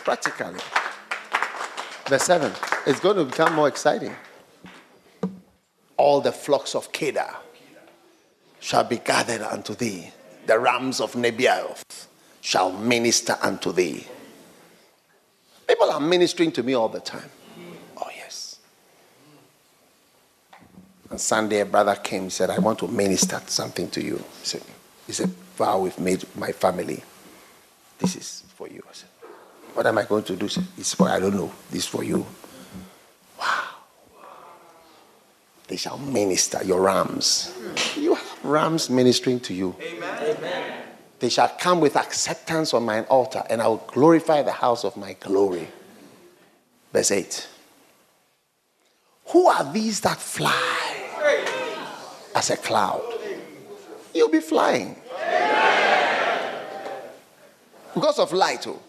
Practically. 0.05 0.60
Verse 2.07 2.26
7. 2.26 2.51
It's 2.86 2.99
going 2.99 3.18
to 3.18 3.26
become 3.26 3.55
more 3.55 3.70
exciting. 3.70 4.16
All 5.97 6.22
the 6.22 6.32
flocks 6.32 6.76
of 6.76 6.91
Kedar 6.91 7.38
shall 8.60 8.84
be 8.84 8.99
gathered 8.99 9.41
unto 9.41 9.74
thee. 9.74 10.12
The 10.45 10.60
rams 10.60 11.01
of 11.01 11.14
Nebaioth 11.14 12.09
shall 12.49 12.71
minister 12.71 13.37
unto 13.43 13.71
thee. 13.71 14.03
People 15.67 15.91
are 15.91 15.99
ministering 15.99 16.51
to 16.51 16.63
me 16.63 16.73
all 16.73 16.89
the 16.89 16.99
time. 16.99 17.29
Oh, 17.95 18.09
yes. 18.15 18.57
On 21.11 21.19
Sunday, 21.19 21.59
a 21.59 21.65
brother 21.65 21.93
came 21.93 22.23
and 22.23 22.33
said, 22.33 22.49
I 22.49 22.57
want 22.57 22.79
to 22.79 22.87
minister 22.87 23.39
something 23.45 23.87
to 23.91 24.03
you. 24.03 24.15
He 24.15 24.45
said, 24.47 24.63
he 25.05 25.13
said, 25.13 25.29
vow 25.57 25.81
we've 25.81 25.99
made 25.99 26.25
my 26.35 26.51
family. 26.51 27.03
This 27.99 28.15
is 28.15 28.43
for 28.55 28.67
you. 28.67 28.81
I 28.89 28.93
said, 28.93 29.09
what 29.75 29.85
am 29.85 29.99
I 29.99 30.05
going 30.05 30.23
to 30.23 30.35
do? 30.35 30.47
He 30.47 30.51
said, 30.53 30.63
it's 30.75 30.95
for, 30.95 31.07
I 31.07 31.19
don't 31.19 31.35
know. 31.35 31.51
This 31.69 31.83
is 31.83 31.87
for 31.87 32.03
you. 32.03 32.25
Wow. 33.39 33.63
They 35.67 35.75
shall 35.75 35.99
minister 35.99 36.63
your 36.63 36.81
rams. 36.81 37.53
You 37.95 38.15
have 38.15 38.43
rams 38.43 38.89
ministering 38.89 39.39
to 39.41 39.53
you. 39.53 39.75
Amen. 39.79 40.35
Amen. 40.35 40.59
They 41.20 41.30
shall 41.30 41.49
come 41.59 41.82
with 41.82 41.95
acceptance 41.95 42.74
on 42.74 42.84
mine 42.84 43.05
altar, 43.09 43.43
and 43.49 43.61
I 43.61 43.67
will 43.67 43.84
glorify 43.88 44.41
the 44.41 44.53
house 44.53 44.86
of 44.86 44.95
my 44.95 45.13
glory. 45.13 45.67
Verse 46.93 47.11
8. 47.11 47.47
Who 49.28 49.47
are 49.47 49.72
these 49.72 50.01
that 50.01 50.17
fly 50.17 50.95
as 52.34 52.49
a 52.49 52.57
cloud? 52.57 53.01
You'll 54.13 54.30
be 54.30 54.39
flying. 54.39 54.95
Because 57.93 58.20
of 58.20 58.34
light. 58.34 58.65
Oh. 58.67 58.80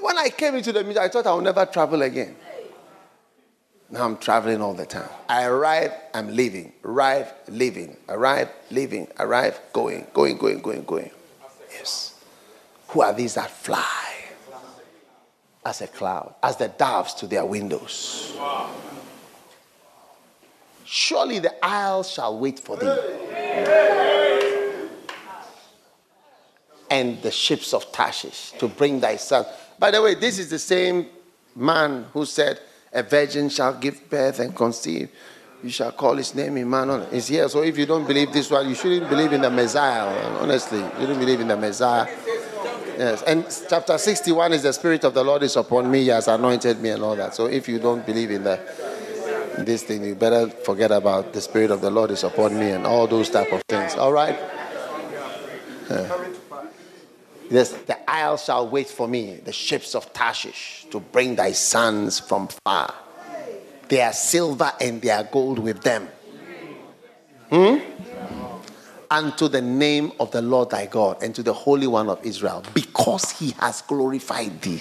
When 0.00 0.16
I 0.16 0.30
came 0.30 0.54
into 0.54 0.72
the 0.72 0.84
meeting, 0.84 1.02
I 1.02 1.08
thought 1.08 1.26
I 1.26 1.34
would 1.34 1.44
never 1.44 1.66
travel 1.66 2.02
again. 2.02 2.36
Now 3.90 4.06
I'm 4.06 4.16
traveling 4.16 4.62
all 4.62 4.72
the 4.72 4.86
time. 4.86 5.08
I 5.28 5.44
arrive, 5.44 5.92
I'm 6.14 6.34
leaving. 6.34 6.72
Arrive, 6.82 7.32
leaving. 7.48 7.96
Arrive, 8.08 8.48
leaving. 8.70 9.08
Arrive, 9.18 9.60
going, 9.72 10.06
going, 10.14 10.38
going, 10.38 10.60
going, 10.60 10.84
going. 10.84 11.10
Yes. 11.74 12.20
Who 12.88 13.00
are 13.00 13.12
these 13.12 13.34
that 13.34 13.50
fly 13.50 14.12
as 15.64 15.80
a 15.80 15.86
cloud, 15.86 16.34
as 16.42 16.56
the 16.56 16.68
doves 16.68 17.14
to 17.14 17.26
their 17.26 17.44
windows? 17.44 18.36
Surely 20.84 21.38
the 21.38 21.64
isles 21.64 22.10
shall 22.10 22.38
wait 22.38 22.58
for 22.58 22.76
thee. 22.76 22.86
And 26.90 27.22
the 27.22 27.30
ships 27.30 27.72
of 27.72 27.90
Tarshish 27.90 28.50
to 28.58 28.68
bring 28.68 29.00
thy 29.00 29.16
son. 29.16 29.46
By 29.78 29.90
the 29.90 30.02
way, 30.02 30.14
this 30.14 30.38
is 30.38 30.50
the 30.50 30.58
same 30.58 31.06
man 31.56 32.04
who 32.12 32.26
said, 32.26 32.60
A 32.92 33.02
virgin 33.02 33.48
shall 33.48 33.72
give 33.72 34.10
birth 34.10 34.38
and 34.40 34.54
conceive. 34.54 35.08
You 35.62 35.70
shall 35.70 35.92
call 35.92 36.16
his 36.16 36.34
name 36.34 36.56
Emmanuel. 36.56 37.06
He's 37.10 37.28
here. 37.28 37.48
So 37.48 37.62
if 37.62 37.78
you 37.78 37.86
don't 37.86 38.06
believe 38.06 38.32
this 38.32 38.50
one, 38.50 38.68
you 38.68 38.74
shouldn't 38.74 39.08
believe 39.08 39.32
in 39.32 39.42
the 39.42 39.50
Messiah. 39.50 40.08
Honestly, 40.40 40.80
you 40.80 40.90
shouldn't 40.98 41.20
believe 41.20 41.40
in 41.40 41.48
the 41.48 41.56
Messiah. 41.56 42.06
Yes. 42.98 43.22
And 43.22 43.46
chapter 43.68 43.96
61 43.96 44.52
is 44.52 44.62
the 44.64 44.72
Spirit 44.72 45.04
of 45.04 45.14
the 45.14 45.22
Lord 45.22 45.42
is 45.42 45.56
upon 45.56 45.90
me. 45.90 46.02
He 46.02 46.08
has 46.08 46.28
anointed 46.28 46.80
me 46.80 46.90
and 46.90 47.02
all 47.02 47.16
that. 47.16 47.34
So 47.34 47.46
if 47.46 47.68
you 47.68 47.78
don't 47.78 48.04
believe 48.04 48.30
in 48.30 48.44
the 48.44 48.60
this 49.58 49.82
thing, 49.82 50.04
you 50.04 50.14
better 50.14 50.48
forget 50.48 50.90
about 50.90 51.32
the 51.32 51.40
Spirit 51.40 51.70
of 51.70 51.80
the 51.80 51.90
Lord 51.90 52.10
is 52.10 52.24
upon 52.24 52.58
me 52.58 52.70
and 52.70 52.86
all 52.86 53.06
those 53.06 53.30
type 53.30 53.52
of 53.52 53.62
things. 53.68 53.94
All 53.94 54.12
right? 54.12 54.38
Yeah. 55.90 56.26
Yes, 57.50 57.72
the 57.72 58.10
isle 58.10 58.38
shall 58.38 58.66
wait 58.68 58.88
for 58.88 59.06
me, 59.06 59.36
the 59.44 59.52
ships 59.52 59.94
of 59.94 60.10
Tarshish, 60.14 60.86
to 60.90 61.00
bring 61.00 61.36
thy 61.36 61.52
sons 61.52 62.18
from 62.18 62.48
far. 62.64 62.94
Their 63.92 64.14
silver 64.14 64.72
and 64.80 65.02
their 65.02 65.22
gold 65.24 65.58
with 65.58 65.82
them. 65.82 66.08
Hmm? 67.50 67.76
Unto 69.10 69.48
the 69.48 69.60
name 69.60 70.12
of 70.18 70.30
the 70.30 70.40
Lord 70.40 70.70
thy 70.70 70.86
God 70.86 71.22
and 71.22 71.34
to 71.34 71.42
the 71.42 71.52
Holy 71.52 71.86
One 71.86 72.08
of 72.08 72.24
Israel, 72.24 72.62
because 72.72 73.32
he 73.32 73.50
has 73.60 73.82
glorified 73.82 74.62
thee. 74.62 74.80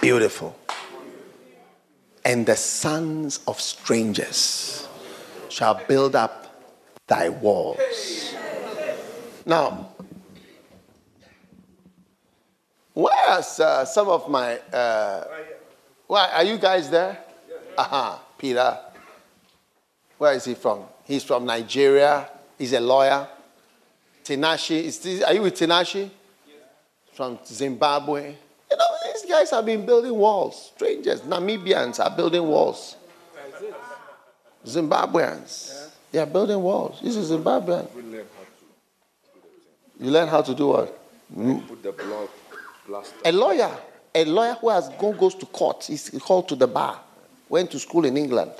Beautiful. 0.00 0.56
And 2.24 2.46
the 2.46 2.56
sons 2.56 3.40
of 3.46 3.60
strangers 3.60 4.88
shall 5.50 5.78
build 5.86 6.16
up 6.16 6.64
thy 7.06 7.28
walls. 7.28 8.34
Now, 9.44 9.90
where's 12.94 13.60
uh, 13.60 13.84
some 13.84 14.08
of 14.08 14.30
my. 14.30 14.56
Uh, 14.72 15.24
why, 16.06 16.30
are 16.32 16.44
you 16.44 16.58
guys 16.58 16.90
there? 16.90 17.18
Aha, 17.78 18.14
uh-huh, 18.14 18.18
Peter. 18.38 18.78
Where 20.18 20.32
is 20.32 20.44
he 20.44 20.54
from? 20.54 20.84
He's 21.04 21.24
from 21.24 21.44
Nigeria. 21.44 22.28
He's 22.58 22.72
a 22.72 22.80
lawyer. 22.80 23.28
Tinashe. 24.24 24.82
Is 24.84 25.22
are 25.22 25.34
you 25.34 25.42
with 25.42 25.54
Tinashe? 25.54 26.10
From 27.12 27.38
Zimbabwe. 27.44 28.34
You 28.70 28.76
know, 28.76 28.84
these 29.04 29.30
guys 29.30 29.50
have 29.50 29.64
been 29.64 29.86
building 29.86 30.14
walls. 30.14 30.72
Strangers, 30.74 31.20
Namibians 31.22 32.00
are 32.00 32.14
building 32.14 32.42
walls. 32.46 32.96
Zimbabweans. 34.66 35.90
They 36.10 36.18
are 36.18 36.26
building 36.26 36.60
walls. 36.60 37.00
This 37.02 37.16
is 37.16 37.30
Zimbabwean. 37.30 37.88
You 39.98 40.10
learn 40.10 40.28
how 40.28 40.42
to 40.42 40.54
do 40.54 40.68
what? 40.68 40.98
Put 41.34 41.82
the 41.82 41.92
block 41.92 42.30
plaster. 42.86 43.16
A 43.24 43.32
lawyer, 43.32 43.70
a 44.16 44.24
lawyer 44.24 44.54
who 44.54 44.70
has 44.70 44.88
gone 44.90 45.16
goes 45.16 45.34
to 45.36 45.46
court, 45.46 45.88
is 45.90 46.10
called 46.22 46.48
to 46.48 46.56
the 46.56 46.66
bar, 46.66 47.00
went 47.48 47.70
to 47.70 47.78
school 47.78 48.04
in 48.04 48.16
England. 48.16 48.52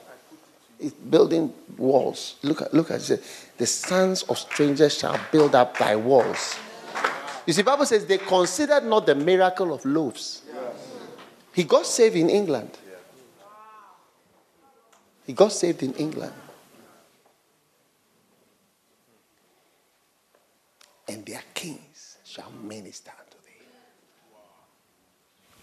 He's 0.79 0.93
building 0.93 1.53
walls. 1.79 2.37
Look 2.43 2.63
at 2.63 2.75
look 2.75 2.91
at 2.91 3.09
it. 3.11 3.23
The 3.57 3.67
sons 3.67 4.23
of 4.25 4.39
strangers 4.39 4.99
shall 4.99 5.19
build 5.33 5.55
up 5.55 5.79
thy 5.79 5.97
walls. 5.97 6.59
You 7.47 7.53
see, 7.53 7.63
Bible 7.63 7.87
says 7.87 8.05
they 8.05 8.19
considered 8.19 8.85
not 8.85 9.07
the 9.07 9.15
miracle 9.15 9.73
of 9.73 9.85
loaves. 9.85 10.43
He 11.55 11.65
got 11.65 11.87
saved 11.87 12.17
in 12.17 12.29
England. 12.29 12.77
He 15.27 15.33
got 15.33 15.53
saved 15.53 15.83
in 15.83 15.95
England. 15.95 16.35
and 21.09 21.25
their 21.25 21.43
kings 21.55 22.19
shall 22.25 22.51
minister. 22.51 23.13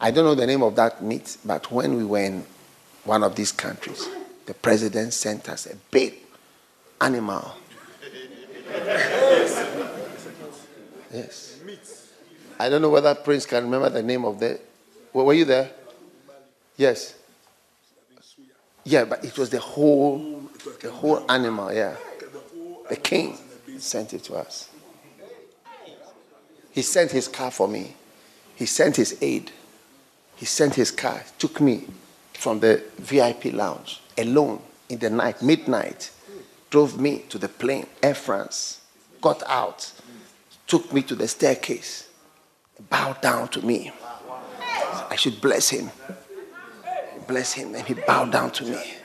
I 0.03 0.11
don't 0.11 0.25
know 0.25 0.35
the 0.35 0.45
name 0.45 0.61
of 0.61 0.75
that 0.75 1.01
meat, 1.01 1.37
but 1.45 1.71
when 1.71 1.95
we 1.95 2.03
were 2.03 2.19
in 2.19 2.45
one 3.05 3.23
of 3.23 3.37
these 3.37 3.53
countries, 3.53 4.05
the 4.45 4.53
president 4.53 5.13
sent 5.13 5.47
us 5.47 5.65
a 5.65 5.77
big 5.91 6.15
animal. 6.99 7.53
Yes. 11.09 11.57
I 12.59 12.67
don't 12.67 12.81
know 12.81 12.89
whether 12.89 13.15
Prince 13.15 13.45
can 13.45 13.63
remember 13.63 13.89
the 13.89 14.03
name 14.03 14.25
of 14.25 14.41
the. 14.41 14.59
Were 15.13 15.33
you 15.33 15.45
there? 15.45 15.71
Yes. 16.75 17.15
Yeah, 18.83 19.05
but 19.05 19.23
it 19.23 19.37
was 19.37 19.51
the 19.51 19.61
whole, 19.61 20.49
the 20.81 20.91
whole 20.91 21.23
animal. 21.31 21.71
Yeah, 21.73 21.95
the 22.89 22.97
king 22.97 23.37
sent 23.77 24.13
it 24.13 24.25
to 24.25 24.35
us. 24.35 24.69
He 26.71 26.81
sent 26.81 27.11
his 27.11 27.29
car 27.29 27.51
for 27.51 27.69
me. 27.69 27.95
He 28.55 28.65
sent 28.65 28.97
his 28.97 29.17
aid. 29.21 29.49
He 30.35 30.45
sent 30.45 30.75
his 30.75 30.91
car. 30.91 31.23
Took 31.37 31.61
me 31.61 31.87
from 32.33 32.59
the 32.59 32.83
VIP 32.97 33.53
lounge 33.53 34.01
alone 34.17 34.61
in 34.89 34.99
the 34.99 35.09
night, 35.09 35.41
midnight. 35.41 36.11
Drove 36.69 36.99
me 36.99 37.23
to 37.29 37.37
the 37.37 37.47
plane, 37.47 37.87
Air 38.01 38.15
France. 38.15 38.81
Got 39.21 39.43
out. 39.47 39.91
Took 40.67 40.91
me 40.91 41.01
to 41.03 41.15
the 41.15 41.27
staircase. 41.27 42.09
Bowed 42.89 43.21
down 43.21 43.47
to 43.49 43.61
me. 43.61 43.91
I 45.09 45.15
should 45.15 45.39
bless 45.39 45.69
him. 45.69 45.91
Bless 47.27 47.53
him. 47.53 47.75
And 47.75 47.85
he 47.85 47.93
bowed 47.93 48.31
down 48.31 48.51
to 48.51 48.65
me. 48.65 48.95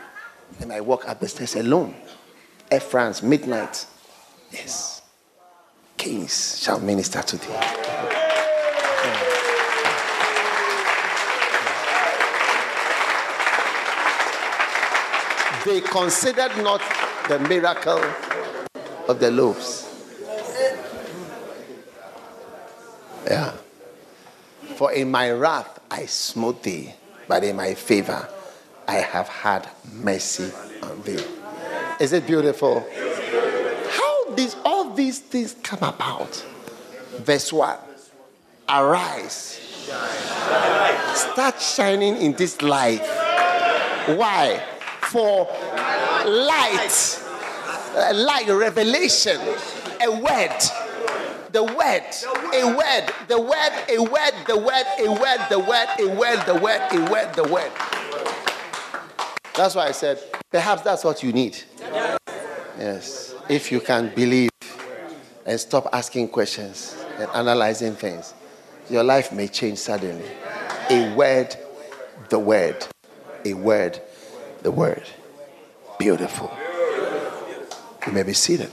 And 0.60 0.72
I 0.72 0.80
walk 0.80 1.08
up 1.08 1.20
the 1.20 1.28
stairs 1.28 1.54
alone. 1.56 1.94
Air 2.70 2.80
France, 2.80 3.22
midnight. 3.22 3.86
Yes. 4.50 5.02
Kings 5.96 6.60
shall 6.62 6.80
minister 6.80 7.22
to 7.22 7.36
thee. 7.36 8.17
They 15.68 15.82
considered 15.82 16.56
not 16.62 16.80
the 17.28 17.38
miracle 17.40 18.02
of 19.06 19.20
the 19.20 19.30
loaves. 19.30 19.86
Yeah. 23.26 23.52
For 24.76 24.92
in 24.92 25.10
my 25.10 25.30
wrath 25.30 25.78
I 25.90 26.06
smote 26.06 26.62
thee, 26.62 26.94
but 27.28 27.44
in 27.44 27.56
my 27.56 27.74
favor 27.74 28.26
I 28.88 28.94
have 28.94 29.28
had 29.28 29.68
mercy 29.92 30.50
on 30.82 31.02
thee. 31.02 31.22
Is 32.00 32.14
it 32.14 32.26
beautiful? 32.26 32.86
How 33.90 34.30
these 34.34 34.56
all 34.64 34.94
these 34.94 35.18
things 35.18 35.54
come 35.62 35.82
about? 35.82 36.46
Verse 37.18 37.52
1. 37.52 37.76
Arise. 38.70 39.60
Start 41.12 41.60
shining 41.60 42.16
in 42.16 42.32
this 42.32 42.62
life. 42.62 43.06
Why? 44.16 44.64
For 45.10 45.46
light, 46.26 47.20
light, 48.14 48.48
revelation, 48.48 49.40
a 50.00 50.10
word 50.10 50.52
the 51.50 51.64
word, 51.64 52.02
a 52.54 52.76
word, 52.76 53.12
the 53.26 53.40
word, 53.40 53.72
a 53.88 53.98
word, 53.98 54.32
the 54.46 54.56
word, 54.58 54.84
a 54.98 55.10
word, 55.10 55.46
the 55.48 55.58
word, 55.58 55.88
a 55.98 56.06
word, 56.14 56.46
the 56.46 56.54
word, 56.54 56.92
a 56.92 57.10
word, 57.10 57.34
the 57.34 57.44
word. 57.44 57.72
That's 59.54 59.74
why 59.74 59.88
I 59.88 59.92
said, 59.92 60.20
perhaps 60.50 60.82
that's 60.82 61.04
what 61.04 61.22
you 61.22 61.32
need. 61.32 61.58
Yes. 62.78 63.34
If 63.48 63.72
you 63.72 63.80
can 63.80 64.14
believe 64.14 64.50
and 65.46 65.58
stop 65.58 65.88
asking 65.92 66.28
questions 66.28 66.96
and 67.18 67.30
analyzing 67.30 67.94
things, 67.94 68.34
your 68.90 69.02
life 69.02 69.32
may 69.32 69.48
change 69.48 69.78
suddenly. 69.78 70.28
A 70.90 71.14
word, 71.14 71.56
the 72.28 72.38
word. 72.38 72.86
A 73.44 73.54
word, 73.54 74.00
the 74.68 74.72
word. 74.72 75.02
Beautiful. 75.98 76.54
You 78.06 78.12
may 78.12 78.22
be 78.22 78.34
seated. 78.34 78.70